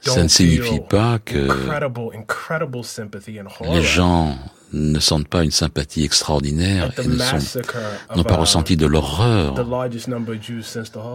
[0.00, 1.48] Ça ne signifie pas que
[3.72, 4.36] les gens
[4.72, 9.54] ne sentent pas une sympathie extraordinaire et n'ont pas ressenti de l'horreur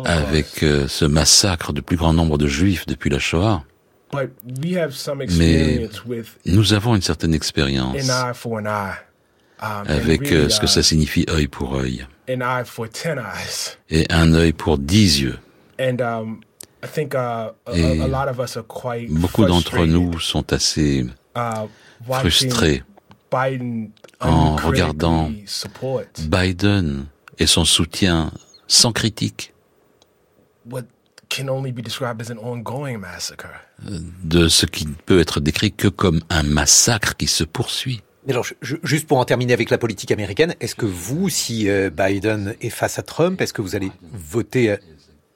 [0.05, 3.63] avec euh, ce massacre du plus grand nombre de juifs depuis la Shoah.
[5.37, 5.89] Mais
[6.45, 7.95] nous avons une certaine expérience
[9.61, 12.05] avec euh, ce que ça signifie œil pour œil.
[12.27, 12.35] Et
[14.09, 15.37] un œil pour dix yeux.
[15.79, 16.41] Um,
[16.83, 16.93] uh,
[18.95, 21.05] Et beaucoup d'entre nous sont assez
[21.35, 21.67] uh,
[22.07, 22.83] frustrés
[24.19, 25.31] en regardant
[26.19, 27.05] Biden
[27.39, 28.31] et son soutien
[28.67, 29.53] sans critique
[34.23, 38.01] de ce qui ne peut être décrit que comme un massacre qui se poursuit.
[38.25, 41.89] Mais alors, juste pour en terminer avec la politique américaine, est-ce que vous, si euh,
[41.89, 44.77] Biden est face à Trump, est-ce que vous allez voter euh,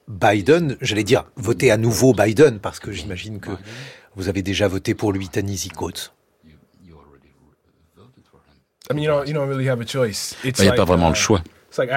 [0.06, 3.50] Biden J'allais dire voter à nouveau Biden, parce que j'imagine que
[4.14, 6.12] vous avez déjà voté pour lui, Tanisi Coates.
[8.94, 9.08] Il n'y
[10.68, 11.42] a pas vraiment le uh, choix.
[11.70, 11.88] C'est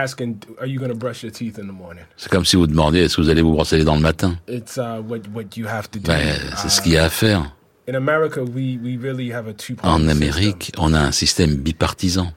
[2.32, 4.40] comme si vous demandiez est-ce que vous allez vous brosser les dents le matin?
[4.50, 4.60] Uh,
[6.04, 7.56] ben, c'est ce qu'il y a à faire.
[9.84, 12.34] En Amérique, on a un système bipartisan.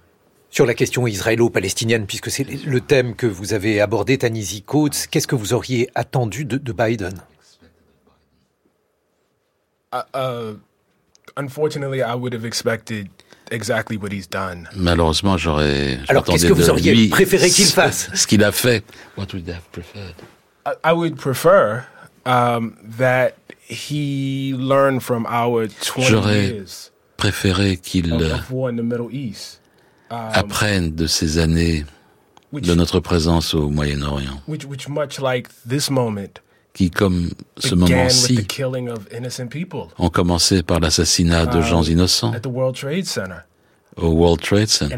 [0.50, 5.26] Sur la question israélo-palestinienne, puisque c'est le thème que vous avez abordé, Tanisi Coates, qu'est-ce
[5.26, 7.14] que vous auriez attendu de, Biden?
[14.76, 15.98] Malheureusement, j'aurais.
[16.08, 18.10] Alors, qu'est-ce que vous auriez préféré qu'il fasse?
[18.14, 18.84] Ce qu'il a fait.
[19.16, 20.14] What would have preferred?
[20.84, 21.82] I, would prefer
[22.24, 23.32] um, that
[25.98, 26.62] J'aurais
[27.16, 28.12] préféré qu'il
[30.10, 31.84] apprenne de ces années
[32.52, 34.42] de notre présence au Moyen-Orient,
[36.74, 38.46] qui, comme ce moment-ci,
[39.98, 42.32] ont commencé par l'assassinat de gens um, innocents
[43.96, 44.96] au World Trade Center.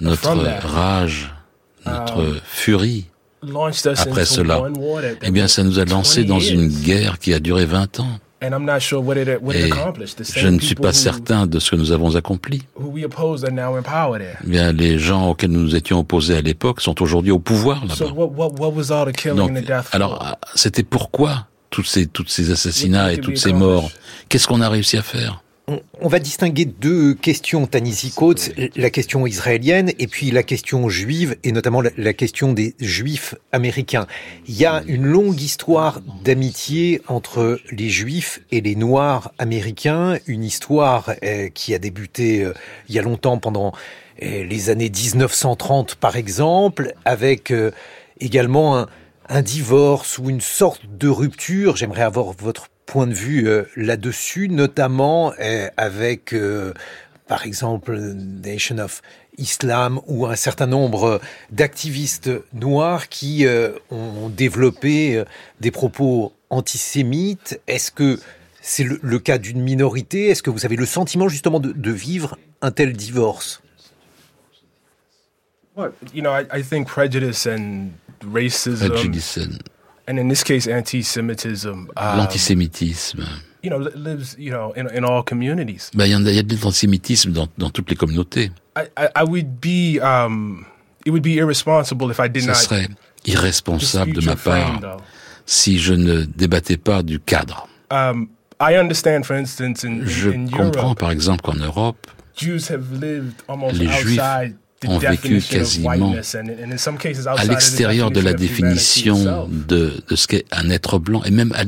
[0.00, 0.36] Notre
[0.66, 1.34] rage,
[1.86, 3.06] notre um, furie
[3.96, 4.62] après cela,
[5.22, 8.18] eh bien, ça nous a lancé dans une guerre qui a duré 20 ans.
[8.42, 8.50] Et
[10.36, 12.62] je ne suis pas certain de ce que nous avons accompli.
[12.78, 17.84] Eh bien, les gens auxquels nous nous étions opposés à l'époque sont aujourd'hui au pouvoir
[17.86, 17.94] là-bas.
[19.92, 23.90] alors, c'était pourquoi tous ces, toutes ces assassinats et toutes ces morts?
[24.28, 25.42] Qu'est-ce qu'on a réussi à faire?
[25.66, 31.36] On, va distinguer deux questions, Tanisi Coates, la question israélienne et puis la question juive,
[31.42, 34.06] et notamment la, question des juifs américains.
[34.46, 40.44] Il y a une longue histoire d'amitié entre les juifs et les noirs américains, une
[40.44, 42.52] histoire euh, qui a débuté euh,
[42.88, 43.72] il y a longtemps pendant
[44.22, 47.52] euh, les années 1930 par exemple, avec
[48.20, 48.86] également un,
[49.28, 51.76] un divorce ou une sorte de rupture.
[51.76, 56.72] J'aimerais avoir votre point de vue euh, là-dessus, notamment euh, avec, euh,
[57.26, 59.02] par exemple, Nation of
[59.38, 61.20] Islam ou un certain nombre
[61.50, 63.44] d'activistes noirs qui
[63.90, 65.24] ont développé
[65.60, 67.60] des propos antisémites.
[67.66, 68.20] Est-ce que
[68.60, 70.28] c'est le, cas d'une minorité?
[70.28, 73.60] Est-ce que vous avez le sentiment justement de, vivre un tel divorce?
[76.12, 77.88] You know, I, I think prejudice and
[78.32, 79.58] racism, prejudice and,
[80.06, 83.24] and in this case, anti-Semitism, l'antisémitisme.
[83.62, 85.90] You know, lives, you know, in, in all communities.
[85.94, 88.50] Ben, il y, a, il y a de l'antisémitisme dans, dans toutes les communautés.
[88.76, 90.66] I, I, I would be, um,
[91.06, 92.54] it would be irresponsible if I did Ce not.
[92.54, 92.88] serait
[93.24, 94.98] irresponsable de ma part
[95.46, 97.66] si je ne débattais pas du cadre.
[97.90, 98.28] Um,
[98.60, 102.06] I understand, for instance, in, je in comprends Europe, par exemple qu'en Europe,
[102.36, 104.56] Jews have lived almost les Juifs outside
[104.86, 106.14] ont vécu quasiment
[107.36, 111.64] à l'extérieur de la définition de, de ce qu'est un être blanc et même à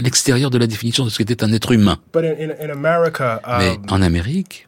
[0.00, 1.98] l'extérieur de la définition de ce qu'était un être humain.
[2.14, 4.66] Mais en Amérique,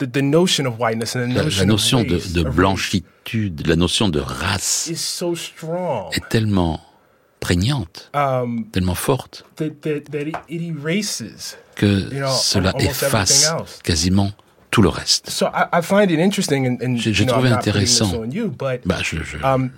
[0.00, 4.90] la, notion de, de blanchitude, la notion de race
[6.12, 6.80] est tellement
[7.40, 9.44] prégnante, um, tellement forte,
[11.76, 12.08] que
[12.40, 13.52] cela efface
[13.84, 14.32] quasiment
[14.76, 15.30] tout le reste.
[16.96, 18.12] J'ai trouvé intéressant,
[18.84, 19.70] bah, je, je um,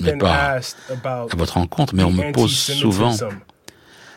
[0.00, 0.58] n'ai pas
[1.04, 3.14] à votre rencontre, mais on me pose souvent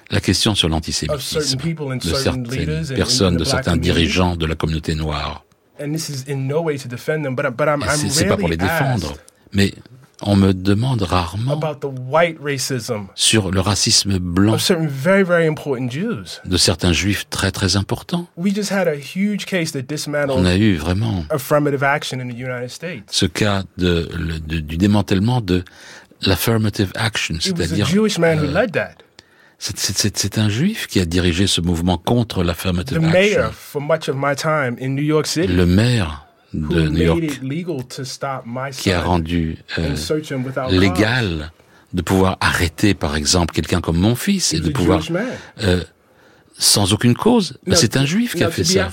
[0.10, 1.58] la question sur l'antisémitisme
[1.98, 5.44] de certaines personnes, de certains dirigeants de la communauté noire.
[5.82, 6.34] Et c'est
[8.26, 9.16] pas pour les défendre,
[9.52, 9.74] mais
[10.22, 11.60] on me demande rarement
[13.16, 14.58] sur le racisme blanc
[16.46, 18.28] de certains juifs très très importants.
[20.38, 21.26] On a eu vraiment
[23.10, 24.10] ce cas de,
[24.48, 25.64] de, du démantèlement de
[26.22, 27.90] l'affirmative action, c'est-à-dire euh,
[29.58, 33.42] c'est un juif qui a dirigé ce mouvement contre l'affirmative action.
[35.48, 36.25] Le maire
[36.56, 37.42] de New York
[38.72, 39.96] qui a rendu euh,
[40.70, 41.52] légal
[41.94, 45.02] de pouvoir arrêter, par exemple, quelqu'un comme mon fils et de pouvoir
[45.64, 45.84] euh,
[46.58, 47.58] sans aucune cause.
[47.74, 48.90] c'est un juif qui a fait ça.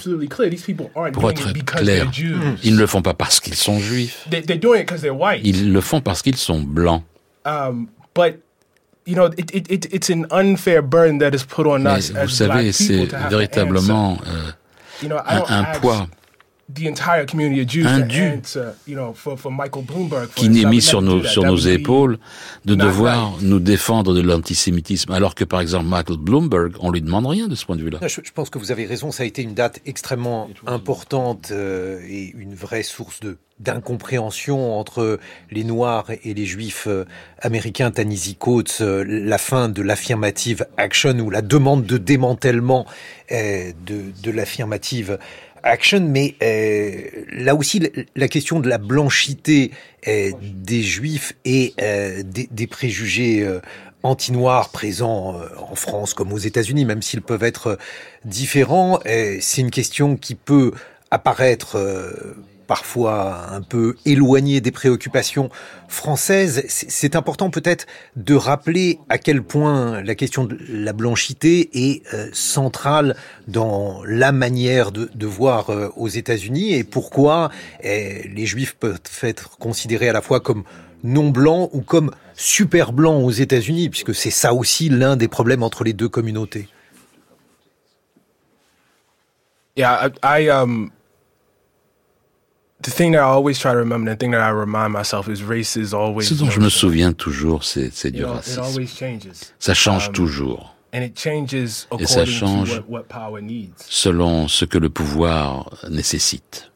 [1.12, 2.10] Pour être clair,
[2.62, 4.28] ils ne le font pas parce qu'ils sont juifs.
[5.42, 7.02] Ils le font parce qu'ils sont blancs.
[11.78, 14.50] Mais vous savez, c'est véritablement euh,
[15.26, 16.06] un, un poids
[17.86, 18.40] indu
[20.34, 22.18] qui n'est mis sur nos, sur nos épaules
[22.64, 27.26] de devoir nous défendre de l'antisémitisme, alors que par exemple Michael Bloomberg, on lui demande
[27.26, 27.98] rien de ce point de vue-là.
[28.06, 32.32] Je, pense que vous avez raison, ça a été une date extrêmement importante euh, et
[32.36, 35.20] une vraie source de d'incompréhension entre
[35.52, 37.04] les Noirs et les Juifs euh,
[37.40, 42.86] américains, Tanisi Coates, euh, la fin de l'affirmative action ou la demande de démantèlement
[43.30, 45.18] de, de l'affirmative
[45.62, 47.02] action, mais euh,
[47.32, 47.82] là aussi
[48.16, 49.70] la question de la blanchité
[50.08, 53.60] euh, des juifs et euh, des, des, préjugés euh,
[54.02, 57.78] anti-noirs présents en France comme aux États-Unis, même s'ils peuvent être
[58.24, 60.72] différents, c'est une question qui peut
[61.12, 61.78] apparaître
[62.72, 65.50] parfois un peu éloigné des préoccupations
[65.88, 66.64] françaises.
[66.68, 67.84] C'est important peut-être
[68.16, 73.14] de rappeler à quel point la question de la blanchité est euh, centrale
[73.46, 77.50] dans la manière de, voir euh, aux États-Unis et pourquoi
[77.82, 80.64] eh, les juifs peuvent être considérés à la fois comme
[81.04, 85.62] non blancs ou comme super blancs aux États-Unis, puisque c'est ça aussi l'un des problèmes
[85.62, 86.68] entre les deux communautés.
[89.76, 90.90] Yeah, I, um,
[96.22, 98.62] ce dont je me souviens toujours, c'est du racisme.
[99.58, 100.74] Ça change um, toujours.
[100.94, 101.10] Et
[102.06, 102.82] ça change
[103.88, 106.70] selon ce que le pouvoir nécessite.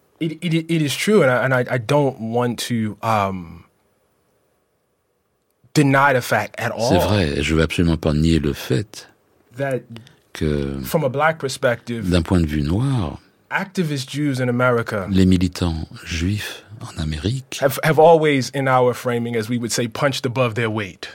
[6.88, 9.08] C'est vrai, je veux absolument pas nier le fait
[10.32, 10.78] que,
[12.02, 13.20] d'un point de vue noir,
[13.50, 19.36] activist Jews in America les militants juifs en Amérique have, have always, in our framing,
[19.36, 21.08] as we would say, punched above their weight.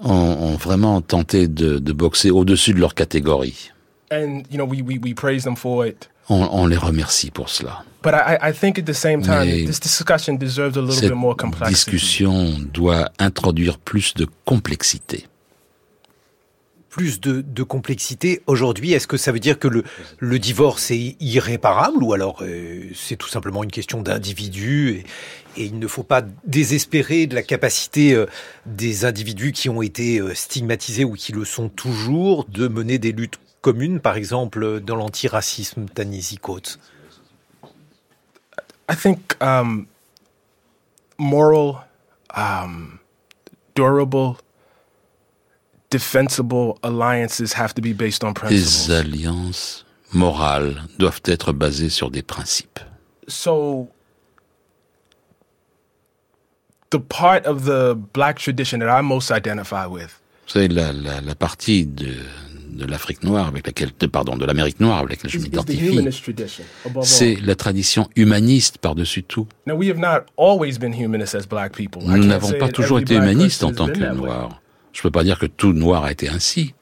[0.00, 3.70] Ont, ont vraiment tenté de, de boxer au-dessus de leur catégorie.
[4.12, 6.08] And, you know, we, we, we praise them for it.
[6.28, 7.84] On, on les remercie pour cela.
[8.02, 11.16] But I, I think at the same time, Mais this discussion deserves a little bit
[11.16, 11.74] more complexity.
[11.74, 15.26] Cette discussion doit introduire plus de complexité
[16.88, 18.92] plus de, complexité aujourd'hui.
[18.92, 23.28] Est-ce que ça veut dire que le, divorce est irréparable ou alors euh, c'est tout
[23.28, 28.26] simplement une question d'individu et, et, il ne faut pas désespérer de la capacité euh,
[28.66, 33.12] des individus qui ont été euh, stigmatisés ou qui le sont toujours de mener des
[33.12, 36.78] luttes communes, par exemple dans l'antiracisme Tanisi Coates
[38.90, 39.86] I think um,
[41.18, 41.86] moral,
[42.34, 42.98] um,
[43.74, 44.36] durable,
[45.90, 48.88] defensible alliances have to be based on principles.
[48.88, 52.80] Les alliances morales doivent être basées sur des principes.
[53.28, 53.88] So
[56.90, 60.20] the part of the black tradition that I most identify with.
[60.46, 62.14] Vous savez, la, la, la partie de,
[62.70, 66.08] de l'Afrique noire avec laquelle, pardon, de l'Amérique noire avec laquelle je m'identifie,
[67.02, 69.46] c'est la tradition humaniste par-dessus tout.
[69.66, 69.84] Nous
[72.24, 74.60] n'avons pas toujours été humanistes en tant que noirs.
[74.98, 76.74] Je ne peux pas dire que tout noir a été ainsi.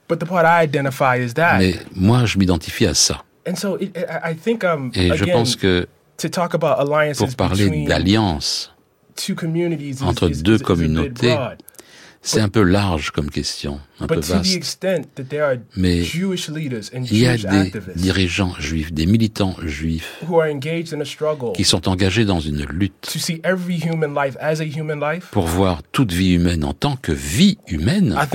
[1.58, 3.22] Mais moi, je m'identifie à ça.
[3.46, 3.52] Et
[5.14, 5.86] je pense que
[7.18, 8.74] pour parler d'alliance
[10.00, 11.36] entre deux communautés,
[12.22, 14.86] c'est un peu large comme question, un peu vaste.
[15.76, 20.22] Mais il y a des dirigeants juifs, des militants juifs
[21.54, 23.18] qui sont engagés dans une lutte
[25.30, 28.16] pour voir toute vie humaine en tant que vie humaine.
[28.16, 28.26] Uh,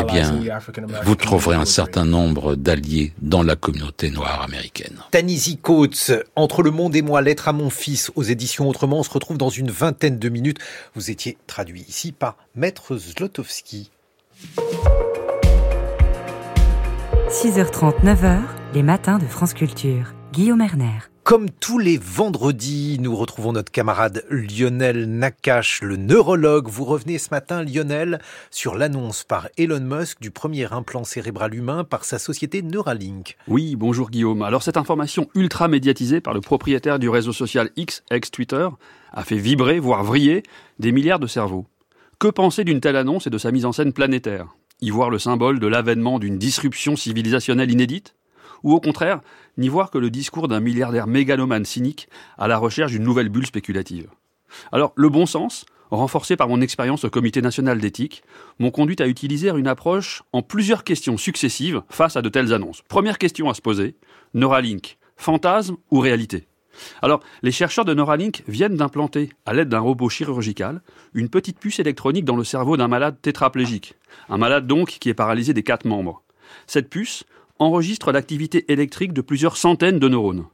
[0.00, 0.40] eh bien,
[1.02, 4.98] vous trouverez un certain nombre d'alliés dans la communauté noire américaine.
[5.10, 9.02] Tanisi Coates, Entre le monde et moi, lettre à mon fils aux éditions Autrement, on
[9.02, 10.58] se retrouve dans une vingtaine de minutes.
[10.94, 13.59] Vous étiez traduit ici par Maître Zlotowski.
[17.28, 18.40] 6h30, 9h,
[18.74, 20.14] les matins de France Culture.
[20.32, 20.98] Guillaume Erner.
[21.24, 26.68] Comme tous les vendredis, nous retrouvons notre camarade Lionel Nakache, le neurologue.
[26.68, 28.20] Vous revenez ce matin, Lionel,
[28.50, 33.36] sur l'annonce par Elon Musk du premier implant cérébral humain par sa société Neuralink.
[33.46, 34.42] Oui, bonjour Guillaume.
[34.42, 38.68] Alors cette information ultra médiatisée par le propriétaire du réseau social X, ex-Twitter,
[39.12, 40.42] a fait vibrer, voire vriller,
[40.78, 41.66] des milliards de cerveaux.
[42.20, 44.54] Que penser d'une telle annonce et de sa mise en scène planétaire?
[44.82, 48.14] Y voir le symbole de l'avènement d'une disruption civilisationnelle inédite?
[48.62, 49.22] Ou au contraire,
[49.56, 53.46] n'y voir que le discours d'un milliardaire mégalomane cynique à la recherche d'une nouvelle bulle
[53.46, 54.10] spéculative?
[54.70, 58.22] Alors, le bon sens, renforcé par mon expérience au Comité national d'éthique,
[58.58, 62.82] m'ont conduit à utiliser une approche en plusieurs questions successives face à de telles annonces.
[62.86, 63.96] Première question à se poser,
[64.34, 66.49] Neuralink, fantasme ou réalité?
[67.02, 70.82] Alors, les chercheurs de Neuralink viennent d'implanter, à l'aide d'un robot chirurgical,
[71.14, 73.94] une petite puce électronique dans le cerveau d'un malade tétraplégique.
[74.28, 76.22] Un malade donc qui est paralysé des quatre membres.
[76.66, 77.24] Cette puce
[77.58, 80.46] enregistre l'activité électrique de plusieurs centaines de neurones.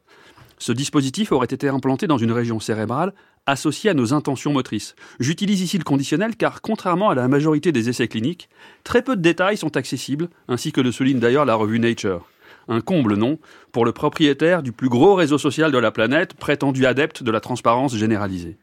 [0.58, 3.12] Ce dispositif aurait été implanté dans une région cérébrale
[3.44, 4.96] associée à nos intentions motrices.
[5.20, 8.48] J'utilise ici le conditionnel car, contrairement à la majorité des essais cliniques,
[8.82, 12.26] très peu de détails sont accessibles, ainsi que le souligne d'ailleurs la revue Nature.
[12.68, 13.38] Un comble, non,
[13.72, 17.40] pour le propriétaire du plus gros réseau social de la planète, prétendu adepte de la
[17.40, 18.58] transparence généralisée.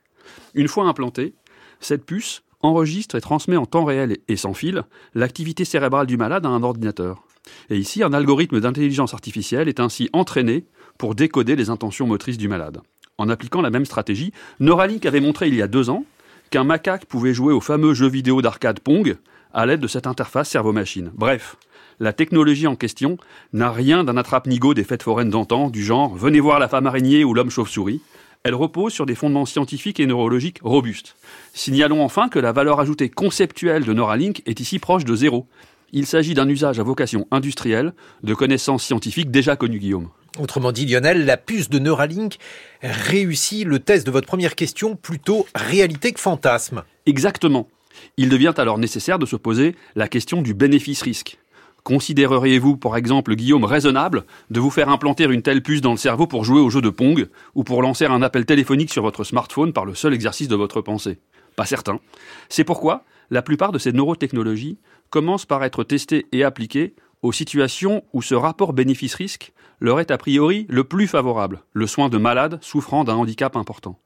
[0.53, 1.35] Une fois implantée,
[1.80, 6.45] cette puce enregistre et transmet en temps réel et sans fil l'activité cérébrale du malade
[6.45, 7.23] à un ordinateur.
[7.69, 10.65] Et ici, un algorithme d'intelligence artificielle est ainsi entraîné
[10.97, 12.81] pour décoder les intentions motrices du malade.
[13.17, 16.05] En appliquant la même stratégie, Neuralink avait montré il y a deux ans
[16.49, 19.17] qu'un macaque pouvait jouer au fameux jeu vidéo d'arcade Pong
[19.53, 21.11] à l'aide de cette interface cerveau-machine.
[21.13, 21.57] Bref,
[21.99, 23.17] la technologie en question
[23.53, 27.23] n'a rien d'un attrape-nigo des fêtes foraines d'antan, du genre venez voir la femme araignée
[27.23, 28.01] ou l'homme chauve-souris.
[28.43, 31.15] Elle repose sur des fondements scientifiques et neurologiques robustes.
[31.53, 35.47] Signalons enfin que la valeur ajoutée conceptuelle de Neuralink est ici proche de zéro.
[35.93, 37.93] Il s'agit d'un usage à vocation industrielle
[38.23, 40.09] de connaissances scientifiques déjà connues, Guillaume.
[40.39, 42.37] Autrement dit, Lionel, la puce de Neuralink
[42.81, 46.83] réussit le test de votre première question, plutôt réalité que fantasme.
[47.05, 47.69] Exactement.
[48.17, 51.37] Il devient alors nécessaire de se poser la question du bénéfice-risque.
[51.84, 56.27] Considéreriez-vous, par exemple, Guillaume, raisonnable de vous faire implanter une telle puce dans le cerveau
[56.27, 59.73] pour jouer au jeu de Pong ou pour lancer un appel téléphonique sur votre smartphone
[59.73, 61.19] par le seul exercice de votre pensée?
[61.55, 61.99] Pas certain.
[62.47, 64.77] C'est pourquoi la plupart de ces neurotechnologies
[65.10, 70.18] commencent par être testées et appliquées aux situations où ce rapport bénéfice-risque leur est a
[70.18, 73.99] priori le plus favorable, le soin de malades souffrant d'un handicap important.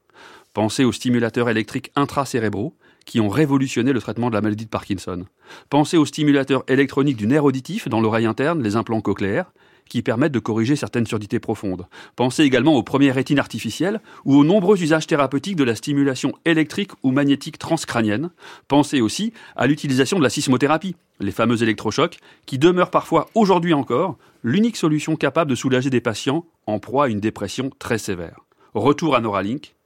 [0.53, 2.75] Pensez aux stimulateurs électriques intracérébraux,
[3.07, 5.25] qui ont révolutionné le traitement de la maladie de Parkinson.
[5.69, 9.51] Pensez aux stimulateurs électroniques du nerf auditif dans l'oreille interne, les implants cochléaires,
[9.87, 11.87] qui permettent de corriger certaines surdités profondes.
[12.17, 16.91] Pensez également aux premières rétines artificielles ou aux nombreux usages thérapeutiques de la stimulation électrique
[17.03, 18.29] ou magnétique transcrânienne.
[18.67, 24.17] Pensez aussi à l'utilisation de la sismothérapie, les fameux électrochocs, qui demeurent parfois aujourd'hui encore
[24.43, 28.41] l'unique solution capable de soulager des patients en proie à une dépression très sévère.
[28.73, 29.76] Retour à Neuralink,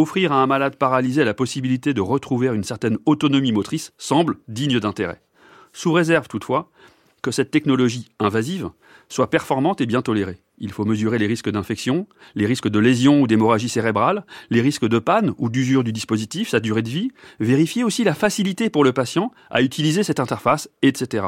[0.00, 4.80] offrir à un malade paralysé la possibilité de retrouver une certaine autonomie motrice semble digne
[4.80, 5.20] d'intérêt.
[5.72, 6.70] Sous réserve toutefois
[7.22, 8.70] que cette technologie invasive
[9.08, 10.38] soit performante et bien tolérée.
[10.58, 14.88] Il faut mesurer les risques d'infection, les risques de lésion ou d'hémorragie cérébrale, les risques
[14.88, 17.10] de panne ou d'usure du dispositif, sa durée de vie,
[17.40, 21.26] vérifier aussi la facilité pour le patient à utiliser cette interface, etc.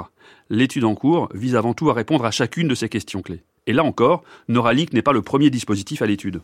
[0.51, 3.43] L'étude en cours vise avant tout à répondre à chacune de ces questions clés.
[3.67, 6.41] Et là encore, Neuralink n'est pas le premier dispositif à l'étude.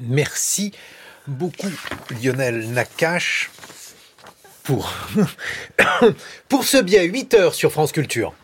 [0.00, 0.72] Merci
[1.26, 1.70] beaucoup
[2.22, 3.50] Lionel Nakache
[4.62, 4.92] pour,
[6.48, 8.34] pour ce biais 8 heures sur France Culture.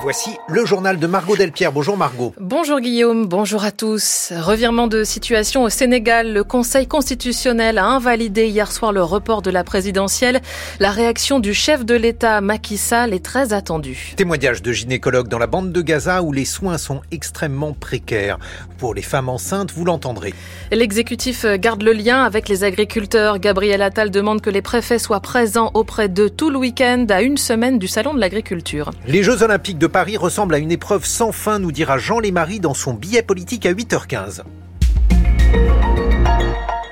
[0.00, 1.72] Voici le journal de Margot Delpierre.
[1.72, 2.32] Bonjour Margot.
[2.40, 4.32] Bonjour Guillaume, bonjour à tous.
[4.34, 6.32] Revirement de situation au Sénégal.
[6.32, 10.40] Le Conseil constitutionnel a invalidé hier soir le report de la présidentielle.
[10.78, 14.14] La réaction du chef de l'État, Macky Sall, est très attendue.
[14.16, 18.38] Témoignage de gynécologue dans la bande de Gaza où les soins sont extrêmement précaires.
[18.78, 20.32] Pour les femmes enceintes, vous l'entendrez.
[20.72, 23.38] L'exécutif garde le lien avec les agriculteurs.
[23.38, 27.36] Gabriel Attal demande que les préfets soient présents auprès d'eux tout le week-end à une
[27.36, 28.90] semaine du Salon de l'agriculture.
[29.06, 32.60] Les Jeux olympiques de Paris ressemble à une épreuve sans fin, nous dira Jean Lémarie
[32.60, 34.42] dans son billet politique à 8h15.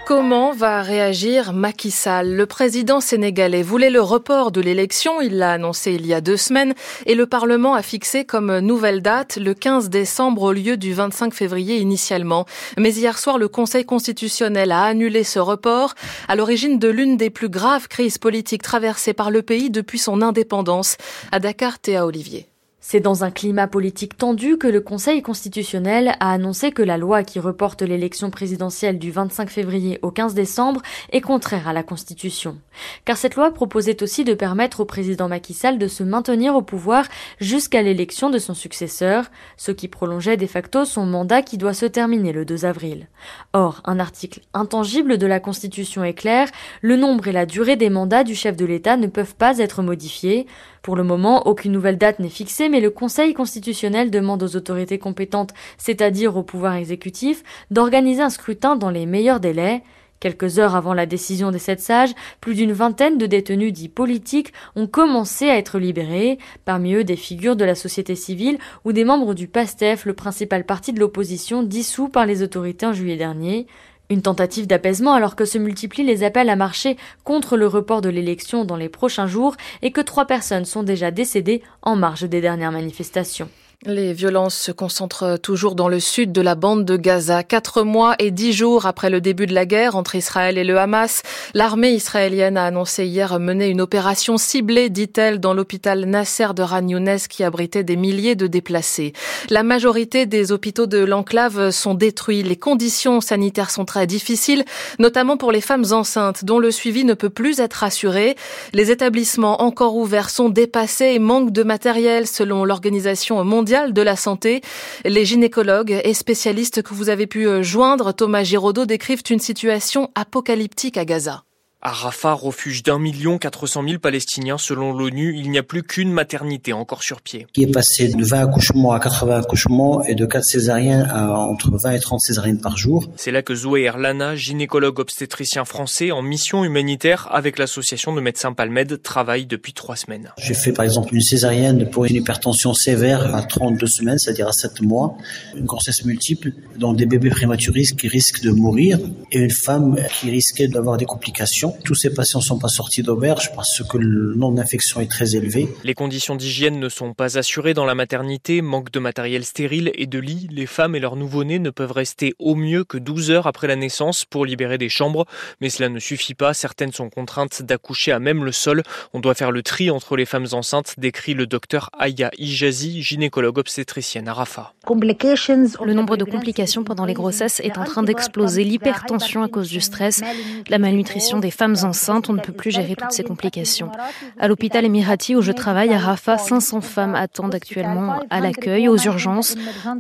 [0.06, 2.34] Comment va réagir Macky Sall?
[2.34, 6.38] Le président sénégalais voulait le report de l'élection, il l'a annoncé il y a deux
[6.38, 6.74] semaines,
[7.06, 11.34] et le Parlement a fixé comme nouvelle date le 15 décembre au lieu du 25
[11.34, 12.46] février initialement.
[12.78, 15.94] Mais hier soir, le Conseil constitutionnel a annulé ce report,
[16.26, 20.22] à l'origine de l'une des plus graves crises politiques traversées par le pays depuis son
[20.22, 20.96] indépendance.
[21.32, 22.48] À Dakar, Théa Olivier.
[22.90, 27.23] C'est dans un climat politique tendu que le Conseil constitutionnel a annoncé que la loi
[27.23, 30.81] qui reporte l'élection présidentielle du 25 février au 15 décembre
[31.12, 32.56] est contraire à la Constitution.
[33.05, 36.62] Car cette loi proposait aussi de permettre au président Macky Sall de se maintenir au
[36.62, 37.05] pouvoir
[37.39, 39.27] jusqu'à l'élection de son successeur,
[39.59, 43.09] ce qui prolongeait de facto son mandat qui doit se terminer le 2 avril.
[43.52, 46.48] Or, un article intangible de la Constitution est clair,
[46.81, 49.82] le nombre et la durée des mandats du chef de l'État ne peuvent pas être
[49.82, 50.47] modifiés.
[50.82, 54.98] Pour le moment, aucune nouvelle date n'est fixée, mais le Conseil constitutionnel demande aux autorités
[54.98, 59.82] compétentes, c'est-à-dire au pouvoir exécutif, d'organiser un scrutin dans les meilleurs délais.
[60.20, 64.52] Quelques heures avant la décision des sept sages, plus d'une vingtaine de détenus dits politiques
[64.74, 69.05] ont commencé à être libérés, parmi eux des figures de la société civile ou des
[69.05, 73.68] membres du PASTEF, le principal parti de l'opposition dissous par les autorités en juillet dernier.
[74.10, 78.09] Une tentative d'apaisement alors que se multiplient les appels à marcher contre le report de
[78.09, 82.40] l'élection dans les prochains jours et que trois personnes sont déjà décédées en marge des
[82.40, 83.51] dernières manifestations.
[83.86, 87.44] Les violences se concentrent toujours dans le sud de la bande de Gaza.
[87.44, 90.76] Quatre mois et dix jours après le début de la guerre entre Israël et le
[90.80, 91.22] Hamas,
[91.55, 96.84] l'armée israélienne a annoncé hier mener une opération ciblée, dit-elle, dans l'hôpital Nasser de Ran
[97.30, 99.12] qui abritait des milliers de déplacés.
[99.48, 102.42] La majorité des hôpitaux de l'enclave sont détruits.
[102.42, 104.64] Les conditions sanitaires sont très difficiles,
[104.98, 108.34] notamment pour les femmes enceintes dont le suivi ne peut plus être assuré.
[108.72, 114.16] Les établissements encore ouverts sont dépassés et manquent de matériel selon l'organisation mondiale de la
[114.16, 114.62] santé.
[115.04, 120.10] Les gynécologues et spécialistes que vous avez pu euh, joindre, Thomas Giraudot, décrivent une situation
[120.14, 121.44] apocalyptique à Gaza.
[121.89, 125.82] À Rafah, refuge d'un million quatre cent mille Palestiniens selon l'ONU, il n'y a plus
[125.82, 127.47] qu'une maternité encore sur pied.
[127.55, 131.70] Qui est passé de 20 accouchements à 80 accouchements et de 4 césariennes à entre
[131.82, 133.10] 20 et 30 césariennes par jour.
[133.16, 138.52] C'est là que Zoé Erlana, gynécologue obstétricien français en mission humanitaire avec l'association de médecins
[138.52, 140.31] Palmed, travaille depuis trois semaines.
[140.36, 144.52] J'ai fait par exemple une césarienne pour une hypertension sévère à 32 semaines, c'est-à-dire à
[144.52, 145.16] 7 mois,
[145.56, 148.98] une grossesse multiple, dont des bébés prématurés qui risquent de mourir
[149.32, 153.02] et une femme qui risquait d'avoir des complications tous ces patients ne sont pas sortis
[153.02, 155.68] d'auberge parce que le nombre d'infections est très élevé.
[155.84, 160.06] Les conditions d'hygiène ne sont pas assurées dans la maternité, manque de matériel stérile et
[160.06, 160.48] de lits.
[160.50, 163.76] Les femmes et leurs nouveau-nés ne peuvent rester au mieux que 12 heures après la
[163.76, 165.26] naissance pour libérer des chambres.
[165.60, 166.55] Mais cela ne suffit pas.
[166.55, 168.82] Certaines sont contraintes d'accoucher à même le sol.
[169.12, 173.59] On doit faire le tri entre les femmes enceintes, décrit le docteur Aya Ijazi, gynécologue
[173.59, 174.72] obstétricienne à Rafah.
[174.88, 178.64] Le nombre de complications pendant les grossesses est en train d'exploser.
[178.64, 180.22] L'hypertension à cause du stress,
[180.68, 183.90] la malnutrition des femmes enceintes, on ne peut plus gérer toutes ces complications.
[184.39, 188.97] À l'hôpital Emirati où je travaille à Rafah, 500 femmes attendent actuellement à l'accueil, aux
[188.97, 189.56] urgences.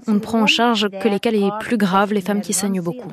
[0.06, 2.80] On ne prend en charge que les cas les plus graves, les femmes qui saignent
[2.80, 3.08] beaucoup.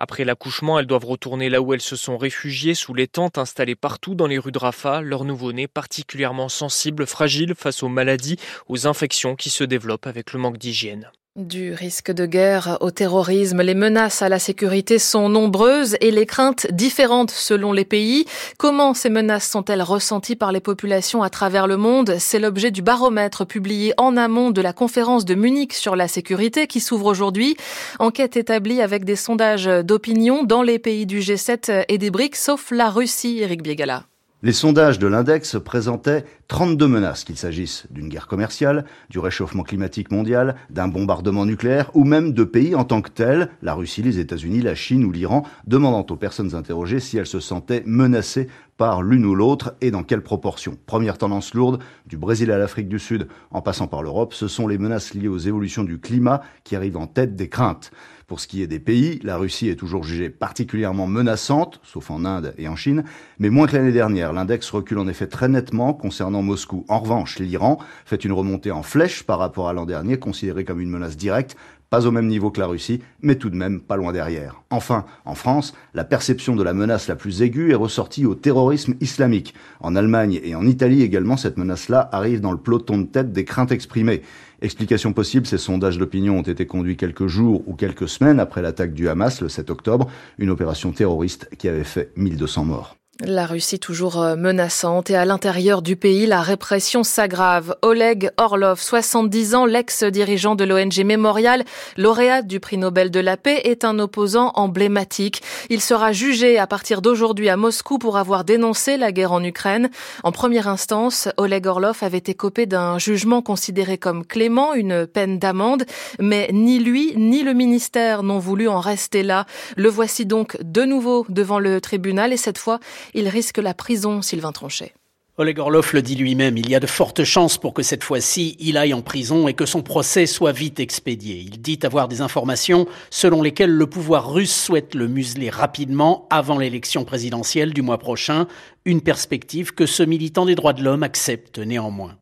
[0.00, 3.74] Après l'accouchement, elles doivent retourner là où elles se sont réfugiées, sous les tentes installées
[3.76, 8.36] partout dans les rues de Rafah, leur nouveau-né particulièrement sensible, fragile face aux maladies,
[8.68, 11.10] aux infections qui se développent avec le manque d'hygiène.
[11.38, 16.26] Du risque de guerre au terrorisme, les menaces à la sécurité sont nombreuses et les
[16.26, 18.24] craintes différentes selon les pays.
[18.56, 22.16] Comment ces menaces sont-elles ressenties par les populations à travers le monde?
[22.18, 26.66] C'est l'objet du baromètre publié en amont de la conférence de Munich sur la sécurité
[26.66, 27.56] qui s'ouvre aujourd'hui.
[28.00, 32.72] Enquête établie avec des sondages d'opinion dans les pays du G7 et des BRICS, sauf
[32.72, 34.07] la Russie, Eric Biegala.
[34.40, 40.12] Les sondages de l'index présentaient 32 menaces, qu'il s'agisse d'une guerre commerciale, du réchauffement climatique
[40.12, 44.20] mondial, d'un bombardement nucléaire ou même de pays en tant que tels, la Russie, les
[44.20, 48.46] États-Unis, la Chine ou l'Iran, demandant aux personnes interrogées si elles se sentaient menacées
[48.76, 50.78] par l'une ou l'autre et dans quelle proportion.
[50.86, 54.68] Première tendance lourde, du Brésil à l'Afrique du Sud en passant par l'Europe, ce sont
[54.68, 57.90] les menaces liées aux évolutions du climat qui arrivent en tête des craintes.
[58.28, 62.26] Pour ce qui est des pays, la Russie est toujours jugée particulièrement menaçante, sauf en
[62.26, 63.04] Inde et en Chine,
[63.38, 64.34] mais moins que l'année dernière.
[64.34, 66.84] L'index recule en effet très nettement concernant Moscou.
[66.88, 70.82] En revanche, l'Iran fait une remontée en flèche par rapport à l'an dernier, considéré comme
[70.82, 71.56] une menace directe,
[71.90, 74.62] pas au même niveau que la Russie, mais tout de même pas loin derrière.
[74.70, 78.94] Enfin, en France, la perception de la menace la plus aiguë est ressortie au terrorisme
[79.00, 79.54] islamique.
[79.80, 83.44] En Allemagne et en Italie également, cette menace-là arrive dans le peloton de tête des
[83.44, 84.22] craintes exprimées.
[84.60, 88.92] Explication possible, ces sondages d'opinion ont été conduits quelques jours ou quelques semaines après l'attaque
[88.92, 92.97] du Hamas le 7 octobre, une opération terroriste qui avait fait 1200 morts.
[93.24, 97.74] La Russie toujours euh, menaçante et à l'intérieur du pays, la répression s'aggrave.
[97.82, 101.64] Oleg Orlov, 70 ans, l'ex-dirigeant de l'ONG Mémorial,
[101.96, 105.42] lauréat du prix Nobel de la paix, est un opposant emblématique.
[105.68, 109.90] Il sera jugé à partir d'aujourd'hui à Moscou pour avoir dénoncé la guerre en Ukraine.
[110.22, 115.86] En première instance, Oleg Orlov avait écopé d'un jugement considéré comme clément, une peine d'amende,
[116.20, 119.44] mais ni lui ni le ministère n'ont voulu en rester là.
[119.76, 122.78] Le voici donc de nouveau devant le tribunal et cette fois,
[123.14, 124.92] il risque la prison, Sylvain Tronchet.
[125.40, 128.56] Oleg Orlov le dit lui-même, il y a de fortes chances pour que cette fois-ci,
[128.58, 131.36] il aille en prison et que son procès soit vite expédié.
[131.36, 136.58] Il dit avoir des informations selon lesquelles le pouvoir russe souhaite le museler rapidement avant
[136.58, 138.48] l'élection présidentielle du mois prochain,
[138.84, 142.16] une perspective que ce militant des droits de l'homme accepte néanmoins.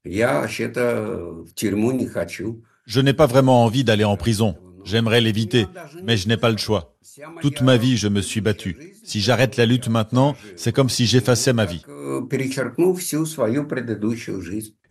[2.84, 4.56] Je n'ai pas vraiment envie d'aller en prison.
[4.86, 5.66] J'aimerais l'éviter,
[6.04, 6.96] mais je n'ai pas le choix.
[7.40, 8.76] Toute ma vie, je me suis battu.
[9.02, 11.82] Si j'arrête la lutte maintenant, c'est comme si j'effaçais ma vie.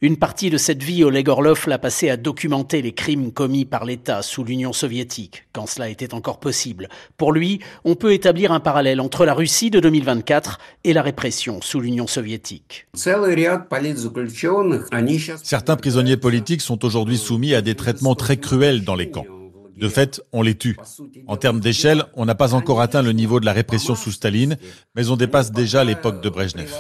[0.02, 3.86] Une partie de cette vie, Oleg Orlov l'a passé à documenter les crimes commis par
[3.86, 6.90] l'État sous l'Union soviétique, quand cela était encore possible.
[7.18, 11.62] Pour lui, on peut établir un parallèle entre la Russie de 2024 et la répression
[11.62, 12.88] sous l'Union soviétique.
[15.44, 19.26] Certains prisonniers politiques sont aujourd'hui soumis à des traitements très cruels dans les camps.
[19.76, 20.78] De fait, on les tue.
[21.28, 24.58] En termes d'échelle, on n'a pas encore atteint le niveau de la répression sous Staline,
[24.96, 26.72] mais on dépasse déjà l'époque de Brejnev.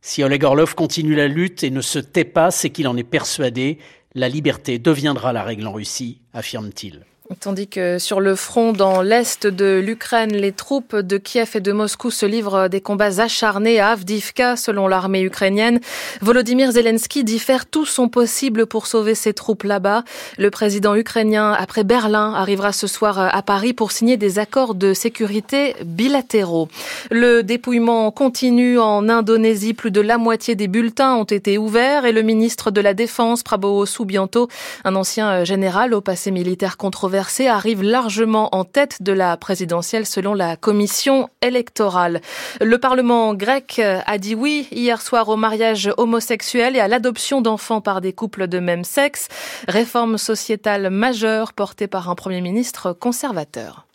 [0.00, 3.04] Si Oleg Orlov continue la lutte et ne se tait pas, c'est qu'il en est
[3.04, 3.78] persuadé.
[4.14, 7.04] La liberté deviendra la règle en Russie, affirme-t-il.
[7.40, 11.72] Tandis que sur le front dans l'est de l'Ukraine, les troupes de Kiev et de
[11.72, 15.78] Moscou se livrent des combats acharnés à Avdivka, selon l'armée ukrainienne.
[16.22, 20.04] Volodymyr Zelensky dit faire tout son possible pour sauver ses troupes là-bas.
[20.38, 24.94] Le président ukrainien, après Berlin, arrivera ce soir à Paris pour signer des accords de
[24.94, 26.70] sécurité bilatéraux.
[27.10, 29.74] Le dépouillement continue en Indonésie.
[29.74, 33.42] Plus de la moitié des bulletins ont été ouverts et le ministre de la Défense,
[33.42, 34.48] Prabowo Subianto,
[34.84, 37.17] un ancien général au passé militaire controversé,
[37.48, 42.20] arrive largement en tête de la présidentielle selon la commission électorale.
[42.60, 47.80] Le Parlement grec a dit oui hier soir au mariage homosexuel et à l'adoption d'enfants
[47.80, 49.28] par des couples de même sexe,
[49.66, 53.87] réforme sociétale majeure portée par un Premier ministre conservateur.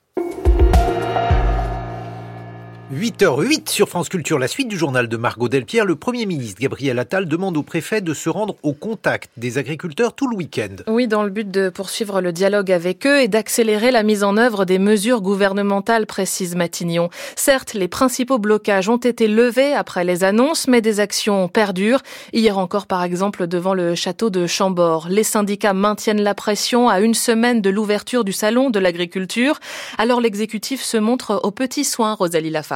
[2.92, 5.86] 8h08 sur France Culture, la suite du journal de Margot Delpierre.
[5.86, 10.14] Le Premier ministre Gabriel Attal demande au préfet de se rendre au contact des agriculteurs
[10.14, 10.76] tout le week-end.
[10.88, 14.36] Oui, dans le but de poursuivre le dialogue avec eux et d'accélérer la mise en
[14.36, 17.10] œuvre des mesures gouvernementales, précise Matignon.
[17.38, 22.02] Certes, les principaux blocages ont été levés après les annonces, mais des actions perdurent.
[22.34, 25.08] Hier encore, par exemple, devant le château de Chambord.
[25.10, 29.60] Les syndicats maintiennent la pression à une semaine de l'ouverture du salon de l'agriculture.
[29.98, 32.73] Alors l'exécutif se montre aux petits soins, Rosalie Lafarge.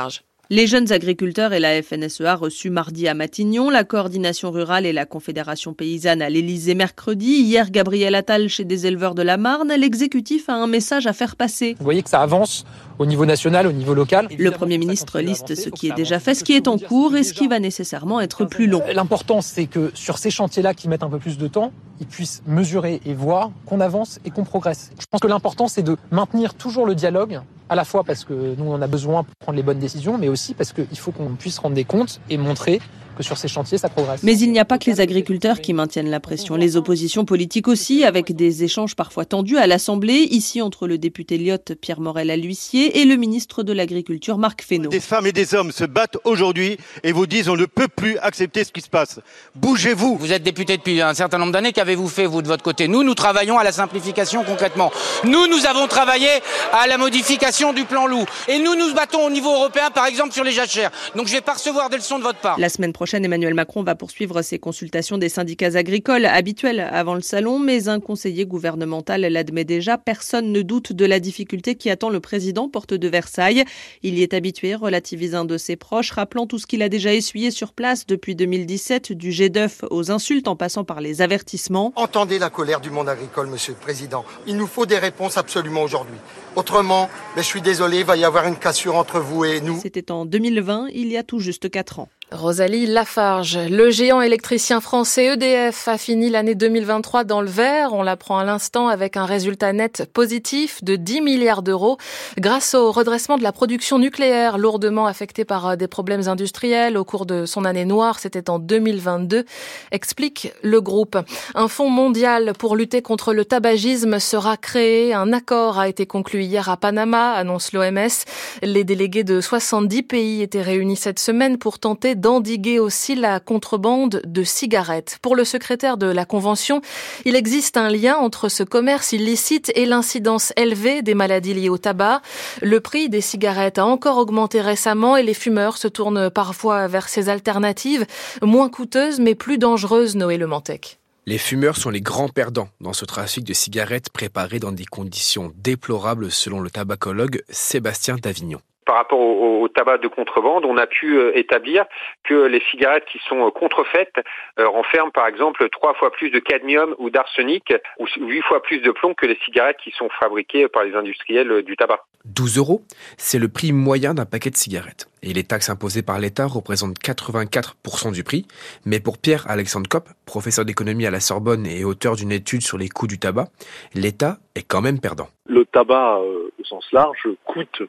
[0.50, 5.06] Les jeunes agriculteurs et la FNSEA reçus mardi à Matignon, la coordination rurale et la
[5.06, 10.48] Confédération paysanne à l'Élysée mercredi, hier Gabriel Attal chez des éleveurs de la Marne, l'exécutif
[10.48, 11.76] a un message à faire passer.
[11.80, 12.64] Vous voyez que ça avance
[12.98, 14.30] au niveau national, au niveau local.
[14.40, 17.24] Le Premier ministre liste ce qui est déjà fait, ce qui est en cours et
[17.24, 18.84] ce qui va nécessairement être plus long.
[18.94, 22.42] L'important, c'est que sur ces chantiers-là qui mettent un peu plus de temps, ils puissent
[22.48, 24.92] mesurer et voir qu'on avance et qu'on progresse.
[24.98, 28.56] Je pense que l'important, c'est de maintenir toujours le dialogue à la fois parce que
[28.58, 31.36] nous on a besoin pour prendre les bonnes décisions, mais aussi parce qu'il faut qu'on
[31.36, 32.82] puisse rendre des comptes et montrer
[33.18, 34.22] que sur ces chantiers, ça progresse.
[34.24, 36.56] Mais il n'y a pas que les agriculteurs qui maintiennent la pression.
[36.56, 41.38] Les oppositions politiques aussi, avec des échanges parfois tendus à l'Assemblée, ici entre le député
[41.38, 44.90] Lyotte Pierre Morel à l'huissier et le ministre de l'Agriculture Marc Fesneau.
[44.90, 48.18] Des femmes et des hommes se battent aujourd'hui et vous disent on ne peut plus
[48.20, 49.20] accepter ce qui se passe.
[49.56, 50.18] Bougez-vous.
[50.18, 51.74] Vous êtes député depuis un certain nombre d'années.
[51.74, 52.88] Qu'avez-vous fait, vous, de votre côté?
[52.88, 54.92] Nous, nous travaillons à la simplification concrètement.
[55.24, 56.30] Nous, nous avons travaillé
[56.72, 58.26] à la modification du plan loup.
[58.48, 60.92] Et nous, nous battons au niveau européen, par exemple, sur les jachères.
[61.16, 62.60] Donc, je vais pas recevoir des leçons de votre part.
[62.60, 67.22] La semaine prochaine, Emmanuel Macron va poursuivre ses consultations des syndicats agricoles habituelles avant le
[67.22, 69.98] salon, mais un conseiller gouvernemental l'admet déjà.
[69.98, 73.64] Personne ne doute de la difficulté qui attend le président porte de Versailles.
[74.04, 77.14] Il y est habitué, relativise un de ses proches, rappelant tout ce qu'il a déjà
[77.14, 81.94] essuyé sur place depuis 2017, du jet d'œuf aux insultes en passant par les avertissements.
[81.96, 84.26] Entendez la colère du monde agricole, monsieur le président.
[84.46, 86.18] Il nous faut des réponses absolument aujourd'hui.
[86.56, 89.80] Autrement, mais je suis désolé, il va y avoir une cassure entre vous et nous.
[89.82, 92.10] C'était en 2020, il y a tout juste 4 ans.
[92.34, 97.94] Rosalie Lafarge, le géant électricien français EDF a fini l'année 2023 dans le vert.
[97.94, 101.98] On l'apprend à l'instant avec un résultat net positif de 10 milliards d'euros
[102.38, 107.06] grâce au redressement de la production nucléaire lourdement affectée par euh, des problèmes industriels au
[107.06, 108.20] cours de son année noire.
[108.20, 109.46] C'était en 2022,
[109.92, 111.18] explique le groupe.
[111.56, 115.14] Un fonds mondial pour lutter contre le tabagisme sera créé.
[115.14, 118.26] Un accord a été conclu hier à Panama, annonce l'OMS.
[118.64, 124.22] Les délégués de 70 pays étaient réunis cette semaine pour tenter d'endiguer aussi la contrebande
[124.26, 125.20] de cigarettes.
[125.22, 126.82] Pour le secrétaire de la Convention,
[127.24, 131.78] il existe un lien entre ce commerce illicite et l'incidence élevée des maladies liées au
[131.78, 132.22] tabac.
[132.62, 137.08] Le prix des cigarettes a encore augmenté récemment et les fumeurs se tournent parfois vers
[137.08, 138.06] ces alternatives
[138.42, 141.00] moins coûteuses mais plus dangereuses, Noé Le Mantec.
[141.26, 145.52] Les fumeurs sont les grands perdants dans ce trafic de cigarettes préparées dans des conditions
[145.58, 151.20] déplorables selon le tabacologue Sébastien Davignon par rapport au, tabac de contrebande, on a pu
[151.20, 151.86] euh, établir
[152.24, 154.16] que les cigarettes qui sont euh, contrefaites
[154.60, 158.80] euh, renferment par exemple trois fois plus de cadmium ou d'arsenic ou huit fois plus
[158.80, 162.06] de plomb que les cigarettes qui sont fabriquées par les industriels du tabac.
[162.24, 162.82] 12 euros,
[163.18, 165.10] c'est le prix moyen d'un paquet de cigarettes.
[165.22, 168.46] Et les taxes imposées par l'État représentent 84% du prix.
[168.86, 172.88] Mais pour Pierre-Alexandre Kopp, professeur d'économie à la Sorbonne et auteur d'une étude sur les
[172.88, 173.48] coûts du tabac,
[173.94, 175.28] l'État est quand même perdant.
[175.46, 177.82] Le tabac, au sens large, coûte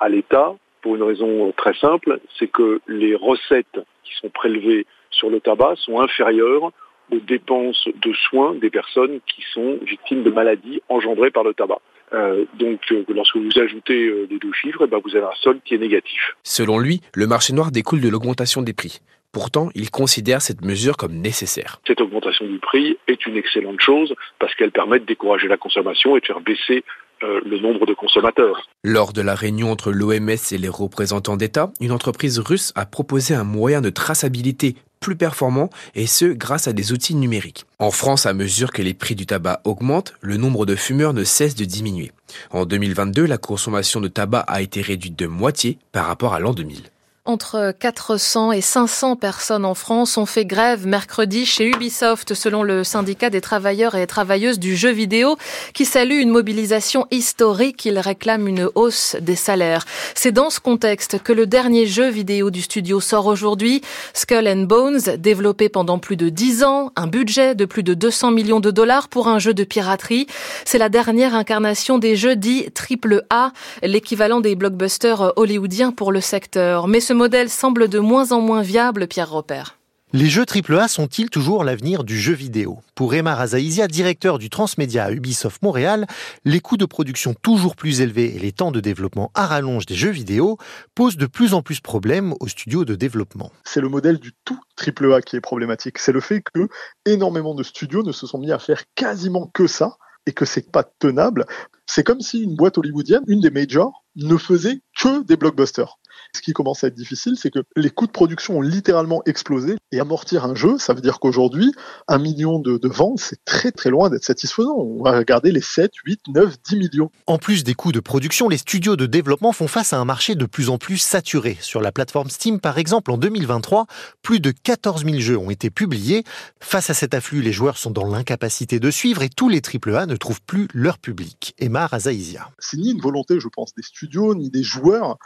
[0.00, 5.30] à l'État pour une raison très simple, c'est que les recettes qui sont prélevées sur
[5.30, 6.72] le tabac sont inférieures
[7.12, 11.80] aux dépenses de soins des personnes qui sont victimes de maladies engendrées par le tabac.
[12.12, 15.36] Euh, donc, euh, lorsque vous ajoutez euh, les deux chiffres, eh ben, vous avez un
[15.42, 16.34] solde qui est négatif.
[16.42, 19.00] Selon lui, le marché noir découle de l'augmentation des prix.
[19.32, 21.80] Pourtant, il considère cette mesure comme nécessaire.
[21.86, 26.16] Cette augmentation du prix est une excellente chose parce qu'elle permet de décourager la consommation
[26.16, 26.82] et de faire baisser
[27.22, 28.62] euh, le nombre de consommateurs.
[28.82, 33.34] Lors de la réunion entre l'OMS et les représentants d'État, une entreprise russe a proposé
[33.34, 37.64] un moyen de traçabilité plus performant et ce grâce à des outils numériques.
[37.78, 41.24] En France, à mesure que les prix du tabac augmentent, le nombre de fumeurs ne
[41.24, 42.12] cesse de diminuer.
[42.50, 46.52] En 2022, la consommation de tabac a été réduite de moitié par rapport à l'an
[46.52, 46.84] 2000.
[47.30, 52.82] Entre 400 et 500 personnes en France ont fait grève mercredi chez Ubisoft, selon le
[52.82, 55.36] syndicat des travailleurs et travailleuses du jeu vidéo,
[55.72, 57.84] qui salue une mobilisation historique.
[57.84, 59.84] Il réclame une hausse des salaires.
[60.16, 63.80] C'est dans ce contexte que le dernier jeu vidéo du studio sort aujourd'hui,
[64.12, 68.32] Skull and Bones, développé pendant plus de 10 ans, un budget de plus de 200
[68.32, 70.26] millions de dollars pour un jeu de piraterie.
[70.64, 73.52] C'est la dernière incarnation des jeux dits triple A,
[73.84, 76.88] l'équivalent des blockbusters hollywoodiens pour le secteur.
[76.88, 79.76] Mais ce modèle semble de moins en moins viable, Pierre Repère.
[80.14, 82.78] Les jeux AAA sont-ils toujours l'avenir du jeu vidéo?
[82.94, 86.06] Pour Emma Razaïzia, directeur du Transmédia à Ubisoft Montréal,
[86.46, 89.96] les coûts de production toujours plus élevés et les temps de développement à rallonge des
[89.96, 90.56] jeux vidéo
[90.94, 93.52] posent de plus en plus problème aux studios de développement.
[93.64, 95.98] C'est le modèle du tout AAA qui est problématique.
[95.98, 96.68] C'est le fait que
[97.04, 100.72] énormément de studios ne se sont mis à faire quasiment que ça et que c'est
[100.72, 101.44] pas tenable.
[101.84, 105.98] C'est comme si une boîte hollywoodienne, une des majors, ne faisait que des blockbusters.
[106.32, 109.76] Ce qui commence à être difficile, c'est que les coûts de production ont littéralement explosé.
[109.92, 111.72] Et amortir un jeu, ça veut dire qu'aujourd'hui,
[112.06, 114.76] un million de, ventes, c'est très très loin d'être satisfaisant.
[114.76, 117.10] On va regarder les 7, 8, 9, 10 millions.
[117.26, 120.34] En plus des coûts de production, les studios de développement font face à un marché
[120.34, 121.58] de plus en plus saturé.
[121.60, 123.86] Sur la plateforme Steam, par exemple, en 2023,
[124.22, 126.24] plus de 14 000 jeux ont été publiés.
[126.60, 130.06] Face à cet afflux, les joueurs sont dans l'incapacité de suivre et tous les AAA
[130.06, 131.54] ne trouvent plus leur public.
[131.58, 132.48] Emma Razaïzia.
[132.58, 135.18] C'est ni une volonté, je pense, des studios ni des joueurs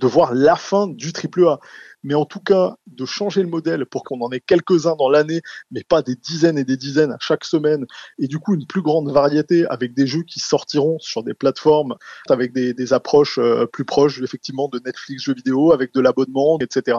[0.00, 1.60] de voir la fin du triple A.
[2.02, 5.42] mais en tout cas de changer le modèle pour qu'on en ait quelques-uns dans l'année,
[5.70, 7.86] mais pas des dizaines et des dizaines à chaque semaine,
[8.18, 11.96] et du coup une plus grande variété avec des jeux qui sortiront sur des plateformes
[12.28, 16.96] avec des, approches euh, plus proches effectivement de Netflix jeux vidéo, avec de l'abonnement, etc.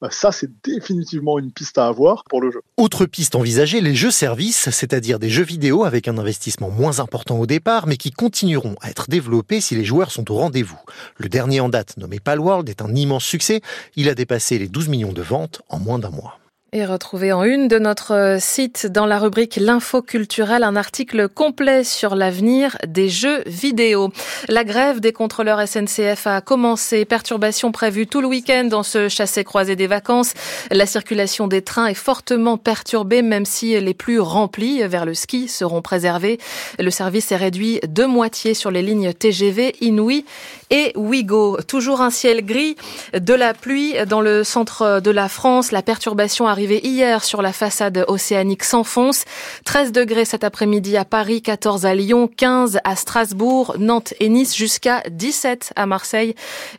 [0.00, 2.60] Bah, ça, c'est définitivement une piste à avoir pour le jeu.
[2.76, 7.38] Autre piste envisagée, les jeux services, c'est-à-dire des jeux vidéo avec un investissement moins important
[7.38, 10.78] au départ, mais qui continueront à être développés si les joueurs sont au rendez-vous.
[11.18, 13.60] Le dernier en date, nommé Palworld, est un immense succès.
[13.96, 16.38] Il a dépassé les 12 millions de ventes en moins d'un mois.
[16.78, 21.26] Et retrouver en une de notre euh, site dans la rubrique L'info culturelle un article
[21.26, 24.10] complet sur l'avenir des jeux vidéo.
[24.48, 27.06] La grève des contrôleurs SNCF a commencé.
[27.06, 30.34] Perturbations prévues tout le week-end dans ce chassé-croisé des vacances.
[30.70, 35.48] La circulation des trains est fortement perturbée, même si les plus remplis vers le ski
[35.48, 36.36] seront préservés.
[36.78, 40.26] Le service est réduit de moitié sur les lignes TGV, Inouï
[40.68, 41.56] et Ouigo.
[41.66, 42.76] Toujours un ciel gris,
[43.14, 45.72] de la pluie dans le centre de la France.
[45.72, 49.24] La perturbation arrive hier sur la façade océanique s'enfonce.
[49.64, 54.56] 13 degrés cet après-midi à Paris, 14 à Lyon, 15 à Strasbourg, Nantes et Nice,
[54.56, 56.34] jusqu'à 17 à Marseille.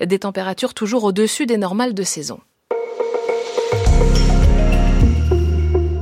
[0.05, 2.39] Des températures toujours au-dessus des normales de saison.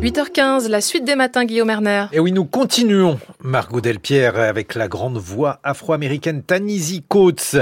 [0.05, 2.05] 8h15, la suite des matins, Guillaume Erner.
[2.11, 7.57] Et oui, nous continuons, Margot Delpierre, avec la grande voix afro-américaine Tanisi Coates,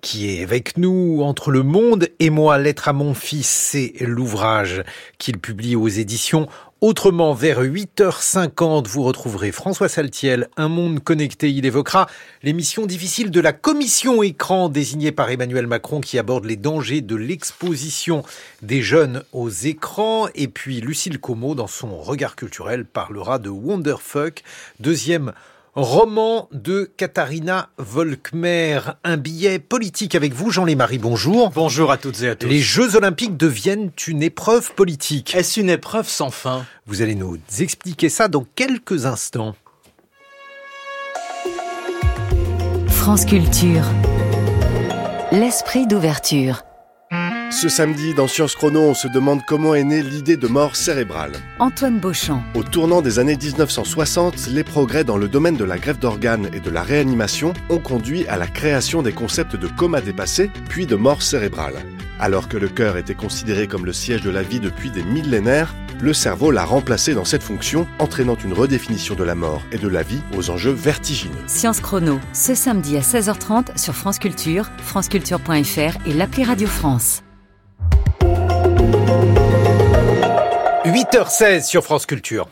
[0.00, 2.58] qui est avec nous entre le monde et moi.
[2.58, 4.82] Lettre à mon fils, c'est l'ouvrage
[5.18, 6.48] qu'il publie aux éditions
[6.80, 11.50] Autrement, vers 8h50, vous retrouverez François Saltiel, Un monde connecté.
[11.50, 12.06] Il évoquera
[12.44, 17.16] l'émission difficile de la commission écran désignée par Emmanuel Macron qui aborde les dangers de
[17.16, 18.22] l'exposition
[18.62, 20.28] des jeunes aux écrans.
[20.36, 24.44] Et puis Lucille Como, dans son regard culturel, parlera de Wonderfuck,
[24.78, 25.32] deuxième
[25.78, 28.80] roman de Katharina Volkmer.
[29.04, 31.50] Un billet politique avec vous, Jean-Lémarie, bonjour.
[31.50, 32.48] Bonjour à toutes et à tous.
[32.48, 35.36] Les Jeux Olympiques deviennent une épreuve politique.
[35.36, 36.66] Est-ce une épreuve sans fin?
[36.86, 39.54] Vous allez nous expliquer ça dans quelques instants.
[42.88, 43.84] France Culture.
[45.30, 46.64] L'esprit d'ouverture.
[47.50, 51.32] Ce samedi, dans Science Chrono, on se demande comment est née l'idée de mort cérébrale.
[51.58, 52.42] Antoine Beauchamp.
[52.54, 56.60] Au tournant des années 1960, les progrès dans le domaine de la greffe d'organes et
[56.60, 60.94] de la réanimation ont conduit à la création des concepts de coma dépassé, puis de
[60.94, 61.76] mort cérébrale.
[62.20, 65.74] Alors que le cœur était considéré comme le siège de la vie depuis des millénaires,
[66.00, 69.88] le cerveau l'a remplacé dans cette fonction, entraînant une redéfinition de la mort et de
[69.88, 71.34] la vie aux enjeux vertigineux.
[71.46, 77.22] Science Chrono, ce samedi à 16h30 sur France Culture, franceculture.fr et l'appli Radio France.
[80.88, 82.48] 8h16 sur France Culture.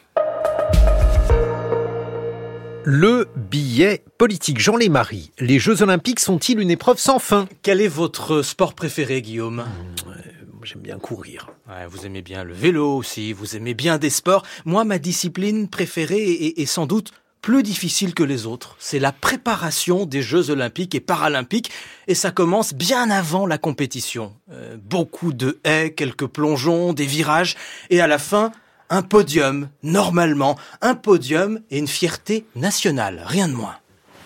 [2.84, 4.60] Le billet politique.
[4.60, 7.48] Jean Lémarie, les Jeux Olympiques sont-ils une épreuve sans fin?
[7.62, 9.64] Quel est votre sport préféré, Guillaume?
[9.64, 11.48] Mmh, J'aime bien courir.
[11.88, 14.42] vous aimez bien le vélo aussi, vous aimez bien des sports.
[14.66, 17.12] Moi, ma discipline préférée est sans doute
[17.47, 18.74] plus difficile que les autres.
[18.81, 21.70] C'est la préparation des Jeux olympiques et paralympiques
[22.09, 24.35] et ça commence bien avant la compétition.
[24.51, 27.55] Euh, beaucoup de haies, quelques plongeons, des virages
[27.89, 28.51] et à la fin,
[28.90, 33.77] un podium, normalement, un podium et une fierté nationale, rien de moins.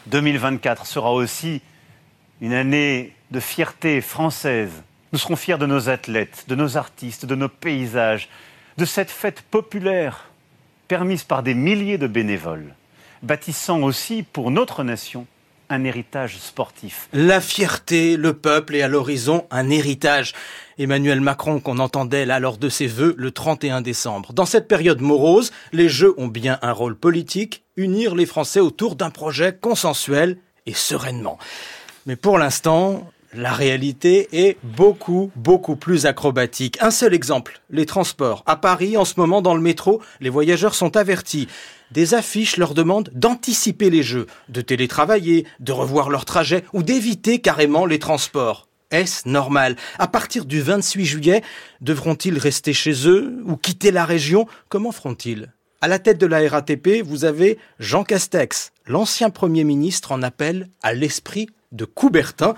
[0.07, 1.61] 2024 sera aussi
[2.41, 4.73] une année de fierté française.
[5.13, 8.31] Nous serons fiers de nos athlètes, de nos artistes, de nos paysages,
[8.79, 10.31] de cette fête populaire
[10.89, 12.75] permise par des milliers de bénévoles
[13.23, 15.27] bâtissant aussi pour notre nation
[15.71, 17.09] un héritage sportif.
[17.13, 20.35] La fierté, le peuple et à l'horizon un héritage.
[20.79, 24.33] Emmanuel Macron qu'on entendait là lors de ses vœux le 31 décembre.
[24.33, 28.97] Dans cette période morose, les Jeux ont bien un rôle politique, unir les Français autour
[28.97, 31.39] d'un projet consensuel et sereinement.
[32.07, 36.79] Mais pour l'instant, la réalité est beaucoup, beaucoup plus acrobatique.
[36.81, 38.43] Un seul exemple, les transports.
[38.47, 41.49] À Paris, en ce moment, dans le métro, les voyageurs sont avertis.
[41.93, 47.41] Des affiches leur demandent d'anticiper les jeux, de télétravailler, de revoir leur trajet ou d'éviter
[47.41, 48.69] carrément les transports.
[48.91, 49.77] Est-ce normal?
[49.99, 51.43] À partir du 28 juillet,
[51.81, 54.47] devront-ils rester chez eux ou quitter la région?
[54.69, 55.53] Comment feront-ils?
[55.81, 58.73] À la tête de la RATP, vous avez Jean Castex.
[58.87, 62.55] L'ancien Premier ministre en appelle à l'esprit de Coubertin.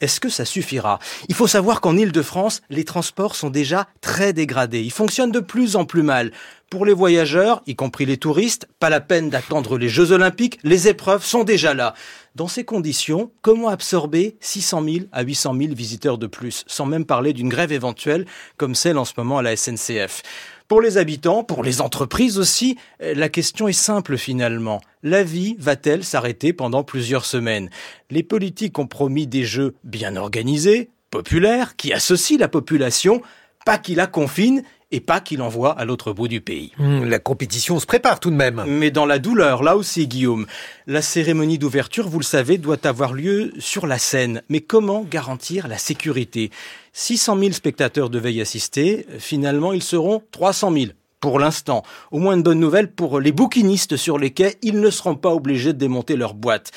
[0.00, 0.98] Est-ce que ça suffira?
[1.28, 4.82] Il faut savoir qu'en Île-de-France, les transports sont déjà très dégradés.
[4.82, 6.32] Ils fonctionnent de plus en plus mal.
[6.70, 10.86] Pour les voyageurs, y compris les touristes, pas la peine d'attendre les Jeux Olympiques, les
[10.86, 11.94] épreuves sont déjà là.
[12.34, 17.06] Dans ces conditions, comment absorber 600 000 à 800 000 visiteurs de plus, sans même
[17.06, 18.26] parler d'une grève éventuelle
[18.58, 20.22] comme celle en ce moment à la SNCF
[20.68, 24.80] pour les habitants, pour les entreprises aussi, euh, la question est simple finalement.
[25.02, 27.70] La vie va-t-elle s'arrêter pendant plusieurs semaines?
[28.10, 33.22] Les politiques ont promis des jeux bien organisés, populaires, qui associent la population,
[33.64, 36.72] pas qu'il la confine et pas qu'il envoie à l'autre bout du pays.
[36.78, 38.64] Hum, la compétition se prépare tout de même.
[38.66, 40.46] Mais dans la douleur, là aussi, Guillaume.
[40.86, 44.42] La cérémonie d'ouverture, vous le savez, doit avoir lieu sur la scène.
[44.48, 46.50] Mais comment garantir la sécurité?
[46.94, 49.06] 600 000 spectateurs devaient y assister.
[49.18, 50.86] Finalement, ils seront 300 000
[51.20, 51.82] pour l'instant.
[52.10, 55.34] Au moins une bonne nouvelle pour les bouquinistes sur les quais, ils ne seront pas
[55.34, 56.70] obligés de démonter leur boîte.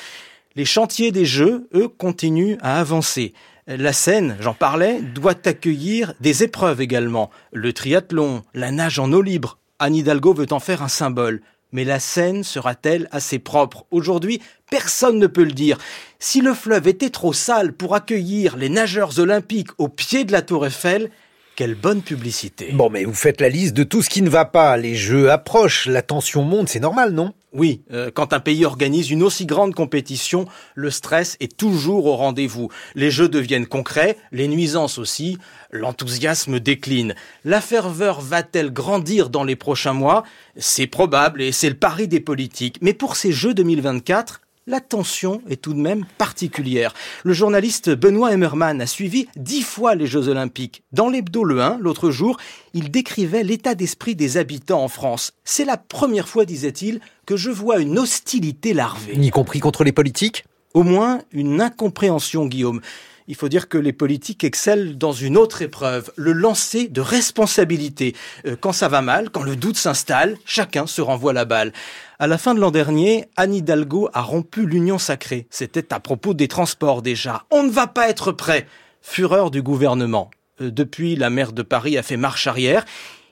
[0.54, 3.32] Les chantiers des jeux, eux, continuent à avancer.
[3.68, 7.30] La Seine, j'en parlais, doit accueillir des épreuves également.
[7.52, 9.58] Le triathlon, la nage en eau libre.
[9.78, 11.42] Anne Hidalgo veut en faire un symbole.
[11.70, 15.78] Mais la Seine sera-t-elle assez propre Aujourd'hui, personne ne peut le dire.
[16.18, 20.42] Si le fleuve était trop sale pour accueillir les nageurs olympiques au pied de la
[20.42, 21.10] tour Eiffel,
[21.56, 22.70] quelle bonne publicité.
[22.72, 24.76] Bon, mais vous faites la liste de tout ce qui ne va pas.
[24.76, 27.32] Les jeux approchent, la tension monte, c'est normal, non?
[27.52, 32.16] Oui, euh, quand un pays organise une aussi grande compétition, le stress est toujours au
[32.16, 32.70] rendez-vous.
[32.94, 35.36] Les jeux deviennent concrets, les nuisances aussi,
[35.70, 37.14] l'enthousiasme décline.
[37.44, 40.24] La ferveur va-t-elle grandir dans les prochains mois?
[40.56, 42.78] C'est probable et c'est le pari des politiques.
[42.80, 46.94] Mais pour ces Jeux 2024, la tension est tout de même particulière.
[47.24, 50.82] Le journaliste Benoît Emmerman a suivi dix fois les Jeux Olympiques.
[50.92, 52.36] Dans l'hebdo Le 1, l'autre jour,
[52.74, 55.32] il décrivait l'état d'esprit des habitants en France.
[55.44, 59.14] C'est la première fois, disait-il, que je vois une hostilité larvée.
[59.16, 60.44] Y compris contre les politiques?
[60.74, 62.80] Au moins une incompréhension, Guillaume.
[63.28, 68.14] Il faut dire que les politiques excellent dans une autre épreuve, le lancer de responsabilité.
[68.46, 71.72] Euh, quand ça va mal, quand le doute s'installe, chacun se renvoie la balle.
[72.18, 75.46] À la fin de l'an dernier, Anne Hidalgo a rompu l'union sacrée.
[75.50, 77.44] C'était à propos des transports déjà.
[77.50, 78.66] On ne va pas être prêt.
[79.00, 80.30] Fureur du gouvernement.
[80.60, 82.84] Euh, depuis, la maire de Paris a fait marche arrière.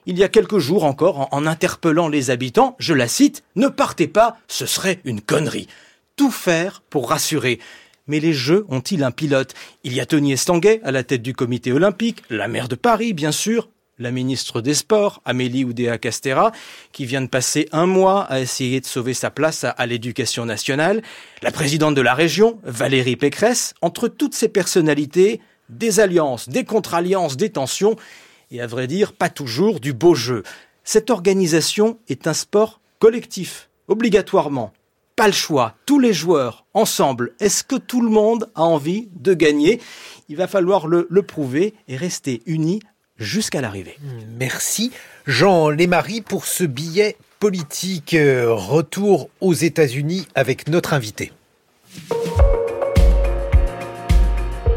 [0.05, 4.07] Il y a quelques jours encore, en interpellant les habitants, je la cite, Ne partez
[4.07, 5.67] pas, ce serait une connerie.
[6.15, 7.59] Tout faire pour rassurer.
[8.11, 9.53] Mais les Jeux ont-ils un pilote?
[9.85, 13.13] Il y a Tony Estanguet à la tête du comité olympique, la maire de Paris,
[13.13, 13.69] bien sûr,
[13.99, 16.51] la ministre des Sports, Amélie Oudéa-Castera,
[16.91, 21.01] qui vient de passer un mois à essayer de sauver sa place à, l'éducation nationale,
[21.41, 25.39] la présidente de la région, Valérie Pécresse, entre toutes ces personnalités,
[25.69, 27.95] des alliances, des contre-alliances, des tensions,
[28.51, 30.43] et à vrai dire, pas toujours du beau jeu.
[30.83, 34.73] Cette organisation est un sport collectif, obligatoirement.
[35.21, 39.35] Pas le choix, tous les joueurs, ensemble, est-ce que tout le monde a envie de
[39.35, 39.79] gagner?
[40.29, 42.79] Il va falloir le, le prouver et rester unis
[43.17, 43.99] jusqu'à l'arrivée.
[44.39, 44.91] Merci
[45.27, 48.15] Jean Lémarie pour ce billet politique.
[48.15, 51.31] Euh, retour aux États-Unis avec notre invité.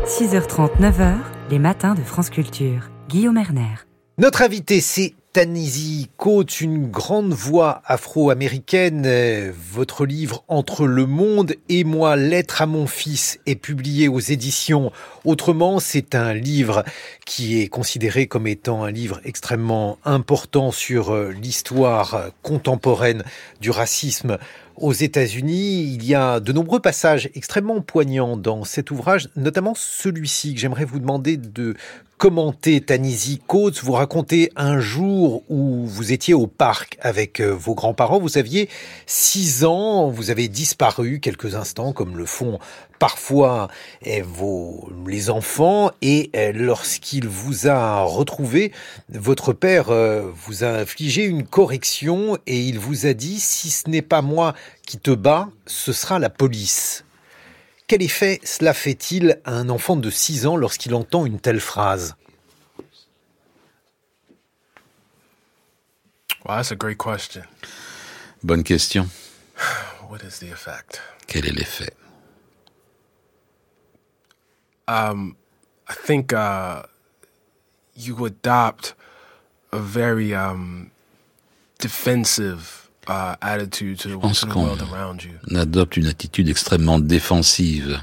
[0.05, 1.15] 6h30, 9h,
[1.49, 2.91] les matins de France Culture.
[3.09, 3.77] Guillaume Erner.
[4.19, 9.03] Notre invité, c'est Tanisi Coates, une grande voix afro-américaine.
[9.05, 14.21] Euh, votre livre Entre le monde et moi, lettre à mon fils est publié aux
[14.21, 14.93] éditions
[15.25, 15.81] Autrement.
[15.81, 16.85] C'est un livre
[17.27, 23.25] qui est considéré comme étant un livre extrêmement important sur euh, l'histoire contemporaine
[23.61, 24.39] du racisme
[24.77, 25.95] aux États-Unis.
[25.95, 30.85] Il y a de nombreux passages extrêmement poignants dans cet ouvrage, notamment celui-ci que j'aimerais
[30.85, 31.75] vous demander de
[32.19, 33.83] commenter Tanisi Coates.
[33.83, 38.19] Vous racontez un jour où vous étiez au parc avec euh, vos grands-parents.
[38.19, 38.69] Vous aviez
[39.07, 42.59] six ans, vous avez disparu quelques instants, comme le font
[42.99, 43.69] parfois
[44.03, 45.91] eh, vos, les enfants.
[46.03, 48.73] Et eh, lorsqu'il vous a retrouvé,
[49.11, 53.91] votre père euh, vous a infligé une correction et il vous a dit, si ce
[53.91, 54.55] n'est pas moi
[54.87, 57.05] qui te bats, ce sera la police.
[57.87, 62.17] Quel effet cela fait-il à un enfant de 6 ans lorsqu'il entend une telle phrase?
[66.45, 67.45] Well, that's a great question.
[68.43, 69.09] Bonne question.
[70.11, 71.01] What is the effect?
[71.27, 71.95] Quel est l'effet?
[74.87, 75.37] Um,
[75.89, 76.83] I think uh,
[77.97, 78.95] you adopt
[79.73, 80.91] a very um,
[81.79, 85.33] defensive Je pense to the qu'on world around you.
[85.59, 88.01] adopte une attitude extrêmement défensive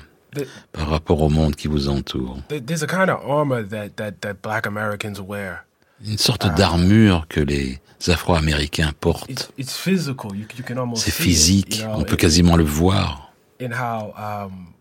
[0.72, 2.38] par rapport au monde qui vous entoure.
[2.50, 5.66] There- There's a kind of armor that, that, that black Americans wear.
[6.06, 9.30] Une sorte d'armure que les Afro-Américains portent.
[9.30, 10.36] It's, it's physical.
[10.36, 13.32] You, you can almost C'est physique, on peut quasiment le voir.
[13.60, 14.74] in how um,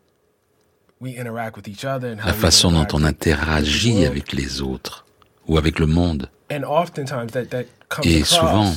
[1.01, 5.05] we interact with each other and how La façon dont on interagit avec les autres
[5.47, 6.31] ou avec le monde.
[6.51, 8.73] And oftentimes that, that comes Et souvent,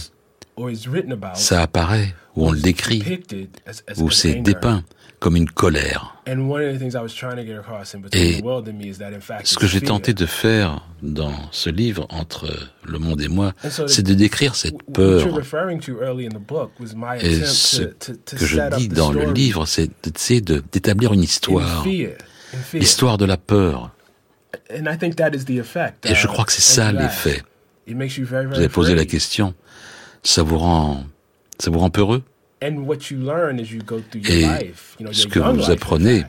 [0.56, 4.12] or is written about ça apparaît, ou on le décrit, depicted as, as, ou as
[4.12, 4.84] c'est dépeint
[5.24, 6.22] comme une colère.
[6.28, 8.44] And one of the things I was trying to get across in between Et the
[8.44, 11.70] world and me is that in fact Ce que j'ai tenté de faire dans ce
[11.70, 12.50] livre, entre
[12.84, 13.54] le monde et moi,
[13.88, 15.34] c'est de décrire cette peur.
[15.34, 19.32] referring to early in the book was my Et ce que je dis dans le
[19.32, 19.90] livre, c'est
[20.42, 21.86] d'établir une histoire.
[22.74, 23.92] L'histoire de la peur.
[24.70, 27.42] Et je crois que c'est ça l'effet.
[27.88, 29.54] Vous avez posé la question.
[30.24, 31.04] Ça vous rend,
[31.60, 32.24] ça vous rend peureux?
[32.62, 32.70] Et
[35.12, 36.24] ce que vous apprenez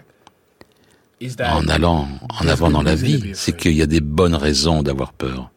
[1.40, 5.12] en allant en avant dans la vie, c'est qu'il y a des bonnes raisons d'avoir
[5.12, 5.50] peur.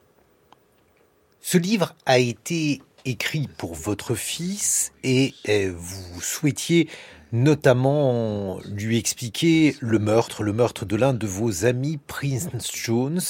[1.42, 6.90] Ce livre a été écrit pour votre fils et euh, vous souhaitiez
[7.32, 13.22] notamment lui expliquer le meurtre, le meurtre de l'un de vos amis, Prince Jones.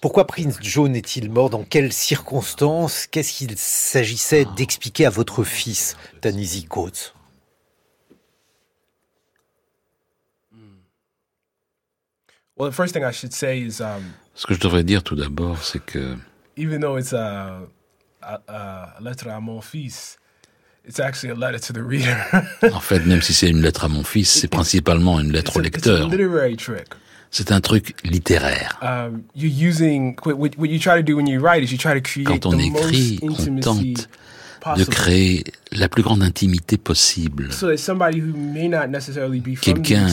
[0.00, 1.50] Pourquoi Prince John est-il mort?
[1.50, 3.06] Dans quelles circonstances?
[3.08, 7.14] Qu'est-ce qu'il s'agissait d'expliquer à votre fils, Tanisi Coates?
[12.58, 16.16] Ce que je devrais dire tout d'abord, c'est que
[16.56, 17.60] even though it's a,
[18.20, 20.18] a, a lettre à mon fils,
[20.84, 22.16] it's actually a letter to the reader.
[22.72, 25.60] en fait, même si c'est une lettre à mon fils, c'est principalement une lettre au
[25.60, 26.08] lecteur.
[26.08, 26.48] Littéraire.
[26.50, 27.07] Um, you're
[29.34, 32.26] using, what, what you try to do when you write is you try to create
[32.26, 34.08] Quand on écrit, on tente
[34.76, 37.50] de créer la plus grande intimité possible.
[39.60, 40.06] Quelqu'un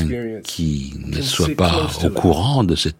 [0.43, 2.95] qui ne soit pas au courant de cette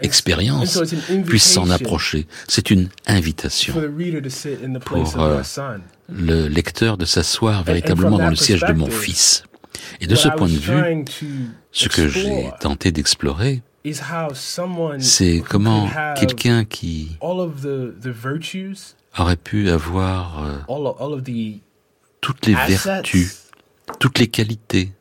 [0.00, 0.80] expérience
[1.26, 2.26] puisse s'en approcher.
[2.46, 3.74] C'est une invitation
[4.80, 5.42] pour euh,
[6.08, 9.44] le lecteur de s'asseoir véritablement dans le siège de mon fils.
[10.00, 11.04] Et de ce point de vue,
[11.78, 13.62] ce que j'ai tenté d'explorer,
[14.98, 17.16] c'est comment quelqu'un qui
[19.16, 20.56] aurait pu avoir euh,
[22.20, 23.44] toutes les vertus,
[24.00, 24.92] toutes les qualités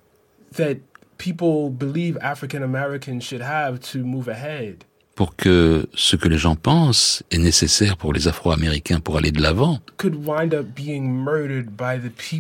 [5.16, 9.42] pour que ce que les gens pensent est nécessaire pour les Afro-Américains pour aller de
[9.42, 9.80] l'avant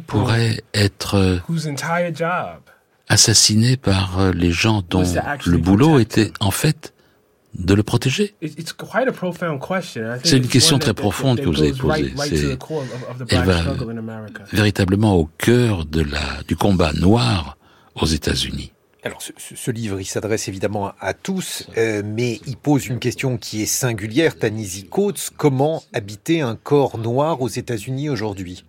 [0.05, 1.41] pourrait être
[3.07, 5.03] assassiné par euh, les gens dont
[5.45, 6.93] le boulot était en fait
[7.53, 8.35] de le protéger
[10.23, 12.57] C'est une question très profonde que vous avez posée.
[13.29, 13.63] Elle va
[14.51, 17.57] véritablement au cœur de la, du combat noir
[17.95, 18.73] aux États-Unis.
[19.03, 23.61] Alors, ce, livre, il s'adresse évidemment à tous, euh, mais il pose une question qui
[23.61, 24.37] est singulière.
[24.37, 28.65] Tanisi Coates, comment habiter un corps noir aux États-Unis aujourd'hui?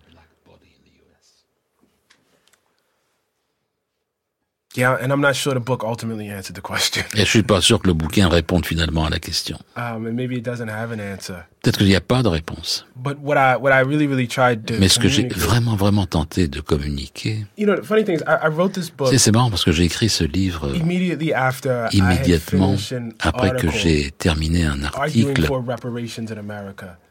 [4.75, 7.03] Yeah, and I'm not sure the book ultimately answered the question.
[7.15, 9.57] Et je suis pas sûr que le bouquin réponde finalement à la question.
[9.75, 11.37] Um, and maybe it doesn't have an answer.
[11.63, 12.85] Peut-être qu'il n'y a pas de réponse.
[12.95, 16.05] But what I what I really really tried to Mais ce que j'ai vraiment vraiment
[16.05, 17.47] tenté de communiquer.
[17.57, 19.11] You know, the funny thing is, I, I wrote this book.
[19.17, 22.75] C'est marrant parce que j'ai écrit ce livre immediately after immédiatement
[23.21, 25.47] après que j'ai terminé un article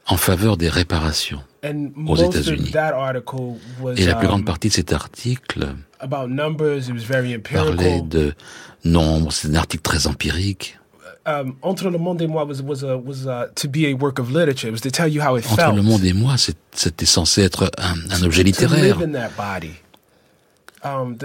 [0.08, 1.42] en faveur des réparations
[2.06, 2.72] aux États-Unis.
[3.96, 5.68] Et la plus grande um, partie de cet article
[7.42, 8.34] parlait de
[8.84, 10.78] nombres, c'est un article très empirique.
[11.26, 14.18] Um, entre le monde et moi was was a, was a, to be a work
[14.18, 14.68] of literature.
[14.68, 16.36] It was to tell you how it Entre le monde et moi,
[16.72, 18.96] c'était censé être un, un objet littéraire.
[20.84, 21.18] Um,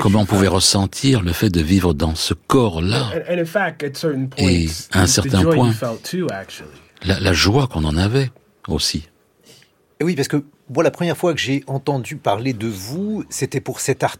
[0.00, 3.12] Comment on pouvait ressentir le fait de vivre dans ce corps-là
[4.36, 5.72] Et à un certain point,
[7.02, 8.30] la, joie qu'on en avait
[8.68, 9.08] aussi.
[10.02, 13.80] oui, parce que moi, la première fois que j'ai entendu parler de vous, c'était pour
[13.80, 14.18] cet article